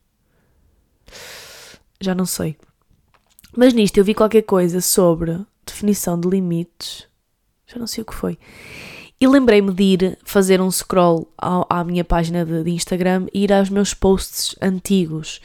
Já 2.04 2.14
não 2.14 2.26
sei. 2.26 2.56
Mas 3.56 3.72
nisto 3.72 3.98
eu 3.98 4.04
vi 4.04 4.14
qualquer 4.14 4.42
coisa 4.42 4.80
sobre 4.80 5.38
definição 5.64 6.18
de 6.18 6.28
limites, 6.28 7.06
já 7.66 7.78
não 7.78 7.86
sei 7.86 8.02
o 8.02 8.04
que 8.04 8.14
foi. 8.14 8.38
E 9.20 9.26
lembrei-me 9.26 9.72
de 9.72 9.82
ir 9.82 10.18
fazer 10.24 10.60
um 10.60 10.70
scroll 10.70 11.32
ao, 11.38 11.66
à 11.70 11.82
minha 11.84 12.04
página 12.04 12.44
de, 12.44 12.64
de, 12.64 12.70
Instagram 12.70 13.26
e 13.32 13.44
ir 13.44 13.52
aos 13.52 13.70
meus 13.70 13.94
posts 13.94 14.56
antigos 14.60 15.40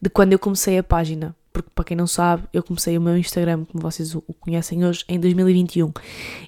de 0.00 0.08
quando 0.08 0.32
eu 0.32 0.38
comecei 0.38 0.78
a 0.78 0.82
página. 0.82 1.34
porque 1.52 1.68
para 1.74 1.84
quem 1.84 1.96
não 1.96 2.06
sabe, 2.06 2.44
eu 2.54 2.62
comecei 2.62 2.96
o 2.96 3.00
meu 3.00 3.18
Instagram, 3.18 3.64
como 3.64 3.82
vocês 3.82 4.14
o 4.14 4.22
conhecem 4.40 4.84
hoje, 4.84 5.04
em 5.08 5.18
2021. 5.18 5.92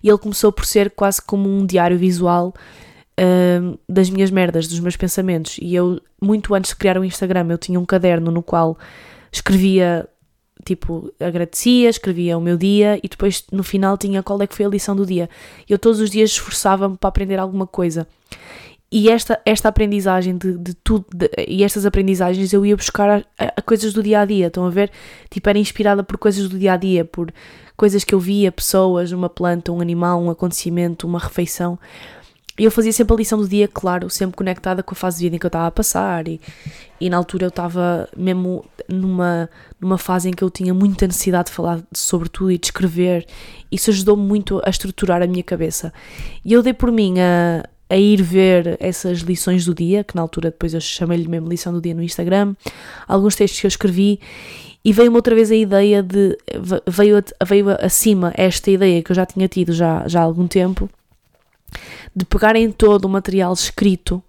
E 0.03 0.09
ele 0.09 0.19
começou 0.19 0.53
por 0.53 0.65
ser 0.65 0.91
quase 0.91 1.21
como 1.21 1.49
um 1.49 1.67
diário 1.67 1.99
visual 1.99 2.55
uh, 3.19 3.79
das 3.89 4.09
minhas 4.09 4.31
merdas, 4.31 4.69
dos 4.69 4.81
meus 4.81 4.97
pensamentos. 4.97 5.59
E 5.61 5.75
eu, 5.75 6.01
muito 6.23 6.55
antes 6.55 6.71
de 6.71 6.77
criar 6.77 6.97
o 6.97 7.05
Instagram, 7.05 7.49
eu 7.51 7.59
tinha 7.59 7.81
um 7.81 7.85
caderno 7.85 8.31
no 8.31 8.43
qual 8.43 8.79
escrevia 9.33 10.09
tipo, 10.65 11.13
agradecia, 11.19 11.89
escrevia 11.89 12.37
o 12.37 12.41
meu 12.41 12.57
dia 12.57 12.99
e 13.03 13.09
depois 13.09 13.45
no 13.51 13.63
final 13.63 13.97
tinha 13.97 14.23
qual 14.23 14.41
é 14.43 14.47
que 14.47 14.55
foi 14.55 14.67
a 14.67 14.69
lição 14.69 14.95
do 14.95 15.07
dia. 15.07 15.29
Eu 15.69 15.79
todos 15.79 16.01
os 16.01 16.11
dias 16.11 16.31
esforçava-me 16.31 16.97
para 16.97 17.09
aprender 17.09 17.39
alguma 17.39 17.67
coisa. 17.67 18.07
E 18.93 19.09
esta, 19.09 19.41
esta 19.47 19.69
aprendizagem 19.69 20.37
de, 20.37 20.59
de 20.59 20.75
tudo, 20.75 21.07
de, 21.15 21.31
e 21.47 21.63
estas 21.63 21.87
aprendizagens 21.87 22.53
eu 22.53 22.67
ia 22.67 22.77
buscar 22.77 23.09
a, 23.09 23.17
a, 23.39 23.53
a, 23.57 23.63
coisas 23.63 23.93
do 23.93 24.03
dia 24.03 24.21
a 24.21 24.25
dia, 24.25 24.49
estão 24.49 24.67
a 24.67 24.71
ver? 24.71 24.91
Tipo, 25.31 25.49
era 25.49 25.59
inspirada 25.59 26.03
por 26.03 26.19
coisas 26.19 26.49
do 26.49 26.59
dia 26.59 26.73
a 26.73 26.77
dia, 26.77 27.05
por 27.05 27.33
coisas 27.77 28.03
que 28.03 28.13
eu 28.13 28.19
via, 28.19 28.51
pessoas, 28.51 29.13
uma 29.13 29.29
planta, 29.29 29.71
um 29.71 29.81
animal, 29.81 30.21
um 30.21 30.29
acontecimento, 30.29 31.07
uma 31.07 31.21
refeição. 31.21 31.79
E 32.61 32.65
eu 32.65 32.71
fazia 32.71 32.93
sempre 32.93 33.15
a 33.15 33.17
lição 33.17 33.39
do 33.39 33.49
dia, 33.49 33.67
claro, 33.67 34.11
sempre 34.11 34.37
conectada 34.37 34.83
com 34.83 34.93
a 34.93 34.95
fase 34.95 35.17
de 35.17 35.25
vida 35.25 35.37
em 35.37 35.39
que 35.39 35.47
eu 35.47 35.49
estava 35.49 35.69
a 35.69 35.71
passar. 35.71 36.29
E, 36.29 36.39
e 37.01 37.09
na 37.09 37.17
altura 37.17 37.47
eu 37.47 37.49
estava 37.49 38.07
mesmo 38.15 38.63
numa, 38.87 39.49
numa 39.81 39.97
fase 39.97 40.29
em 40.29 40.31
que 40.31 40.45
eu 40.45 40.51
tinha 40.51 40.75
muita 40.75 41.07
necessidade 41.07 41.47
de 41.47 41.55
falar 41.55 41.81
sobre 41.91 42.29
tudo 42.29 42.53
e 42.53 42.59
de 42.59 42.67
escrever. 42.67 43.27
Isso 43.73 43.89
ajudou-me 43.89 44.23
muito 44.23 44.61
a 44.63 44.69
estruturar 44.69 45.23
a 45.23 45.27
minha 45.27 45.43
cabeça. 45.43 45.91
E 46.45 46.53
eu 46.53 46.63
dei 46.63 46.75
por 46.75 46.93
mim 46.93 47.15
a, 47.19 47.67
a 47.89 47.97
ir 47.97 48.21
ver 48.21 48.77
essas 48.79 49.21
lições 49.21 49.65
do 49.65 49.75
dia, 49.75 50.05
que 50.05 50.15
na 50.15 50.21
altura 50.21 50.51
depois 50.51 50.75
eu 50.75 50.83
chamei-lhe 50.83 51.29
mesmo 51.29 51.49
lição 51.49 51.73
do 51.73 51.81
dia 51.81 51.95
no 51.95 52.03
Instagram, 52.03 52.55
alguns 53.09 53.37
textos 53.37 53.59
que 53.59 53.67
eu 53.67 53.69
escrevi. 53.69 54.21
E 54.85 54.93
veio-me 54.93 55.17
outra 55.17 55.35
vez 55.35 55.51
a 55.51 55.57
ideia 55.57 56.03
de. 56.03 56.37
Veio, 56.87 57.25
veio 57.43 57.71
acima 57.81 58.35
esta 58.37 58.71
ideia 58.71 59.03
que 59.03 59.13
eu 59.13 59.17
já 59.17 59.25
tinha 59.25 59.49
tido 59.49 59.73
já, 59.73 60.07
já 60.07 60.21
há 60.21 60.25
algum 60.25 60.47
tempo, 60.47 60.91
de 62.15 62.25
pegar 62.25 62.57
em 62.57 62.71
todo 62.71 63.05
o 63.05 63.09
material 63.09 63.53
escrito 63.53 64.23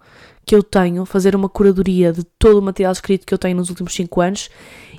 que 0.45 0.55
eu 0.55 0.63
tenho, 0.63 1.05
fazer 1.05 1.35
uma 1.35 1.47
curadoria 1.47 2.11
de 2.11 2.23
todo 2.23 2.59
o 2.59 2.61
material 2.61 2.91
escrito 2.91 3.25
que 3.25 3.33
eu 3.33 3.37
tenho 3.37 3.55
nos 3.55 3.69
últimos 3.69 3.93
5 3.93 4.21
anos 4.21 4.49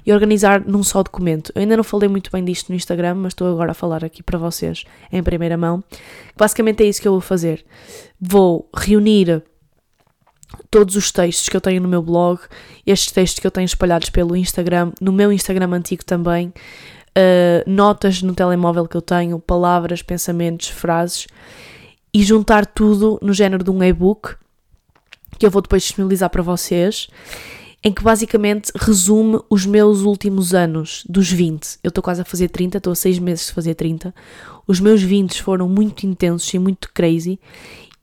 e 0.04 0.12
organizar 0.12 0.64
num 0.66 0.82
só 0.82 1.02
documento. 1.02 1.52
Eu 1.54 1.60
ainda 1.60 1.76
não 1.76 1.84
falei 1.84 2.08
muito 2.08 2.30
bem 2.30 2.44
disto 2.44 2.70
no 2.70 2.76
Instagram, 2.76 3.14
mas 3.16 3.32
estou 3.32 3.50
agora 3.52 3.72
a 3.72 3.74
falar 3.74 4.04
aqui 4.04 4.22
para 4.22 4.38
vocês 4.38 4.84
em 5.12 5.22
primeira 5.22 5.56
mão. 5.56 5.82
Basicamente 6.36 6.82
é 6.82 6.86
isso 6.86 7.00
que 7.00 7.08
eu 7.08 7.12
vou 7.12 7.20
fazer. 7.20 7.64
Vou 8.20 8.68
reunir 8.74 9.42
todos 10.70 10.96
os 10.96 11.10
textos 11.10 11.48
que 11.48 11.56
eu 11.56 11.60
tenho 11.60 11.80
no 11.80 11.88
meu 11.88 12.02
blog, 12.02 12.40
estes 12.86 13.12
textos 13.12 13.40
que 13.40 13.46
eu 13.46 13.50
tenho 13.50 13.64
espalhados 13.64 14.10
pelo 14.10 14.36
Instagram, 14.36 14.92
no 15.00 15.12
meu 15.12 15.32
Instagram 15.32 15.70
antigo 15.72 16.04
também, 16.04 16.48
uh, 16.48 17.70
notas 17.70 18.22
no 18.22 18.34
telemóvel 18.34 18.86
que 18.86 18.96
eu 18.96 19.02
tenho, 19.02 19.38
palavras, 19.38 20.02
pensamentos, 20.02 20.68
frases 20.68 21.26
e 22.14 22.22
juntar 22.22 22.66
tudo 22.66 23.18
no 23.22 23.32
género 23.32 23.64
de 23.64 23.70
um 23.70 23.82
e-book 23.82 24.36
que 25.38 25.46
eu 25.46 25.50
vou 25.50 25.62
depois 25.62 25.82
disponibilizar 25.82 26.30
para 26.30 26.42
vocês, 26.42 27.08
em 27.82 27.92
que 27.92 28.02
basicamente 28.02 28.70
resume 28.76 29.40
os 29.50 29.66
meus 29.66 30.02
últimos 30.02 30.54
anos, 30.54 31.04
dos 31.08 31.30
20. 31.30 31.78
Eu 31.82 31.88
estou 31.88 32.02
quase 32.02 32.20
a 32.20 32.24
fazer 32.24 32.48
30, 32.48 32.78
estou 32.78 32.92
a 32.92 32.96
6 32.96 33.18
meses 33.18 33.46
de 33.46 33.52
fazer 33.52 33.74
30. 33.74 34.14
Os 34.66 34.78
meus 34.78 35.02
20 35.02 35.42
foram 35.42 35.68
muito 35.68 36.06
intensos 36.06 36.52
e 36.54 36.58
muito 36.58 36.92
crazy, 36.92 37.40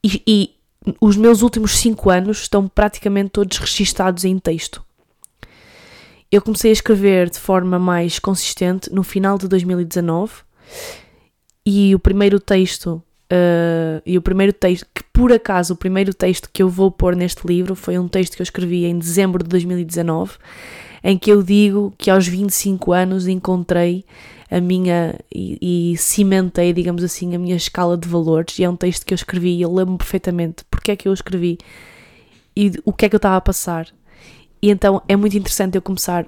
e, 0.03 0.21
e 0.27 0.55
os 0.99 1.15
meus 1.15 1.41
últimos 1.41 1.77
5 1.77 2.09
anos 2.09 2.41
estão 2.41 2.67
praticamente 2.67 3.29
todos 3.29 3.57
registados 3.57 4.25
em 4.25 4.37
texto. 4.37 4.83
Eu 6.31 6.41
comecei 6.41 6.71
a 6.71 6.73
escrever 6.73 7.29
de 7.29 7.39
forma 7.39 7.79
mais 7.79 8.19
consistente 8.19 8.93
no 8.93 9.01
final 9.01 9.37
de 9.37 9.47
2019 9.47 10.33
e 11.65 11.95
o 11.95 11.99
primeiro 11.99 12.39
texto 12.39 13.01
Uh, 13.31 14.01
e 14.05 14.17
o 14.17 14.21
primeiro 14.21 14.51
texto, 14.51 14.87
que 14.93 15.03
por 15.13 15.31
acaso 15.31 15.73
o 15.73 15.77
primeiro 15.77 16.13
texto 16.13 16.49
que 16.51 16.63
eu 16.63 16.69
vou 16.69 16.89
pôr 16.89 17.15
neste 17.15 17.45
livro 17.45 17.75
foi 17.75 17.99
um 17.99 18.07
texto 18.07 18.35
que 18.35 18.41
eu 18.41 18.43
escrevi 18.43 18.85
em 18.85 18.97
dezembro 18.97 19.43
de 19.43 19.49
2019, 19.49 20.31
em 21.03 21.15
que 21.15 21.31
eu 21.31 21.43
digo 21.43 21.93
que 21.95 22.09
aos 22.09 22.27
25 22.27 22.91
anos 22.91 23.27
encontrei 23.27 24.03
a 24.49 24.59
minha 24.59 25.15
e, 25.33 25.91
e 25.93 25.97
cimentei, 25.97 26.73
digamos 26.73 27.03
assim, 27.03 27.35
a 27.35 27.39
minha 27.39 27.55
escala 27.55 27.95
de 27.95 28.07
valores. 28.07 28.57
E 28.57 28.63
é 28.63 28.69
um 28.69 28.75
texto 28.75 29.05
que 29.05 29.13
eu 29.13 29.15
escrevi 29.15 29.57
e 29.57 29.61
eu 29.61 29.71
lembro 29.71 29.97
perfeitamente 29.97 30.65
porque 30.71 30.91
é 30.91 30.95
que 30.95 31.07
eu 31.07 31.13
escrevi 31.13 31.59
e 32.55 32.71
o 32.83 32.91
que 32.91 33.05
é 33.05 33.09
que 33.09 33.15
eu 33.15 33.19
estava 33.19 33.37
a 33.37 33.41
passar. 33.41 33.87
E 34.59 34.71
então 34.71 35.03
é 35.07 35.15
muito 35.15 35.37
interessante 35.37 35.75
eu 35.75 35.83
começar 35.83 36.25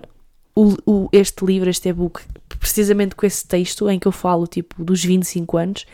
o, 0.56 0.76
o, 0.86 1.10
este 1.12 1.43
livro, 1.43 1.68
este 1.68 1.89
e-book, 1.89 2.22
precisamente 2.60 3.16
com 3.16 3.26
esse 3.26 3.47
texto 3.47 3.89
em 3.89 3.97
que 3.97 4.08
eu 4.08 4.12
falo 4.12 4.45
tipo 4.45 4.84
dos 4.84 5.04
25 5.04 5.58
anos 5.58 5.86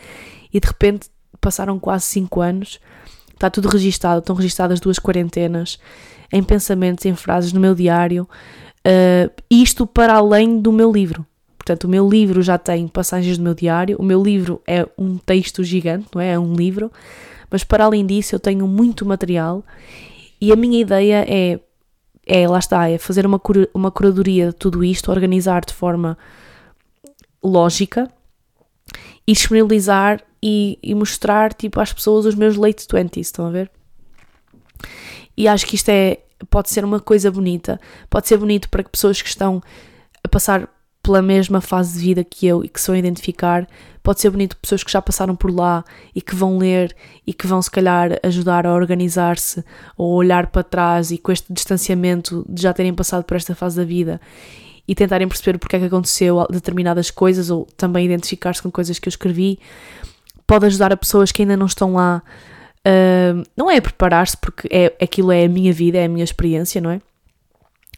e 0.52 0.60
de 0.60 0.66
repente 0.66 1.08
passaram 1.40 1.78
quase 1.78 2.06
5 2.06 2.40
anos, 2.40 2.80
está 3.32 3.48
tudo 3.48 3.68
registado, 3.68 4.18
estão 4.18 4.34
registadas 4.34 4.80
duas 4.80 4.98
quarentenas, 4.98 5.78
em 6.32 6.42
pensamentos, 6.42 7.04
em 7.06 7.14
frases 7.14 7.52
no 7.52 7.60
meu 7.60 7.74
diário, 7.74 8.28
uh, 8.86 9.32
isto 9.50 9.86
para 9.86 10.14
além 10.14 10.60
do 10.60 10.72
meu 10.72 10.90
livro. 10.90 11.24
Portanto, 11.56 11.84
o 11.84 11.88
meu 11.88 12.08
livro 12.08 12.42
já 12.42 12.56
tem 12.56 12.88
passagens 12.88 13.36
do 13.36 13.44
meu 13.44 13.54
diário, 13.54 13.96
o 13.98 14.02
meu 14.02 14.22
livro 14.22 14.62
é 14.66 14.86
um 14.96 15.18
texto 15.18 15.62
gigante, 15.62 16.08
não 16.14 16.20
é? 16.20 16.32
É 16.32 16.38
um 16.38 16.54
livro, 16.54 16.90
mas 17.50 17.62
para 17.62 17.84
além 17.84 18.06
disso 18.06 18.34
eu 18.34 18.40
tenho 18.40 18.66
muito 18.66 19.04
material 19.04 19.64
e 20.40 20.52
a 20.52 20.56
minha 20.56 20.80
ideia 20.80 21.24
é, 21.28 21.60
é 22.26 22.48
lá 22.48 22.58
está, 22.58 22.88
é 22.88 22.96
fazer 22.96 23.26
uma, 23.26 23.38
cura, 23.38 23.68
uma 23.74 23.90
curadoria 23.90 24.46
de 24.48 24.54
tudo 24.54 24.84
isto, 24.84 25.10
organizar 25.10 25.64
de 25.64 25.74
forma 25.74 26.16
lógica 27.42 28.10
e 29.26 29.32
disponibilizar 29.32 30.22
e, 30.42 30.78
e 30.82 30.94
mostrar 30.94 31.52
tipo, 31.52 31.80
às 31.80 31.92
pessoas 31.92 32.26
os 32.26 32.34
meus 32.34 32.56
late 32.56 32.86
20s, 32.86 33.18
estão 33.18 33.46
a 33.46 33.50
ver? 33.50 33.70
E 35.36 35.46
acho 35.46 35.66
que 35.66 35.76
isto 35.76 35.88
é, 35.88 36.18
pode 36.50 36.70
ser 36.70 36.84
uma 36.84 37.00
coisa 37.00 37.30
bonita, 37.30 37.80
pode 38.10 38.28
ser 38.28 38.36
bonito 38.36 38.68
para 38.68 38.82
que 38.82 38.90
pessoas 38.90 39.20
que 39.22 39.28
estão 39.28 39.62
a 40.22 40.28
passar 40.28 40.68
pela 41.02 41.22
mesma 41.22 41.60
fase 41.60 41.98
de 41.98 42.04
vida 42.04 42.24
que 42.24 42.46
eu 42.46 42.64
e 42.64 42.68
que 42.68 42.80
se 42.80 42.88
vão 42.88 42.96
identificar, 42.96 43.66
pode 44.02 44.20
ser 44.20 44.30
bonito 44.30 44.56
pessoas 44.56 44.82
que 44.82 44.90
já 44.90 45.00
passaram 45.00 45.34
por 45.34 45.54
lá 45.54 45.84
e 46.14 46.20
que 46.20 46.34
vão 46.34 46.58
ler 46.58 46.94
e 47.26 47.32
que 47.32 47.46
vão 47.46 47.62
se 47.62 47.70
calhar 47.70 48.18
ajudar 48.22 48.66
a 48.66 48.74
organizar-se 48.74 49.64
ou 49.96 50.12
olhar 50.14 50.48
para 50.48 50.62
trás 50.62 51.10
e 51.10 51.18
com 51.18 51.32
este 51.32 51.52
distanciamento 51.52 52.44
de 52.48 52.62
já 52.62 52.72
terem 52.72 52.92
passado 52.92 53.24
por 53.24 53.36
esta 53.36 53.54
fase 53.54 53.76
da 53.76 53.84
vida 53.84 54.20
e 54.86 54.94
tentarem 54.94 55.28
perceber 55.28 55.58
porque 55.58 55.76
é 55.76 55.78
que 55.78 55.84
aconteceu 55.84 56.46
determinadas 56.50 57.10
coisas 57.10 57.50
ou 57.50 57.66
também 57.76 58.06
identificar-se 58.06 58.62
com 58.62 58.70
coisas 58.70 58.98
que 58.98 59.08
eu 59.08 59.10
escrevi 59.10 59.58
pode 60.48 60.64
ajudar 60.66 60.92
a 60.92 60.96
pessoas 60.96 61.30
que 61.30 61.42
ainda 61.42 61.56
não 61.56 61.66
estão 61.66 61.94
lá. 61.94 62.22
Uh, 62.78 63.44
não 63.54 63.70
é 63.70 63.80
preparar-se, 63.80 64.36
porque 64.36 64.66
é, 64.72 64.96
aquilo 65.00 65.30
é 65.30 65.44
a 65.44 65.48
minha 65.48 65.72
vida, 65.72 65.98
é 65.98 66.06
a 66.06 66.08
minha 66.08 66.24
experiência, 66.24 66.80
não 66.80 66.90
é? 66.90 67.00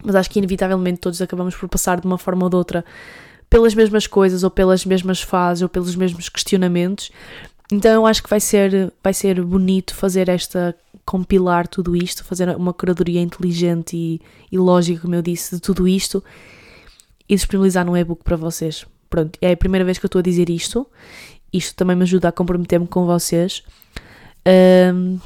Mas 0.02 0.16
acho 0.16 0.28
que 0.28 0.38
inevitavelmente 0.38 0.98
todos 0.98 1.22
acabamos 1.22 1.54
por 1.54 1.68
passar 1.68 2.00
de 2.00 2.06
uma 2.06 2.18
forma 2.18 2.44
ou 2.44 2.50
de 2.50 2.56
outra 2.56 2.84
pelas 3.48 3.74
mesmas 3.74 4.06
coisas, 4.06 4.42
ou 4.42 4.50
pelas 4.50 4.84
mesmas 4.84 5.22
fases, 5.22 5.62
ou 5.62 5.68
pelos 5.68 5.94
mesmos 5.94 6.28
questionamentos. 6.28 7.10
Então 7.72 7.92
eu 7.92 8.06
acho 8.06 8.22
que 8.22 8.30
vai 8.30 8.40
ser, 8.40 8.92
vai 9.02 9.14
ser 9.14 9.40
bonito 9.42 9.94
fazer 9.94 10.28
esta, 10.28 10.74
compilar 11.04 11.68
tudo 11.68 11.96
isto, 11.96 12.24
fazer 12.24 12.48
uma 12.56 12.72
curadoria 12.72 13.20
inteligente 13.20 13.96
e, 13.96 14.20
e 14.50 14.58
lógica, 14.58 15.02
como 15.02 15.14
eu 15.14 15.22
disse, 15.22 15.54
de 15.54 15.60
tudo 15.60 15.86
isto 15.86 16.22
e 17.28 17.34
disponibilizar 17.34 17.84
num 17.84 17.96
e-book 17.96 18.24
para 18.24 18.36
vocês. 18.36 18.86
Pronto, 19.08 19.38
é 19.40 19.52
a 19.52 19.56
primeira 19.56 19.84
vez 19.84 19.98
que 19.98 20.04
eu 20.04 20.08
estou 20.08 20.20
a 20.20 20.22
dizer 20.22 20.48
isto 20.48 20.86
isto 21.52 21.74
também 21.74 21.96
me 21.96 22.02
ajuda 22.02 22.28
a 22.28 22.32
comprometer-me 22.32 22.86
com 22.86 23.06
vocês. 23.06 23.62
Um, 24.94 25.18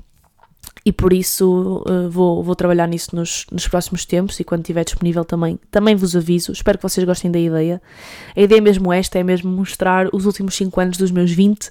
e 0.87 0.93
por 0.93 1.15
isso 1.15 1.83
uh, 1.89 2.11
vou, 2.11 2.43
vou 2.43 2.55
trabalhar 2.55 2.87
nisso 2.87 3.17
nos, 3.17 3.47
nos 3.51 3.67
próximos 3.67 4.05
tempos 4.05 4.39
e 4.39 4.45
quando 4.45 4.61
estiver 4.61 4.85
disponível 4.85 5.25
também, 5.25 5.59
também 5.71 5.97
vos 5.97 6.15
aviso. 6.15 6.53
Espero 6.53 6.77
que 6.77 6.83
vocês 6.83 7.07
gostem 7.07 7.31
da 7.31 7.39
ideia. 7.39 7.81
A 8.37 8.41
ideia 8.41 8.59
é 8.59 8.61
mesmo 8.61 8.93
esta, 8.93 9.19
é 9.19 9.23
mesmo 9.23 9.51
mostrar 9.51 10.09
os 10.13 10.27
últimos 10.27 10.55
5 10.55 10.79
anos 10.81 10.99
dos 10.99 11.11
meus 11.11 11.31
20 11.31 11.71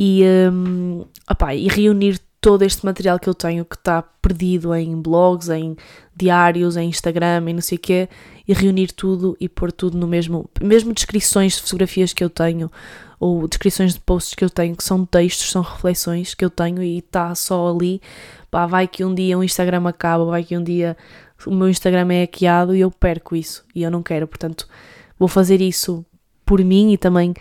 e, 0.00 0.24
um, 0.52 1.04
opá, 1.30 1.54
e 1.54 1.68
reunir 1.68 2.20
todo 2.40 2.62
este 2.62 2.84
material 2.84 3.18
que 3.20 3.28
eu 3.28 3.34
tenho 3.34 3.64
que 3.64 3.76
está 3.76 4.02
perdido 4.02 4.74
em 4.74 5.00
blogs, 5.00 5.48
em 5.48 5.76
diários, 6.14 6.76
em 6.76 6.88
Instagram, 6.88 7.44
em 7.48 7.54
não 7.54 7.62
sei 7.62 7.78
o 7.78 7.80
quê, 7.80 8.08
e 8.46 8.52
reunir 8.52 8.92
tudo 8.92 9.36
e 9.40 9.48
pôr 9.48 9.72
tudo 9.72 9.96
no 9.96 10.06
mesmo, 10.06 10.48
mesmo 10.62 10.92
descrições 10.92 11.54
de 11.54 11.62
fotografias 11.62 12.12
que 12.12 12.22
eu 12.22 12.28
tenho, 12.28 12.70
ou 13.18 13.48
descrições 13.48 13.94
de 13.94 14.00
posts 14.00 14.34
que 14.34 14.44
eu 14.44 14.50
tenho, 14.50 14.76
que 14.76 14.84
são 14.84 15.06
textos, 15.06 15.50
são 15.50 15.62
reflexões 15.62 16.34
que 16.34 16.44
eu 16.44 16.50
tenho 16.50 16.82
e 16.82 16.98
está 16.98 17.34
só 17.34 17.70
ali. 17.70 18.00
Pá, 18.50 18.66
vai 18.66 18.86
que 18.86 19.04
um 19.04 19.14
dia 19.14 19.38
o 19.38 19.42
Instagram 19.42 19.88
acaba, 19.88 20.24
vai 20.26 20.44
que 20.44 20.56
um 20.56 20.62
dia 20.62 20.96
o 21.46 21.54
meu 21.54 21.68
Instagram 21.68 22.12
é 22.12 22.22
hackeado 22.22 22.74
e 22.74 22.80
eu 22.80 22.90
perco 22.90 23.34
isso 23.34 23.64
e 23.74 23.82
eu 23.82 23.90
não 23.90 24.02
quero, 24.02 24.26
portanto, 24.26 24.68
vou 25.18 25.28
fazer 25.28 25.60
isso 25.60 26.04
por 26.44 26.62
mim 26.62 26.92
e 26.92 26.98
também 26.98 27.34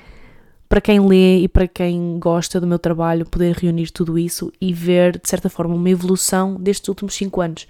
para 0.68 0.82
quem 0.82 1.00
lê 1.06 1.40
e 1.40 1.48
para 1.48 1.68
quem 1.68 2.18
gosta 2.18 2.60
do 2.60 2.66
meu 2.66 2.80
trabalho, 2.80 3.28
poder 3.28 3.56
reunir 3.56 3.92
tudo 3.92 4.18
isso 4.18 4.52
e 4.60 4.74
ver, 4.74 5.20
de 5.20 5.30
certa 5.30 5.50
forma, 5.50 5.76
uma 5.76 5.90
evolução 5.90 6.56
destes 6.56 6.88
últimos 6.88 7.14
5 7.14 7.42
anos, 7.42 7.68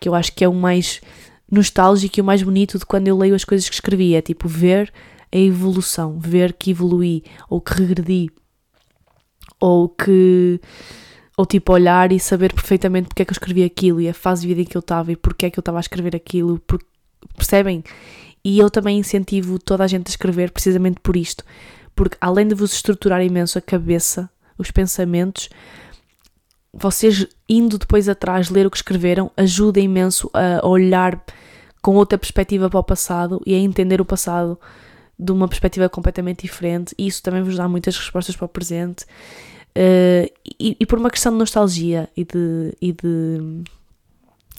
que 0.00 0.08
eu 0.08 0.14
acho 0.14 0.32
que 0.32 0.42
é 0.42 0.48
o 0.48 0.54
mais 0.54 1.02
nostálgico 1.50 2.18
e 2.18 2.22
o 2.22 2.24
mais 2.24 2.42
bonito 2.42 2.78
de 2.78 2.86
quando 2.86 3.08
eu 3.08 3.16
leio 3.16 3.34
as 3.34 3.44
coisas 3.44 3.68
que 3.68 3.74
escrevi. 3.74 4.14
É 4.14 4.22
tipo 4.22 4.48
ver 4.48 4.92
a 5.32 5.36
evolução, 5.36 6.18
ver 6.18 6.52
que 6.52 6.70
evolui 6.70 7.22
ou 7.48 7.60
que 7.60 7.74
regredi 7.74 8.30
ou 9.60 9.88
que 9.88 10.60
ou 11.36 11.46
tipo 11.46 11.72
olhar 11.72 12.12
e 12.12 12.20
saber 12.20 12.52
perfeitamente 12.52 13.08
porque 13.08 13.22
é 13.22 13.24
que 13.24 13.30
eu 13.30 13.34
escrevi 13.34 13.64
aquilo 13.64 14.00
e 14.00 14.08
a 14.08 14.14
fase 14.14 14.42
de 14.42 14.48
vida 14.48 14.60
em 14.60 14.64
que 14.64 14.76
eu 14.76 14.80
estava 14.80 15.12
e 15.12 15.16
porque 15.16 15.46
é 15.46 15.50
que 15.50 15.58
eu 15.58 15.62
estava 15.62 15.78
a 15.78 15.80
escrever 15.80 16.14
aquilo, 16.14 16.60
percebem? 17.34 17.82
E 18.44 18.58
eu 18.58 18.70
também 18.70 18.98
incentivo 18.98 19.58
toda 19.58 19.84
a 19.84 19.86
gente 19.86 20.08
a 20.08 20.10
escrever 20.10 20.50
precisamente 20.50 21.00
por 21.02 21.16
isto, 21.16 21.44
porque 21.94 22.16
além 22.20 22.46
de 22.46 22.54
vos 22.54 22.72
estruturar 22.72 23.22
imenso 23.22 23.58
a 23.58 23.62
cabeça, 23.62 24.28
os 24.58 24.70
pensamentos, 24.70 25.48
vocês 26.72 27.26
indo 27.48 27.78
depois 27.78 28.08
atrás 28.08 28.48
ler 28.48 28.66
o 28.66 28.70
que 28.70 28.76
escreveram 28.76 29.30
ajuda 29.36 29.80
imenso 29.80 30.30
a 30.32 30.66
olhar 30.66 31.22
com 31.82 31.96
outra 31.96 32.18
perspectiva 32.18 32.68
para 32.68 32.78
o 32.78 32.84
passado 32.84 33.40
e 33.44 33.54
a 33.54 33.58
entender 33.58 34.00
o 34.00 34.04
passado 34.04 34.58
de 35.18 35.32
uma 35.32 35.48
perspectiva 35.48 35.88
completamente 35.88 36.42
diferente, 36.42 36.94
e 36.96 37.06
isso 37.06 37.22
também 37.22 37.42
vos 37.42 37.56
dá 37.56 37.68
muitas 37.68 37.96
respostas 37.96 38.34
para 38.34 38.46
o 38.46 38.48
presente. 38.48 39.04
Uh, 39.76 40.30
e, 40.58 40.76
e, 40.80 40.86
por 40.86 40.98
uma 40.98 41.10
questão 41.10 41.30
de 41.30 41.38
nostalgia 41.38 42.08
e 42.16 42.24
de, 42.24 42.74
e, 42.80 42.92
de, 42.92 43.62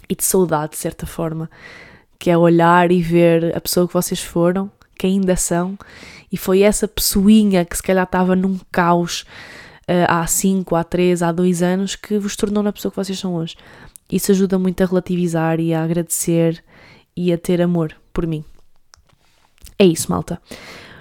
e 0.08 0.14
de 0.14 0.24
saudade, 0.24 0.72
de 0.72 0.78
certa 0.78 1.04
forma, 1.04 1.50
que 2.18 2.30
é 2.30 2.38
olhar 2.38 2.92
e 2.92 3.02
ver 3.02 3.56
a 3.56 3.60
pessoa 3.60 3.88
que 3.88 3.92
vocês 3.92 4.20
foram, 4.20 4.70
que 4.96 5.06
ainda 5.06 5.34
são, 5.34 5.76
e 6.30 6.36
foi 6.36 6.62
essa 6.62 6.86
pessoinha 6.86 7.64
que 7.64 7.76
se 7.76 7.82
calhar 7.82 8.04
estava 8.04 8.36
num 8.36 8.58
caos 8.70 9.26
há 10.08 10.26
5, 10.26 10.74
há 10.74 10.84
3, 10.84 11.22
há 11.22 11.32
2 11.32 11.62
anos 11.62 11.96
que 11.96 12.18
vos 12.18 12.36
tornou 12.36 12.62
na 12.62 12.72
pessoa 12.72 12.90
que 12.90 12.96
vocês 12.96 13.18
são 13.18 13.34
hoje. 13.34 13.56
Isso 14.10 14.30
ajuda 14.30 14.58
muito 14.58 14.82
a 14.82 14.86
relativizar 14.86 15.58
e 15.58 15.72
a 15.72 15.82
agradecer 15.82 16.62
e 17.16 17.32
a 17.32 17.38
ter 17.38 17.60
amor 17.60 17.94
por 18.12 18.26
mim. 18.26 18.44
É 19.78 19.84
isso, 19.84 20.10
malta. 20.10 20.40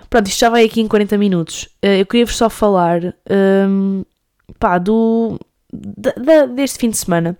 Pronto, 0.10 0.28
isto 0.28 0.40
já 0.40 0.50
vai 0.50 0.66
aqui 0.66 0.82
em 0.82 0.88
40 0.88 1.18
minutos. 1.18 1.64
Uh, 1.84 2.00
eu 2.00 2.06
queria-vos 2.06 2.36
só 2.36 2.50
falar 2.50 3.16
um, 3.70 4.04
pá, 4.60 4.78
do, 4.78 5.40
da, 5.72 6.12
da, 6.12 6.46
deste 6.46 6.80
fim 6.80 6.90
de 6.90 6.98
semana. 6.98 7.38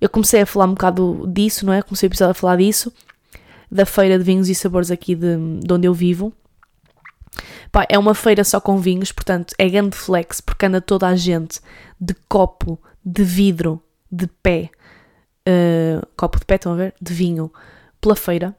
Eu 0.00 0.08
comecei 0.08 0.42
a 0.42 0.46
falar 0.46 0.66
um 0.66 0.74
bocado 0.74 1.26
disso, 1.32 1.64
não 1.64 1.72
é? 1.72 1.80
Comecei 1.80 2.06
o 2.06 2.10
episódio 2.10 2.32
a 2.32 2.34
falar 2.34 2.56
disso, 2.56 2.92
da 3.70 3.86
feira 3.86 4.18
de 4.18 4.24
vinhos 4.24 4.48
e 4.48 4.54
sabores 4.54 4.90
aqui 4.90 5.14
de, 5.14 5.36
de 5.60 5.72
onde 5.72 5.86
eu 5.86 5.94
vivo. 5.94 6.32
É 7.88 7.98
uma 7.98 8.14
feira 8.14 8.44
só 8.44 8.60
com 8.60 8.78
vinhos, 8.78 9.10
portanto 9.12 9.54
é 9.58 9.68
grande 9.68 9.96
flex, 9.96 10.40
porque 10.40 10.66
anda 10.66 10.80
toda 10.80 11.06
a 11.06 11.16
gente 11.16 11.60
de 12.00 12.14
copo, 12.28 12.78
de 13.04 13.24
vidro, 13.24 13.82
de 14.10 14.26
pé, 14.26 14.70
uh, 15.48 16.06
copo 16.16 16.38
de 16.38 16.44
pé, 16.44 16.54
estão 16.56 16.72
a 16.72 16.76
ver? 16.76 16.94
De 17.00 17.12
vinho, 17.12 17.52
pela 18.00 18.14
feira. 18.14 18.54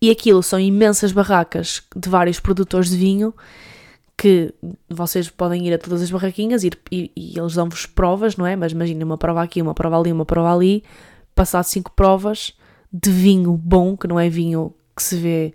E 0.00 0.10
aquilo 0.10 0.42
são 0.42 0.58
imensas 0.58 1.12
barracas 1.12 1.82
de 1.94 2.08
vários 2.08 2.38
produtores 2.38 2.90
de 2.90 2.96
vinho 2.96 3.34
que 4.16 4.52
vocês 4.88 5.28
podem 5.28 5.66
ir 5.66 5.74
a 5.74 5.78
todas 5.78 6.02
as 6.02 6.10
barraquinhas 6.10 6.64
e, 6.64 6.70
e, 6.90 7.12
e 7.14 7.38
eles 7.38 7.54
dão-vos 7.54 7.86
provas, 7.86 8.36
não 8.36 8.46
é? 8.46 8.56
Mas 8.56 8.72
imagina 8.72 9.04
uma 9.04 9.18
prova 9.18 9.42
aqui, 9.42 9.60
uma 9.60 9.74
prova 9.74 9.98
ali, 9.98 10.10
uma 10.10 10.24
prova 10.24 10.54
ali, 10.54 10.82
passar 11.34 11.62
cinco 11.62 11.92
provas 11.92 12.54
de 12.92 13.10
vinho 13.10 13.52
bom, 13.52 13.96
que 13.96 14.08
não 14.08 14.18
é 14.18 14.28
vinho 14.28 14.74
que 14.94 15.02
se 15.02 15.16
vê 15.16 15.54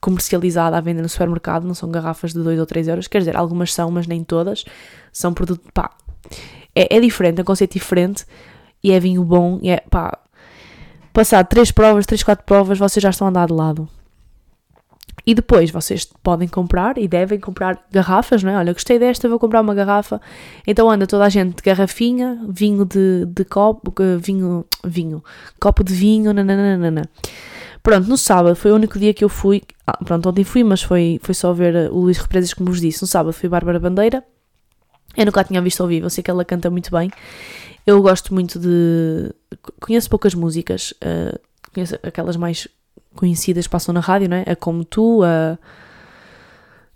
comercializado 0.00 0.76
à 0.76 0.80
venda 0.80 1.02
no 1.02 1.08
supermercado, 1.08 1.64
não 1.64 1.74
são 1.74 1.90
garrafas 1.90 2.32
de 2.32 2.42
2 2.42 2.58
ou 2.58 2.66
3 2.66 2.88
euros, 2.88 3.08
quer 3.08 3.18
dizer, 3.18 3.36
algumas 3.36 3.72
são, 3.72 3.90
mas 3.90 4.06
nem 4.06 4.22
todas, 4.22 4.64
são 5.12 5.32
produtos, 5.34 5.66
pá, 5.72 5.90
é, 6.74 6.96
é 6.96 7.00
diferente, 7.00 7.38
é 7.38 7.42
um 7.42 7.44
conceito 7.44 7.72
diferente, 7.72 8.24
e 8.82 8.92
é 8.92 9.00
vinho 9.00 9.24
bom, 9.24 9.58
e 9.62 9.70
é, 9.70 9.80
pá, 9.90 10.18
passar 11.12 11.44
3 11.44 11.72
provas, 11.72 12.06
3, 12.06 12.22
4 12.22 12.44
provas, 12.44 12.78
vocês 12.78 13.02
já 13.02 13.10
estão 13.10 13.26
a 13.26 13.30
andar 13.30 13.46
de 13.46 13.54
lado. 13.54 13.88
E 15.28 15.34
depois 15.34 15.70
vocês 15.70 16.08
podem 16.22 16.48
comprar 16.48 16.96
e 16.96 17.06
devem 17.06 17.38
comprar 17.38 17.84
garrafas, 17.90 18.42
não 18.42 18.50
é? 18.50 18.56
Olha, 18.56 18.72
gostei 18.72 18.98
desta, 18.98 19.28
vou 19.28 19.38
comprar 19.38 19.60
uma 19.60 19.74
garrafa. 19.74 20.18
Então 20.66 20.90
anda 20.90 21.06
toda 21.06 21.24
a 21.24 21.28
gente 21.28 21.56
de 21.56 21.62
garrafinha, 21.62 22.40
vinho 22.48 22.82
de, 22.86 23.26
de 23.26 23.44
copo, 23.44 23.92
vinho, 24.18 24.64
vinho, 24.82 25.22
copo 25.60 25.84
de 25.84 25.92
vinho, 25.92 26.32
nananana. 26.32 27.02
Pronto, 27.82 28.08
no 28.08 28.16
sábado 28.16 28.56
foi 28.56 28.72
o 28.72 28.74
único 28.74 28.98
dia 28.98 29.12
que 29.12 29.22
eu 29.22 29.28
fui. 29.28 29.62
Ah, 29.88 30.04
pronto, 30.04 30.28
ontem 30.28 30.44
fui, 30.44 30.62
mas 30.62 30.82
foi, 30.82 31.18
foi 31.22 31.34
só 31.34 31.50
ver 31.54 31.90
o 31.90 32.00
Luís 32.00 32.18
Represas, 32.18 32.52
como 32.52 32.68
vos 32.68 32.78
disse. 32.78 33.00
No 33.00 33.08
sábado 33.08 33.32
fui 33.32 33.48
Bárbara 33.48 33.80
Bandeira. 33.80 34.22
Eu 35.16 35.24
nunca 35.24 35.40
a 35.40 35.44
tinha 35.44 35.62
visto 35.62 35.80
ao 35.80 35.88
vivo, 35.88 36.04
eu 36.04 36.10
sei 36.10 36.22
que 36.22 36.30
ela 36.30 36.44
canta 36.44 36.68
muito 36.68 36.90
bem. 36.90 37.10
Eu 37.86 38.02
gosto 38.02 38.34
muito 38.34 38.58
de. 38.58 39.32
Conheço 39.80 40.10
poucas 40.10 40.34
músicas, 40.34 40.92
uh, 41.02 41.40
conheço 41.72 41.98
aquelas 42.02 42.36
mais 42.36 42.68
conhecidas 43.14 43.66
que 43.66 43.70
passam 43.70 43.94
na 43.94 44.00
rádio, 44.00 44.28
não 44.28 44.36
é? 44.36 44.44
A 44.46 44.54
Como 44.54 44.84
Tu, 44.84 45.22
a, 45.22 45.58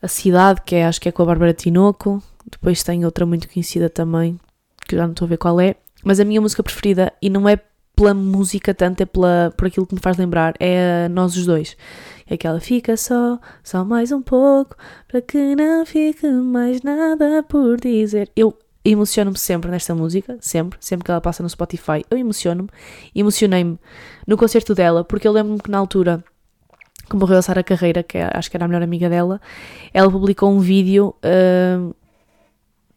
a 0.03 0.09
Cidade, 0.09 0.61
que 0.61 0.74
é, 0.74 0.84
acho 0.84 1.01
que 1.01 1.09
é 1.09 1.12
com 1.12 1.22
a 1.22 1.26
Bárbara 1.26 1.55
Tinoco. 1.55 2.22
Depois 2.51 2.82
tem 2.82 3.07
outra 3.07 3.24
muito 3.24 3.49
conhecida 3.49 3.88
também, 3.88 4.38
que 4.86 4.97
já 4.97 5.05
não 5.05 5.12
estou 5.12 5.24
a 5.24 5.28
ver 5.30 5.38
qual 5.38 5.59
é. 5.59 5.76
Mas 6.05 6.20
a 6.20 6.26
minha 6.26 6.43
música 6.43 6.62
preferida, 6.62 7.11
e 7.22 7.30
não 7.30 7.49
é 7.49 7.59
pela 7.97 8.12
música 8.12 8.74
tanto, 8.74 9.03
é 9.03 9.07
pela, 9.07 9.53
por 9.57 9.66
aquilo 9.66 9.86
que 9.86 9.95
me 9.95 10.01
faz 10.01 10.18
lembrar, 10.18 10.55
é 10.61 11.09
Nós 11.09 11.36
os 11.36 11.47
Dois. 11.47 11.74
É 12.32 12.34
aquela 12.34 12.60
fica 12.60 12.96
só, 12.96 13.38
só 13.62 13.84
mais 13.84 14.10
um 14.10 14.22
pouco, 14.22 14.74
para 15.06 15.20
que 15.20 15.54
não 15.54 15.84
fique 15.84 16.26
mais 16.26 16.80
nada 16.80 17.42
por 17.42 17.78
dizer. 17.78 18.30
Eu 18.34 18.56
emociono-me 18.82 19.36
sempre 19.36 19.70
nesta 19.70 19.94
música, 19.94 20.38
sempre, 20.40 20.78
sempre 20.80 21.04
que 21.04 21.10
ela 21.10 21.20
passa 21.20 21.42
no 21.42 21.50
Spotify, 21.50 22.02
eu 22.10 22.16
emociono-me. 22.16 22.70
Emocionei-me 23.14 23.78
no 24.26 24.38
concerto 24.38 24.74
dela, 24.74 25.04
porque 25.04 25.28
eu 25.28 25.32
lembro-me 25.32 25.60
que 25.60 25.70
na 25.70 25.76
altura 25.76 26.24
que 27.10 27.14
morreu 27.16 27.36
a 27.36 27.42
Sara 27.42 27.62
Carreira, 27.62 28.02
que 28.02 28.16
é, 28.16 28.30
acho 28.32 28.50
que 28.50 28.56
era 28.56 28.64
a 28.64 28.68
melhor 28.68 28.82
amiga 28.82 29.10
dela, 29.10 29.38
ela 29.92 30.10
publicou 30.10 30.50
um 30.50 30.58
vídeo 30.58 31.14
uh, 31.22 31.94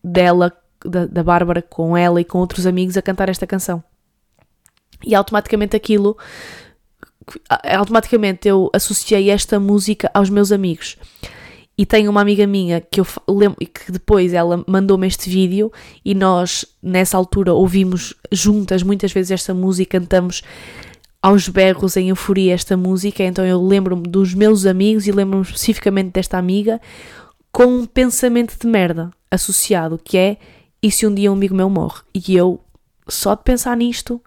dela, 0.02 0.54
da, 0.86 1.08
da 1.08 1.24
Bárbara, 1.24 1.62
com 1.62 1.98
ela 1.98 2.22
e 2.22 2.24
com 2.24 2.38
outros 2.38 2.66
amigos 2.66 2.96
a 2.96 3.02
cantar 3.02 3.28
esta 3.28 3.46
canção. 3.46 3.84
E 5.06 5.14
automaticamente 5.14 5.76
aquilo, 5.76 6.18
automaticamente 7.50 8.48
eu 8.48 8.70
associei 8.74 9.30
esta 9.30 9.60
música 9.60 10.10
aos 10.14 10.30
meus 10.30 10.52
amigos. 10.52 10.98
E 11.78 11.86
tenho 11.86 12.10
uma 12.10 12.22
amiga 12.22 12.48
minha 12.48 12.80
que 12.80 13.02
eu 13.02 13.08
lembro 13.28 13.58
que 13.58 13.92
depois 13.92 14.34
ela 14.34 14.64
mandou-me 14.66 15.08
este 15.08 15.30
vídeo 15.30 15.72
e 16.06 16.16
nós 16.16 16.66
nessa 16.82 17.18
altura 17.18 17.54
ouvimos 17.54 18.14
juntas 18.32 18.82
muitas 18.82 19.12
vezes 19.12 19.32
esta 19.32 19.54
música, 19.54 20.00
cantamos 20.00 20.42
aos 21.22 21.50
berros 21.50 21.98
em 21.98 22.10
euforia 22.10 22.54
esta 22.54 22.78
música, 22.78 23.24
então 23.24 23.44
eu 23.44 23.62
lembro-me 23.62 24.04
dos 24.04 24.34
meus 24.34 24.66
amigos 24.66 25.08
e 25.08 25.12
lembro-me 25.12 25.44
especificamente 25.44 26.12
desta 26.14 26.38
amiga 26.38 26.80
com 27.52 27.66
um 27.66 27.86
pensamento 27.86 28.58
de 28.58 28.68
merda 28.68 29.12
associado, 29.30 30.00
que 30.02 30.18
é 30.18 30.38
e 30.82 30.92
se 30.92 31.08
um 31.08 31.14
dia 31.14 31.32
um 31.32 31.34
amigo 31.34 31.56
meu 31.56 31.70
morre? 31.70 32.04
E 32.14 32.36
eu, 32.36 32.62
só 33.08 33.34
de 33.34 33.44
pensar 33.44 33.76
nisto, 33.76 34.22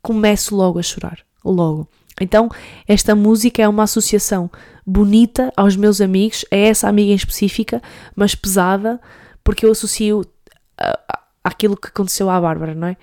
começo 0.00 0.54
logo 0.54 0.78
a 0.78 0.82
chorar, 0.82 1.18
logo. 1.44 1.88
Então, 2.20 2.48
esta 2.88 3.14
música 3.14 3.62
é 3.62 3.68
uma 3.68 3.82
associação 3.82 4.50
bonita 4.86 5.52
aos 5.56 5.76
meus 5.76 6.00
amigos, 6.00 6.44
a 6.50 6.56
essa 6.56 6.88
amiga 6.88 7.12
em 7.12 7.16
específica, 7.16 7.82
mas 8.14 8.34
pesada, 8.34 9.00
porque 9.44 9.66
eu 9.66 9.72
associo 9.72 10.24
aquilo 11.42 11.76
que 11.76 11.88
aconteceu 11.88 12.28
à 12.28 12.40
Bárbara, 12.40 12.74
não 12.74 12.88
é? 12.88 12.96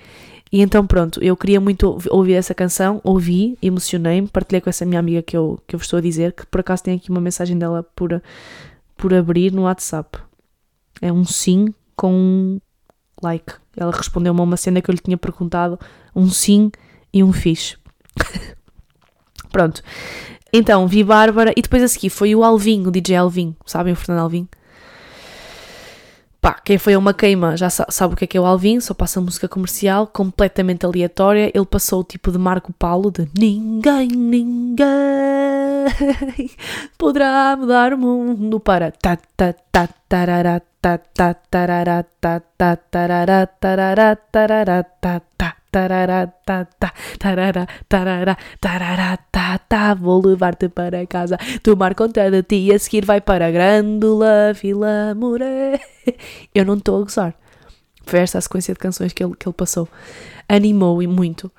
E 0.52 0.62
então, 0.62 0.86
pronto, 0.86 1.20
eu 1.24 1.36
queria 1.36 1.60
muito 1.60 1.98
ouvir 2.12 2.34
essa 2.34 2.54
canção, 2.54 3.02
ouvi, 3.04 3.58
emocionei-me, 3.62 4.28
partilhei 4.28 4.62
com 4.62 4.70
essa 4.70 4.86
minha 4.86 5.00
amiga 5.00 5.22
que 5.24 5.36
eu, 5.36 5.60
que 5.66 5.76
eu 5.76 5.80
vos 5.80 5.88
estou 5.88 5.98
a 5.98 6.02
dizer, 6.02 6.34
que 6.34 6.46
por 6.46 6.60
acaso 6.60 6.84
tem 6.84 6.96
aqui 6.96 7.10
uma 7.10 7.20
mensagem 7.20 7.58
dela 7.58 7.82
por, 7.96 8.22
por 8.96 9.14
abrir 9.14 9.52
no 9.52 9.64
WhatsApp. 9.64 10.20
É 11.02 11.12
um 11.12 11.26
sim 11.26 11.74
com 11.96 12.14
um 12.14 12.60
like. 13.22 13.54
Ela 13.76 13.92
respondeu-me 13.92 14.40
a 14.40 14.44
uma 14.44 14.58
cena 14.58 14.80
que 14.80 14.92
eu 14.92 14.94
lhe 14.94 15.02
tinha 15.02 15.18
perguntado, 15.18 15.80
um 16.16 16.30
sim 16.30 16.72
e 17.12 17.24
um 17.24 17.34
fixe. 17.34 17.78
Pronto. 19.54 19.84
Então, 20.52 20.88
vi 20.88 21.04
Bárbara 21.04 21.54
e 21.56 21.62
depois 21.62 21.84
a 21.84 21.88
seguir 21.88 22.10
foi 22.10 22.36
o 22.36 22.44
Alvin, 22.44 22.88
o 22.88 22.92
DJ 22.92 23.16
Alvin. 23.18 23.56
Sabem 23.66 23.94
o 23.94 23.96
Fernando 23.96 24.24
Alvin? 24.24 24.48
Pá, 26.42 26.60
quem 26.66 26.78
foi 26.78 26.96
a 26.96 27.00
uma 27.00 27.14
queima 27.14 27.56
já 27.56 27.70
sabe 27.70 28.14
o 28.14 28.18
que 28.18 28.26
é 28.26 28.28
que 28.28 28.38
é 28.38 28.42
o 28.42 28.46
Alvin, 28.46 28.82
só 28.82 28.94
passa 28.94 29.22
música 29.22 29.48
comercial, 29.48 30.06
completamente 30.08 30.86
aleatória. 30.86 31.52
Ele 31.54 31.66
passou 31.66 32.02
o 32.02 32.04
tipo 32.04 32.32
de 32.32 32.38
Marco 32.38 32.74
Paulo 32.74 33.10
de 33.12 33.30
Ninguém, 33.38 34.08
ninguém 34.10 34.84
poderá 36.98 37.56
mudar 37.56 37.94
o 37.94 37.98
mundo 37.98 38.60
para 38.60 38.92
ta 38.92 39.18
ta 39.38 39.54
ta 39.72 39.88
tarará 40.10 40.62
ta 40.82 40.98
ta 40.98 41.34
tarará 41.34 42.04
ta 42.20 42.42
ta 42.58 42.76
tarará 42.76 43.48
tarará 43.48 44.16
tarará 44.16 44.84
ta 44.84 45.22
ta 45.38 45.43
tarará, 45.74 46.28
tá, 46.28 46.66
tá, 46.66 46.94
tarará, 47.18 47.68
tarará, 47.90 48.38
tarará, 48.62 49.18
tá, 49.32 49.58
tá, 49.58 49.96
vou 49.96 50.24
levar-te 50.24 50.70
para 50.70 51.08
casa, 51.08 51.36
tomar 51.64 51.96
conta 51.96 52.30
de 52.30 52.44
ti 52.44 52.68
e 52.68 52.72
a 52.72 52.78
seguir 52.78 53.04
vai 53.04 53.20
para 53.20 53.48
a 53.48 53.52
Grândola, 53.52 54.54
Vila 54.54 55.16
Moura. 55.16 55.80
Eu 56.54 56.64
não 56.64 56.76
estou 56.76 57.02
a 57.02 57.04
gozar. 57.04 57.34
Foi 58.06 58.20
esta 58.20 58.38
a 58.38 58.42
sequência 58.42 58.76
de 58.76 58.80
canções 58.80 59.14
que 59.14 59.24
ele, 59.24 59.36
que 59.36 59.48
ele 59.48 59.54
passou. 59.54 59.90
Animou-me 60.48 61.08
muito. 61.08 61.52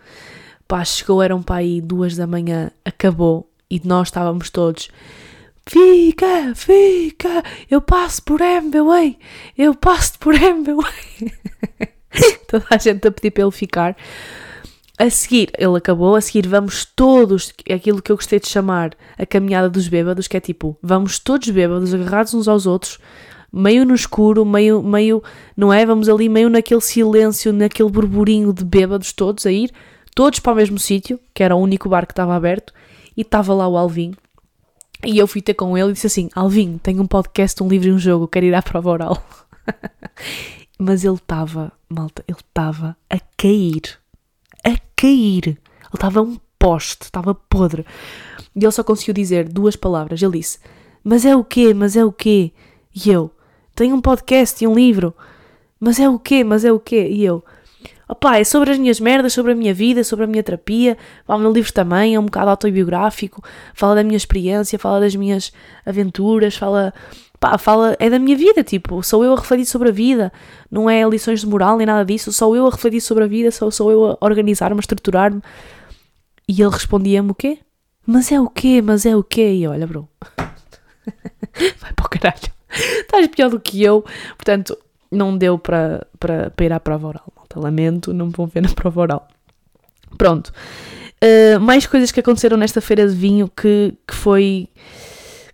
Pá, 0.68 0.84
chegou, 0.84 1.20
eram 1.20 1.42
para 1.42 1.56
aí 1.56 1.80
duas 1.80 2.14
da 2.14 2.26
manhã, 2.26 2.70
acabou 2.84 3.50
e 3.68 3.80
nós 3.84 4.08
estávamos 4.08 4.48
todos. 4.48 4.90
Fica, 5.66 6.54
fica, 6.54 7.42
eu 7.68 7.80
passo 7.80 8.22
por 8.22 8.40
MBWay, 8.40 9.18
eu 9.58 9.74
passo 9.74 10.16
por 10.20 10.34
MBWay. 10.34 11.32
Toda 12.48 12.66
a 12.70 12.78
gente 12.78 13.06
a 13.06 13.12
pedir 13.12 13.30
para 13.30 13.42
ele 13.42 13.52
ficar. 13.52 13.96
A 14.96 15.10
seguir, 15.10 15.50
ele 15.58 15.76
acabou, 15.76 16.14
a 16.14 16.20
seguir 16.20 16.46
vamos 16.46 16.84
todos, 16.84 17.52
aquilo 17.68 18.00
que 18.00 18.12
eu 18.12 18.16
gostei 18.16 18.38
de 18.38 18.48
chamar 18.48 18.94
a 19.18 19.26
caminhada 19.26 19.68
dos 19.68 19.88
bêbados, 19.88 20.28
que 20.28 20.36
é 20.36 20.40
tipo, 20.40 20.78
vamos 20.80 21.18
todos 21.18 21.50
bêbados, 21.50 21.92
agarrados 21.92 22.32
uns 22.32 22.46
aos 22.46 22.64
outros, 22.64 23.00
meio 23.52 23.84
no 23.84 23.92
escuro, 23.92 24.44
meio, 24.44 24.80
meio, 24.84 25.20
não 25.56 25.72
é? 25.72 25.84
Vamos 25.84 26.08
ali 26.08 26.28
meio 26.28 26.48
naquele 26.48 26.80
silêncio, 26.80 27.52
naquele 27.52 27.90
burburinho 27.90 28.52
de 28.52 28.64
bêbados 28.64 29.12
todos 29.12 29.44
a 29.46 29.50
ir, 29.50 29.72
todos 30.14 30.38
para 30.38 30.52
o 30.52 30.56
mesmo 30.56 30.78
sítio, 30.78 31.18
que 31.34 31.42
era 31.42 31.56
o 31.56 31.60
único 31.60 31.88
bar 31.88 32.06
que 32.06 32.12
estava 32.12 32.36
aberto, 32.36 32.72
e 33.16 33.22
estava 33.22 33.52
lá 33.52 33.66
o 33.66 33.76
Alvin. 33.76 34.14
E 35.04 35.18
eu 35.18 35.26
fui 35.26 35.42
ter 35.42 35.54
com 35.54 35.76
ele 35.76 35.90
e 35.90 35.92
disse 35.92 36.06
assim: 36.06 36.30
Alvin, 36.36 36.78
tenho 36.78 37.02
um 37.02 37.06
podcast, 37.06 37.60
um 37.62 37.68
livro 37.68 37.88
e 37.88 37.92
um 37.92 37.98
jogo, 37.98 38.28
quero 38.28 38.46
ir 38.46 38.54
à 38.54 38.62
prova 38.62 38.90
oral. 38.90 39.26
Mas 40.78 41.04
ele 41.04 41.14
estava, 41.14 41.72
malta, 41.88 42.24
ele 42.26 42.38
estava 42.38 42.96
a 43.08 43.18
cair. 43.36 43.98
A 44.64 44.76
cair. 44.96 45.46
Ele 45.46 45.58
estava 45.94 46.22
um 46.22 46.38
poste, 46.58 47.02
estava 47.02 47.34
podre. 47.34 47.84
E 48.56 48.64
ele 48.64 48.72
só 48.72 48.82
conseguiu 48.82 49.14
dizer 49.14 49.48
duas 49.48 49.76
palavras. 49.76 50.22
Ele 50.22 50.38
disse: 50.38 50.58
Mas 51.02 51.24
é 51.24 51.36
o 51.36 51.44
quê? 51.44 51.72
Mas 51.74 51.96
é 51.96 52.04
o 52.04 52.12
quê? 52.12 52.52
E 52.94 53.10
eu: 53.10 53.30
Tenho 53.74 53.94
um 53.94 54.00
podcast 54.00 54.62
e 54.62 54.66
um 54.66 54.74
livro. 54.74 55.14
Mas 55.78 56.00
é 56.00 56.08
o 56.08 56.18
quê? 56.18 56.42
Mas 56.42 56.64
é 56.64 56.72
o 56.72 56.80
quê? 56.80 57.08
E 57.08 57.24
eu: 57.24 57.44
Opá, 58.08 58.38
é 58.38 58.44
sobre 58.44 58.70
as 58.70 58.78
minhas 58.78 59.00
merdas, 59.00 59.32
sobre 59.32 59.52
a 59.52 59.54
minha 59.54 59.72
vida, 59.72 60.04
sobre 60.04 60.24
a 60.24 60.28
minha 60.28 60.42
terapia. 60.42 60.96
O 61.26 61.38
meu 61.38 61.52
livro 61.52 61.72
também 61.72 62.14
é 62.14 62.20
um 62.20 62.26
bocado 62.26 62.50
autobiográfico. 62.50 63.42
Fala 63.72 63.96
da 63.96 64.04
minha 64.04 64.16
experiência, 64.16 64.78
fala 64.78 65.00
das 65.00 65.16
minhas 65.16 65.52
aventuras, 65.86 66.54
fala 66.54 66.92
pá, 67.44 67.58
fala, 67.58 67.94
é 67.98 68.08
da 68.08 68.18
minha 68.18 68.34
vida, 68.34 68.64
tipo, 68.64 69.02
sou 69.02 69.22
eu 69.22 69.34
a 69.34 69.36
refletir 69.36 69.66
sobre 69.66 69.90
a 69.90 69.92
vida, 69.92 70.32
não 70.70 70.88
é 70.88 71.06
lições 71.06 71.40
de 71.40 71.46
moral 71.46 71.76
nem 71.76 71.86
nada 71.86 72.02
disso, 72.02 72.32
sou 72.32 72.56
eu 72.56 72.66
a 72.66 72.70
refletir 72.70 73.02
sobre 73.02 73.24
a 73.24 73.26
vida, 73.26 73.50
sou, 73.50 73.70
sou 73.70 73.90
eu 73.90 74.12
a 74.12 74.16
organizar-me, 74.24 74.78
a 74.78 74.80
estruturar-me. 74.80 75.42
E 76.48 76.62
ele 76.62 76.70
respondia-me 76.70 77.30
o 77.30 77.34
quê? 77.34 77.58
Mas 78.06 78.32
é 78.32 78.40
o 78.40 78.48
quê? 78.48 78.80
Mas 78.82 79.04
é 79.04 79.14
o 79.14 79.22
quê? 79.22 79.52
E 79.56 79.66
olha, 79.66 79.86
bro, 79.86 80.08
vai 81.78 81.92
para 81.94 82.06
o 82.06 82.08
caralho, 82.08 82.50
estás 82.70 83.26
pior 83.26 83.50
do 83.50 83.60
que 83.60 83.82
eu, 83.82 84.02
portanto, 84.38 84.78
não 85.10 85.36
deu 85.36 85.58
para, 85.58 86.06
para, 86.18 86.50
para 86.50 86.64
ir 86.64 86.72
à 86.72 86.80
prova 86.80 87.08
oral, 87.08 87.30
malta, 87.36 87.60
lamento, 87.60 88.14
não 88.14 88.26
me 88.26 88.32
vão 88.32 88.46
ver 88.46 88.62
na 88.62 88.70
prova 88.72 89.02
oral. 89.02 89.28
Pronto. 90.16 90.50
Uh, 91.22 91.60
mais 91.60 91.86
coisas 91.86 92.10
que 92.10 92.20
aconteceram 92.20 92.56
nesta 92.56 92.80
feira 92.80 93.06
de 93.06 93.14
vinho 93.14 93.50
que, 93.54 93.94
que 94.06 94.14
foi 94.14 94.68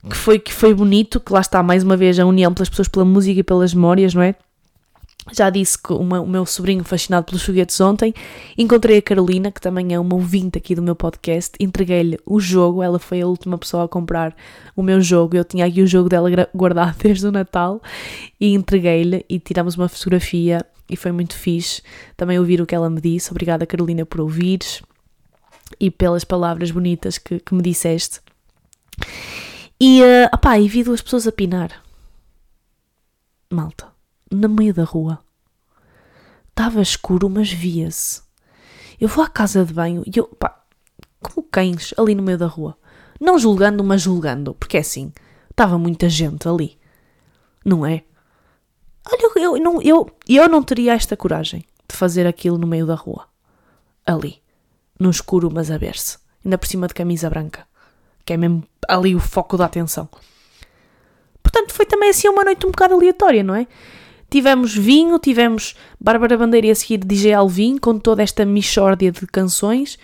que 0.08 0.16
foi, 0.16 0.38
que 0.38 0.52
foi 0.52 0.72
bonito, 0.72 1.20
que 1.20 1.32
lá 1.32 1.40
está 1.40 1.62
mais 1.62 1.82
uma 1.82 1.96
vez 1.96 2.18
a 2.18 2.24
união 2.24 2.54
pelas 2.54 2.68
pessoas 2.68 2.88
pela 2.88 3.04
música 3.04 3.40
e 3.40 3.42
pelas 3.42 3.74
memórias, 3.74 4.14
não 4.14 4.22
é? 4.22 4.34
Já 5.32 5.50
disse 5.50 5.80
que 5.80 5.92
uma, 5.92 6.20
o 6.20 6.26
meu 6.26 6.46
sobrinho 6.46 6.82
fascinado 6.82 7.26
pelos 7.26 7.42
foguetes 7.42 7.78
ontem. 7.80 8.12
Encontrei 8.56 8.98
a 8.98 9.02
Carolina, 9.02 9.52
que 9.52 9.60
também 9.60 9.92
é 9.92 10.00
uma 10.00 10.14
ouvinte 10.14 10.58
aqui 10.58 10.74
do 10.74 10.82
meu 10.82 10.96
podcast. 10.96 11.52
Entreguei-lhe 11.60 12.18
o 12.24 12.40
jogo. 12.40 12.82
Ela 12.82 12.98
foi 12.98 13.20
a 13.20 13.26
última 13.26 13.58
pessoa 13.58 13.84
a 13.84 13.88
comprar 13.88 14.34
o 14.74 14.82
meu 14.82 15.00
jogo. 15.00 15.36
Eu 15.36 15.44
tinha 15.44 15.66
aqui 15.66 15.82
o 15.82 15.86
jogo 15.86 16.08
dela 16.08 16.28
guardado 16.54 16.96
desde 17.02 17.26
o 17.26 17.30
Natal. 17.30 17.80
E 18.40 18.54
entreguei-lhe 18.54 19.24
e 19.28 19.38
tiramos 19.38 19.76
uma 19.76 19.88
fotografia. 19.88 20.64
E 20.88 20.96
foi 20.96 21.12
muito 21.12 21.34
fixe 21.34 21.82
também 22.16 22.38
ouvir 22.38 22.60
o 22.60 22.66
que 22.66 22.74
ela 22.74 22.90
me 22.90 23.00
disse. 23.00 23.30
Obrigada, 23.30 23.66
Carolina, 23.66 24.04
por 24.04 24.22
ouvires 24.22 24.82
e 25.78 25.90
pelas 25.90 26.24
palavras 26.24 26.70
bonitas 26.70 27.18
que, 27.18 27.38
que 27.38 27.54
me 27.54 27.62
disseste. 27.62 28.20
E, 29.82 30.02
uh, 30.02 30.28
opá, 30.34 30.58
e 30.58 30.68
vi 30.68 30.84
duas 30.84 31.00
pessoas 31.00 31.26
a 31.26 31.32
pinar. 31.32 31.82
Malta, 33.50 33.88
no 34.30 34.46
meio 34.46 34.74
da 34.74 34.84
rua. 34.84 35.18
Estava 36.50 36.82
escuro, 36.82 37.30
mas 37.30 37.50
via-se. 37.50 38.20
Eu 39.00 39.08
vou 39.08 39.24
à 39.24 39.28
casa 39.28 39.64
de 39.64 39.72
banho 39.72 40.02
e 40.06 40.18
eu, 40.18 40.26
pá, 40.26 40.62
como 41.22 41.46
cães 41.50 41.94
ali 41.96 42.14
no 42.14 42.22
meio 42.22 42.36
da 42.36 42.46
rua. 42.46 42.76
Não 43.18 43.38
julgando, 43.38 43.82
mas 43.82 44.02
julgando, 44.02 44.52
porque 44.52 44.76
é 44.76 44.80
assim, 44.80 45.14
estava 45.50 45.78
muita 45.78 46.10
gente 46.10 46.46
ali. 46.46 46.78
Não 47.64 47.86
é? 47.86 48.04
Olha, 49.10 49.32
eu, 49.42 49.56
não, 49.56 49.80
eu, 49.80 50.10
eu 50.28 50.46
não 50.46 50.62
teria 50.62 50.92
esta 50.92 51.16
coragem 51.16 51.64
de 51.88 51.96
fazer 51.96 52.26
aquilo 52.26 52.58
no 52.58 52.66
meio 52.66 52.84
da 52.84 52.94
rua. 52.94 53.26
Ali. 54.04 54.42
No 54.98 55.08
escuro, 55.08 55.50
mas 55.50 55.70
a 55.70 55.78
ver-se. 55.78 56.18
Ainda 56.44 56.58
por 56.58 56.66
cima 56.66 56.86
de 56.86 56.92
camisa 56.92 57.30
branca 57.30 57.69
que 58.30 58.34
é 58.34 58.36
mesmo 58.36 58.62
ali 58.88 59.16
o 59.16 59.18
foco 59.18 59.56
da 59.56 59.64
atenção. 59.64 60.08
Portanto, 61.42 61.74
foi 61.74 61.84
também 61.84 62.10
assim 62.10 62.28
uma 62.28 62.44
noite 62.44 62.64
um 62.64 62.70
bocado 62.70 62.94
aleatória, 62.94 63.42
não 63.42 63.56
é? 63.56 63.66
Tivemos 64.30 64.72
vinho, 64.72 65.18
tivemos 65.18 65.74
Bárbara 65.98 66.38
Bandeira 66.38 66.68
e 66.68 66.70
a 66.70 66.74
seguir 66.76 66.98
DJ 66.98 67.32
Alvin 67.32 67.76
com 67.76 67.98
toda 67.98 68.22
esta 68.22 68.44
mixórdia 68.44 69.10
de 69.10 69.26
canções. 69.26 69.98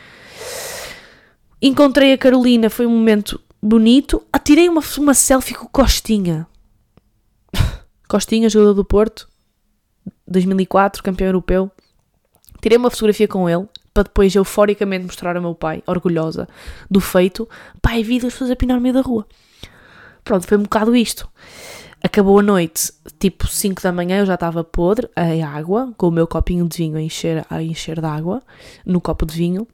Encontrei 1.62 2.12
a 2.12 2.18
Carolina, 2.18 2.68
foi 2.68 2.84
um 2.84 2.90
momento 2.90 3.40
bonito. 3.62 4.20
Atirei 4.32 4.68
uma, 4.68 4.82
uma 4.98 5.14
selfie 5.14 5.54
com 5.54 5.68
Costinha. 5.68 6.48
Costinha, 8.08 8.50
jogador 8.50 8.74
do 8.74 8.84
Porto, 8.84 9.28
2004, 10.26 11.00
campeão 11.00 11.28
europeu. 11.28 11.70
Tirei 12.60 12.76
uma 12.76 12.90
fotografia 12.90 13.28
com 13.28 13.48
ele 13.48 13.68
para 13.96 14.02
depois 14.02 14.34
euforicamente 14.34 15.06
mostrar 15.06 15.36
ao 15.36 15.42
meu 15.42 15.54
pai, 15.54 15.82
orgulhosa 15.86 16.46
do 16.90 17.00
feito, 17.00 17.48
pai, 17.80 18.02
vi 18.02 18.20
duas 18.20 18.34
pessoas 18.34 18.50
a 18.50 18.56
pinar 18.56 18.74
no 18.74 18.82
meio 18.82 18.92
da 18.92 19.00
rua. 19.00 19.26
Pronto, 20.22 20.46
foi 20.46 20.58
um 20.58 20.64
bocado 20.64 20.94
isto. 20.94 21.26
Acabou 22.04 22.38
a 22.38 22.42
noite, 22.42 22.92
tipo 23.18 23.46
5 23.46 23.82
da 23.82 23.90
manhã, 23.92 24.18
eu 24.18 24.26
já 24.26 24.34
estava 24.34 24.62
podre, 24.62 25.08
a 25.16 25.48
água, 25.48 25.94
com 25.96 26.08
o 26.08 26.10
meu 26.10 26.26
copinho 26.26 26.68
de 26.68 26.76
vinho 26.76 26.98
a 26.98 27.00
encher, 27.00 27.46
a 27.48 27.62
encher 27.62 27.98
de 27.98 28.06
água, 28.06 28.42
no 28.84 29.00
copo 29.00 29.24
de 29.24 29.34
vinho. 29.34 29.66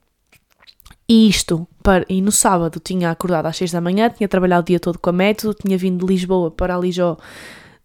E 1.09 1.29
isto, 1.29 1.67
para, 1.83 2.07
e 2.09 2.23
no 2.23 2.31
sábado 2.31 2.79
tinha 2.79 3.11
acordado 3.11 3.47
às 3.47 3.57
6 3.57 3.73
da 3.73 3.81
manhã, 3.81 4.09
tinha 4.09 4.29
trabalhado 4.29 4.63
o 4.63 4.67
dia 4.67 4.79
todo 4.79 5.01
com 5.01 5.11
a 5.11 5.13
método, 5.13 5.53
tinha 5.53 5.77
vindo 5.77 6.07
de 6.07 6.13
Lisboa 6.13 6.49
para 6.49 6.79
Lijó 6.79 7.17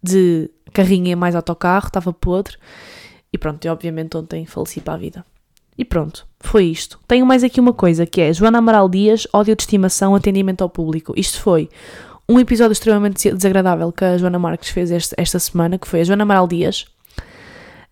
de 0.03 0.51
carrinha 0.71 1.17
mais 1.17 1.35
autocarro, 1.35 1.87
estava 1.87 2.13
podre. 2.13 2.57
E 3.33 3.39
pronto, 3.39 3.65
eu 3.65 3.73
obviamente 3.73 4.15
ontem 4.15 4.45
faleci 4.45 4.79
para 4.79 4.93
a 4.93 4.97
vida. 4.97 5.25
E 5.77 5.85
pronto, 5.85 6.25
foi 6.39 6.65
isto. 6.65 6.99
Tenho 7.07 7.25
mais 7.25 7.43
aqui 7.43 7.59
uma 7.59 7.73
coisa 7.73 8.05
que 8.05 8.19
é 8.21 8.33
Joana 8.33 8.57
Amaral 8.57 8.89
Dias, 8.89 9.27
ódio 9.31 9.55
de 9.55 9.61
estimação, 9.61 10.15
atendimento 10.15 10.63
ao 10.63 10.69
público. 10.69 11.13
Isto 11.15 11.39
foi 11.39 11.69
um 12.27 12.39
episódio 12.39 12.73
extremamente 12.73 13.31
desagradável 13.31 13.91
que 13.91 14.03
a 14.03 14.17
Joana 14.17 14.39
Marques 14.39 14.69
fez 14.69 14.91
este, 14.91 15.13
esta 15.17 15.39
semana, 15.39 15.77
que 15.77 15.87
foi 15.87 16.01
a 16.01 16.03
Joana 16.03 16.23
Amaral 16.23 16.47
Dias 16.47 16.85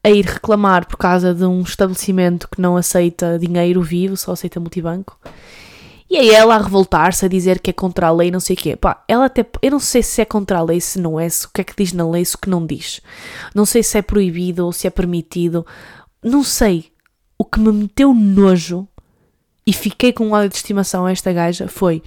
a 0.06 0.10
ir 0.12 0.24
reclamar 0.24 0.86
por 0.86 0.98
causa 0.98 1.34
de 1.34 1.44
um 1.46 1.62
estabelecimento 1.62 2.48
que 2.48 2.62
não 2.62 2.78
aceita 2.78 3.40
dinheiro 3.40 3.82
vivo, 3.82 4.16
só 4.16 4.34
aceita 4.34 4.60
multibanco. 4.60 5.18
E 6.08 6.18
aí 6.18 6.30
ela 6.30 6.54
a 6.56 6.62
revoltar-se, 6.62 7.26
a 7.26 7.28
dizer 7.28 7.60
que 7.60 7.72
é 7.72 7.74
contra 7.74 8.08
a 8.08 8.12
lei, 8.12 8.30
não 8.30 8.40
sei 8.40 8.56
o 8.56 8.60
quê. 8.60 8.76
Pá, 8.76 9.04
ela 9.08 9.26
até. 9.26 9.44
Eu 9.64 9.72
não 9.72 9.80
sei 9.80 10.04
se 10.04 10.22
é 10.22 10.26
contra 10.26 10.60
a 10.60 10.62
lei, 10.62 10.80
se 10.80 11.00
não 11.00 11.20
é, 11.20 11.28
se 11.28 11.48
o 11.48 11.50
que 11.52 11.62
é 11.62 11.64
que 11.64 11.74
diz 11.76 11.92
na 11.92 12.08
lei, 12.08 12.24
se 12.24 12.36
o 12.36 12.38
que 12.38 12.50
não 12.50 12.64
diz. 12.64 13.02
Não 13.56 13.66
sei 13.66 13.82
se 13.82 13.98
é 13.98 14.04
proibido 14.04 14.66
ou 14.66 14.72
se 14.72 14.86
é 14.86 14.92
permitido. 14.92 15.66
Não 16.24 16.44
sei 16.44 16.92
o 17.38 17.46
que 17.46 17.60
me 17.60 17.72
meteu 17.72 18.14
nojo 18.14 18.88
e 19.66 19.74
fiquei 19.74 20.14
com 20.14 20.28
um 20.28 20.32
ódio 20.34 20.50
de 20.50 20.56
estimação 20.56 21.06
a 21.06 21.12
esta 21.12 21.34
gaja 21.34 21.68
foi 21.68 22.02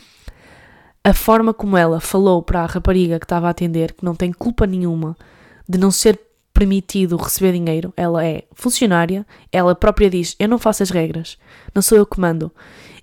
a 1.03 1.13
forma 1.13 1.55
como 1.55 1.77
ela 1.77 2.01
falou 2.01 2.43
para 2.43 2.63
a 2.63 2.67
rapariga 2.67 3.19
que 3.19 3.25
estava 3.25 3.47
a 3.47 3.51
atender, 3.51 3.93
que 3.93 4.05
não 4.05 4.15
tem 4.15 4.33
culpa 4.33 4.67
nenhuma 4.67 5.17
de 5.69 5.79
não 5.79 5.91
ser 5.91 6.21
permitido 6.53 7.17
receber 7.17 7.53
dinheiro. 7.53 7.93
Ela 7.97 8.25
é 8.25 8.45
funcionária, 8.55 9.27
ela 9.53 9.75
própria 9.75 10.11
diz: 10.11 10.35
Eu 10.39 10.49
não 10.49 10.59
faço 10.59 10.83
as 10.83 10.91
regras, 10.91 11.39
não 11.75 11.83
sou 11.83 11.97
eu 11.97 12.07
que 12.07 12.21
mando. 12.21 12.53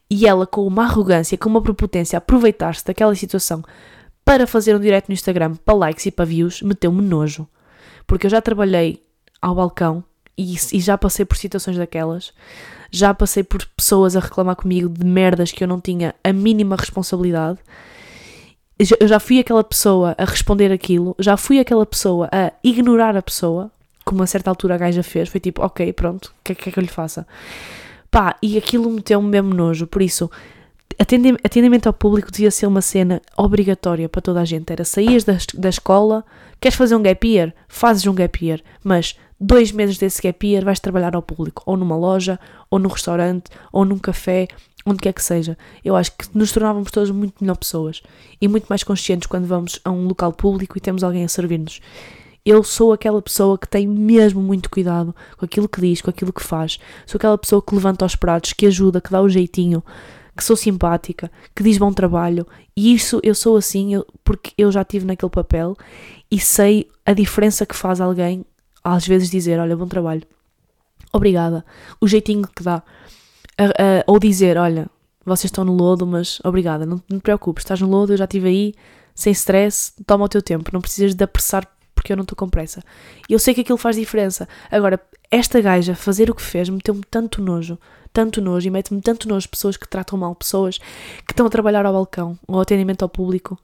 E 0.09 0.27
ela, 0.27 0.45
com 0.45 0.67
uma 0.67 0.83
arrogância, 0.83 1.37
com 1.37 1.49
uma 1.49 1.61
prepotência, 1.61 2.17
aproveitar-se 2.17 2.85
daquela 2.85 3.15
situação 3.15 3.63
para 4.23 4.45
fazer 4.45 4.75
um 4.75 4.79
direct 4.79 5.09
no 5.09 5.13
Instagram 5.13 5.55
para 5.55 5.73
likes 5.73 6.05
e 6.05 6.11
para 6.11 6.25
views, 6.25 6.61
meteu-me 6.61 7.01
nojo. 7.01 7.47
Porque 8.05 8.27
eu 8.27 8.29
já 8.29 8.41
trabalhei 8.41 9.03
ao 9.41 9.55
balcão 9.55 10.03
e, 10.37 10.55
e 10.73 10.79
já 10.79 10.97
passei 10.97 11.25
por 11.25 11.37
situações 11.37 11.77
daquelas. 11.77 12.33
Já 12.91 13.13
passei 13.13 13.43
por 13.43 13.65
pessoas 13.75 14.15
a 14.15 14.19
reclamar 14.19 14.55
comigo 14.55 14.89
de 14.89 15.05
merdas 15.05 15.51
que 15.51 15.63
eu 15.63 15.67
não 15.67 15.81
tinha 15.81 16.15
a 16.23 16.31
mínima 16.31 16.75
responsabilidade. 16.75 17.59
Eu 18.77 19.07
já 19.07 19.19
fui 19.19 19.39
aquela 19.39 19.63
pessoa 19.63 20.15
a 20.17 20.25
responder 20.25 20.71
aquilo, 20.71 21.15
já 21.17 21.37
fui 21.37 21.59
aquela 21.59 21.85
pessoa 21.85 22.29
a 22.31 22.51
ignorar 22.61 23.15
a 23.15 23.21
pessoa, 23.21 23.71
como 24.03 24.21
a 24.21 24.27
certa 24.27 24.49
altura 24.49 24.75
a 24.75 24.77
gaja 24.77 25.01
fez. 25.01 25.29
Foi 25.29 25.39
tipo, 25.39 25.61
ok, 25.61 25.93
pronto, 25.93 26.25
o 26.25 26.43
que, 26.43 26.55
que 26.55 26.69
é 26.69 26.71
que 26.71 26.79
eu 26.79 26.83
lhe 26.83 26.89
faça? 26.89 27.25
Pá, 28.11 28.35
e 28.41 28.57
aquilo 28.57 28.89
meteu-me 28.89 29.29
mesmo 29.29 29.53
nojo. 29.53 29.87
Por 29.87 30.01
isso, 30.01 30.29
atendimento 30.99 31.87
ao 31.87 31.93
público 31.93 32.31
devia 32.31 32.51
ser 32.51 32.65
uma 32.67 32.81
cena 32.81 33.21
obrigatória 33.37 34.07
para 34.07 34.21
toda 34.21 34.41
a 34.41 34.45
gente. 34.45 34.71
Era 34.71 34.83
sair 34.83 35.23
da, 35.23 35.37
da 35.53 35.69
escola, 35.69 36.23
queres 36.59 36.77
fazer 36.77 36.95
um 36.95 37.01
gap 37.01 37.27
year? 37.27 37.53
Fazes 37.67 38.05
um 38.07 38.13
gap 38.13 38.43
year, 38.45 38.61
mas 38.83 39.17
dois 39.39 39.71
meses 39.71 39.97
desse 39.97 40.21
gap 40.21 40.47
year 40.47 40.63
vais 40.63 40.79
trabalhar 40.79 41.15
ao 41.15 41.21
público, 41.21 41.63
ou 41.65 41.77
numa 41.77 41.95
loja, 41.95 42.39
ou 42.69 42.79
num 42.79 42.89
restaurante, 42.89 43.49
ou 43.71 43.85
num 43.85 43.97
café, 43.97 44.47
onde 44.85 44.99
quer 44.99 45.13
que 45.13 45.23
seja. 45.23 45.57
Eu 45.83 45.95
acho 45.95 46.11
que 46.11 46.25
nos 46.33 46.51
tornávamos 46.51 46.91
todas 46.91 47.09
muito 47.09 47.35
melhor 47.41 47.57
pessoas 47.57 48.01
e 48.39 48.47
muito 48.47 48.67
mais 48.67 48.83
conscientes 48.83 49.27
quando 49.27 49.45
vamos 49.45 49.79
a 49.83 49.91
um 49.91 50.07
local 50.07 50.31
público 50.31 50.77
e 50.77 50.81
temos 50.81 51.03
alguém 51.03 51.23
a 51.23 51.27
servir-nos. 51.27 51.81
Eu 52.45 52.63
sou 52.63 52.93
aquela 52.93 53.19
pessoa 53.23 53.57
que 53.57 53.67
tem 53.67 53.87
mesmo 53.87 54.39
muito 54.39 54.69
cuidado 54.69 55.15
com 55.35 55.45
aquilo 55.45 55.67
que 55.67 55.81
diz, 55.81 55.99
com 55.99 56.11
aquilo 56.11 56.31
que 56.31 56.43
faz. 56.43 56.77
Sou 57.07 57.17
aquela 57.17 57.37
pessoa 57.39 57.59
que 57.59 57.73
levanta 57.73 58.05
os 58.05 58.15
pratos, 58.15 58.53
que 58.53 58.67
ajuda, 58.67 59.01
que 59.01 59.09
dá 59.09 59.19
o 59.19 59.27
jeitinho, 59.27 59.83
que 60.35 60.43
sou 60.43 60.55
simpática, 60.55 61.31
que 61.55 61.63
diz 61.63 61.77
bom 61.77 61.93
trabalho. 61.93 62.45
E 62.75 62.93
isso 62.93 63.19
eu 63.23 63.33
sou 63.33 63.57
assim 63.57 63.93
eu, 63.93 64.05
porque 64.23 64.51
eu 64.57 64.71
já 64.71 64.83
tive 64.83 65.05
naquele 65.05 65.29
papel 65.29 65.75
e 66.29 66.39
sei 66.39 66.89
a 67.05 67.13
diferença 67.13 67.65
que 67.65 67.75
faz 67.75 68.01
alguém 68.01 68.45
às 68.83 69.07
vezes 69.07 69.29
dizer: 69.29 69.59
Olha, 69.59 69.75
bom 69.75 69.87
trabalho, 69.87 70.23
obrigada. 71.11 71.65
O 71.99 72.07
jeitinho 72.07 72.47
que 72.47 72.63
dá. 72.63 72.83
Uh, 73.59 73.63
uh, 73.63 74.03
ou 74.07 74.19
dizer: 74.19 74.57
Olha, 74.57 74.89
vocês 75.25 75.45
estão 75.45 75.63
no 75.63 75.73
lodo, 75.73 76.05
mas 76.05 76.39
obrigada, 76.43 76.85
não, 76.85 77.01
não 77.09 77.17
te 77.17 77.23
preocupes, 77.23 77.63
estás 77.63 77.81
no 77.81 77.89
lodo, 77.89 78.13
eu 78.13 78.17
já 78.17 78.25
estive 78.25 78.47
aí, 78.47 78.73
sem 79.15 79.31
stress, 79.31 79.93
toma 80.05 80.25
o 80.25 80.29
teu 80.29 80.41
tempo, 80.41 80.69
não 80.71 80.81
precisas 80.81 81.15
de 81.15 81.23
apressar 81.23 81.67
porque 81.95 82.11
eu 82.13 82.17
não 82.17 82.21
estou 82.21 82.35
com 82.35 82.47
pressa. 82.47 82.83
E 83.27 83.33
eu 83.33 83.39
sei 83.39 83.55
que 83.55 83.61
aquilo 83.61 83.79
faz 83.79 83.95
diferença. 83.95 84.47
Agora, 84.69 85.01
esta 85.31 85.59
gaja 85.59 85.95
fazer 85.95 86.29
o 86.29 86.35
que 86.35 86.41
fez 86.41 86.69
meteu-me 86.69 87.01
tanto 87.09 87.41
nojo, 87.41 87.79
tanto 88.15 88.41
nojo, 88.41 88.65
e 88.65 88.71
mete-me 88.71 89.01
tanto 89.01 89.27
nojo 89.27 89.49
pessoas 89.49 89.75
que 89.75 89.85
tratam 89.85 90.17
mal 90.17 90.33
pessoas 90.33 90.77
que 90.77 91.33
estão 91.33 91.45
a 91.45 91.49
trabalhar 91.49 91.85
ao 91.85 91.91
balcão, 91.91 92.39
ou 92.47 92.61
atendimento 92.61 93.03
ao 93.03 93.09
público. 93.09 93.59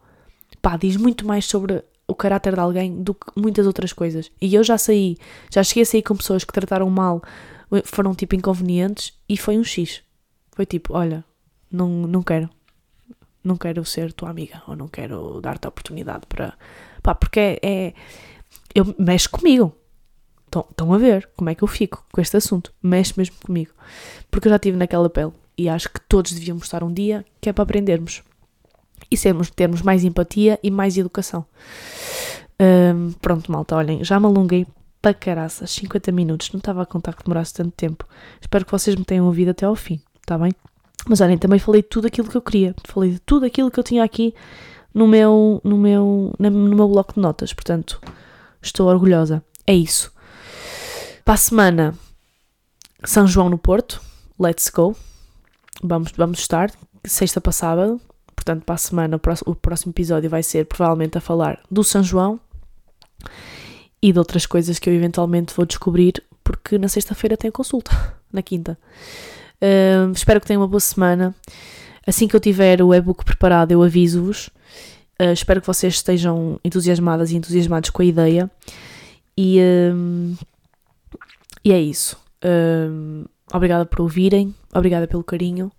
Pá, 0.62 0.76
diz 0.76 0.98
muito 0.98 1.26
mais 1.26 1.46
sobre 1.46 1.82
o 2.06 2.14
caráter 2.14 2.54
de 2.54 2.60
alguém 2.60 3.02
do 3.02 3.14
que 3.14 3.28
muitas 3.38 3.66
outras 3.66 3.94
coisas. 3.94 4.30
E 4.42 4.54
eu 4.54 4.62
já 4.62 4.78
saí, 4.78 5.18
já 5.50 5.64
cheguei 5.64 5.84
a 5.84 5.86
sair 5.86 6.04
com 6.04 6.18
pessoas 6.18 6.44
que 6.44 6.52
trataram 6.52 6.90
mal, 6.90 7.22
foram 7.86 8.14
tipo 8.14 8.36
inconvenientes, 8.36 9.14
e 9.30 9.38
foi 9.38 9.58
um 9.58 9.64
X. 9.64 10.04
Foi 10.52 10.66
tipo, 10.66 10.94
olha, 10.94 11.24
não, 11.72 11.88
não 11.88 12.22
quero. 12.22 12.50
Não 13.42 13.56
quero 13.56 13.86
ser 13.86 14.12
tua 14.12 14.30
amiga, 14.30 14.62
ou 14.68 14.76
não 14.76 14.90
quero 14.90 15.40
dar-te 15.40 15.66
a 15.66 15.70
oportunidade 15.70 16.26
para. 16.28 16.54
Pá, 17.02 17.16
porque 17.16 17.40
é. 17.40 17.60
é 17.64 17.94
eu 18.76 18.94
mexe 19.00 19.30
comigo. 19.30 19.74
Estão 20.70 20.94
a 20.94 20.98
ver 20.98 21.30
como 21.36 21.50
é 21.50 21.56
que 21.56 21.64
eu 21.64 21.68
fico 21.68 22.06
com 22.12 22.20
este 22.20 22.36
assunto. 22.38 22.74
Mexe 22.84 23.14
mesmo 23.16 23.36
comigo. 23.46 23.72
Porque 24.30 24.48
eu 24.48 24.50
já 24.50 24.58
estive 24.58 24.78
naquela 24.78 25.10
pele. 25.10 25.32
E 25.58 25.70
acho 25.70 25.90
que 25.90 26.00
todos 26.02 26.34
devíamos 26.34 26.64
estar 26.64 26.84
um 26.84 26.94
dia 26.94 27.26
que 27.40 27.50
é 27.50 27.54
para 27.54 27.64
aprendermos. 27.64 28.24
E 29.10 29.18
sermos, 29.18 29.50
termos 29.50 29.82
mais 29.82 30.04
empatia 30.04 30.60
e 30.62 30.70
mais 30.70 30.98
educação. 30.98 31.46
Um, 32.60 33.12
pronto, 33.14 33.52
malta, 33.52 33.76
olhem, 33.76 34.04
já 34.04 34.20
me 34.20 34.28
alonguei 34.28 34.68
para 35.02 35.14
caraças, 35.14 35.72
50 35.72 36.12
minutos. 36.12 36.52
Não 36.52 36.60
estava 36.60 36.84
a 36.84 36.86
contar 36.86 37.14
que 37.14 37.24
demorasse 37.24 37.54
tanto 37.54 37.72
tempo. 37.72 38.08
Espero 38.40 38.66
que 38.66 38.72
vocês 38.72 38.96
me 38.96 39.04
tenham 39.04 39.26
ouvido 39.26 39.52
até 39.52 39.66
ao 39.66 39.76
fim, 39.76 40.00
está 40.22 40.38
bem? 40.38 40.52
Mas 41.08 41.20
olhem, 41.22 41.38
também 41.38 41.60
falei 41.60 41.82
tudo 41.82 42.08
aquilo 42.08 42.30
que 42.30 42.38
eu 42.38 42.42
queria. 42.42 42.76
Falei 42.86 43.12
de 43.12 43.20
tudo 43.20 43.46
aquilo 43.46 43.72
que 43.72 43.80
eu 43.80 43.84
tinha 43.84 44.04
aqui 44.04 44.36
no 44.94 45.08
meu, 45.08 45.60
no 45.64 45.78
meu, 45.78 46.34
no 46.38 46.52
meu 46.52 46.88
bloco 46.88 47.16
de 47.16 47.20
notas. 47.20 47.54
Portanto, 47.54 48.00
estou 48.62 48.88
orgulhosa. 48.88 49.44
É 49.66 49.74
isso. 49.74 50.14
Para 51.24 51.36
a 51.36 51.38
semana, 51.38 51.96
São 53.04 53.28
João 53.28 53.50
no 53.50 53.58
Porto. 53.58 54.02
Let's 54.40 54.70
go. 54.70 54.96
Vamos, 55.84 56.12
vamos 56.18 56.40
estar. 56.40 56.72
Sexta 57.06 57.40
para 57.40 57.52
sábado. 57.52 58.02
Portanto, 58.36 58.64
para 58.64 58.76
a 58.76 58.78
semana, 58.78 59.22
o 59.46 59.56
próximo 59.56 59.92
episódio 59.92 60.30
vai 60.30 60.42
ser 60.42 60.66
provavelmente 60.66 61.18
a 61.18 61.22
falar 61.22 61.60
do 61.70 61.84
São 61.84 62.04
João 62.04 62.40
e 64.02 64.12
de 64.12 64.18
outras 64.18 64.48
coisas 64.48 64.80
que 64.80 64.90
eu 64.90 64.94
eventualmente 64.96 65.54
vou 65.56 65.64
descobrir, 65.64 66.24
porque 66.44 66.80
na 66.80 66.88
sexta-feira 66.88 67.38
tenho 67.38 67.54
consulta, 67.54 67.92
na 68.34 68.42
quinta. 68.42 68.78
Uh, 69.62 70.12
espero 70.12 70.42
que 70.42 70.48
tenham 70.48 70.62
uma 70.62 70.68
boa 70.68 70.80
semana. 70.80 71.36
Assim 72.06 72.28
que 72.28 72.36
eu 72.36 72.40
tiver 72.40 72.82
o 72.82 72.96
e-book 72.96 73.24
preparado, 73.24 73.72
eu 73.72 73.84
aviso-vos. 73.84 74.48
Uh, 75.22 75.34
espero 75.34 75.62
que 75.62 75.68
vocês 75.68 75.94
estejam 75.94 76.60
entusiasmadas 76.66 77.30
e 77.30 77.36
entusiasmados 77.36 77.92
com 77.92 78.02
a 78.02 78.06
ideia. 78.06 78.50
E, 79.38 79.60
uh, 79.60 80.36
e 81.64 81.72
é 81.72 81.80
isso. 81.80 82.18
obrigada 83.54 83.86
por 83.86 84.02
ouvirem. 84.02 84.56
Obrigada 84.74 85.08
pelo 85.08 85.24
carinho. 85.24 85.72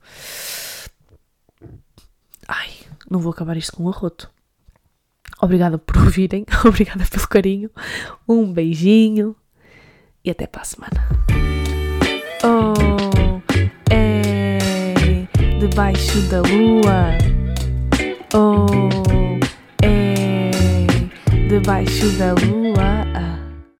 Ai, 2.48 2.70
não 3.10 3.20
vou 3.20 3.32
acabar 3.32 3.56
isto 3.56 3.76
com 3.76 3.84
um 3.84 3.88
arroto. 3.88 4.30
Obrigada 5.40 5.78
por 5.78 5.98
ouvirem. 5.98 6.44
Obrigada 6.64 7.04
pelo 7.10 7.28
carinho. 7.28 7.70
Um 8.28 8.52
beijinho. 8.52 9.34
E 10.24 10.30
até 10.30 10.46
para 10.46 10.62
a 10.62 10.64
semana. 10.64 11.08
Oh 12.44 13.12
debaixo 15.72 16.20
da 16.22 16.42
lua. 16.42 17.16
Oh, 18.34 18.66
é 19.82 20.50
debaixo 21.48 22.08
da 22.18 22.34
lua. 22.34 22.61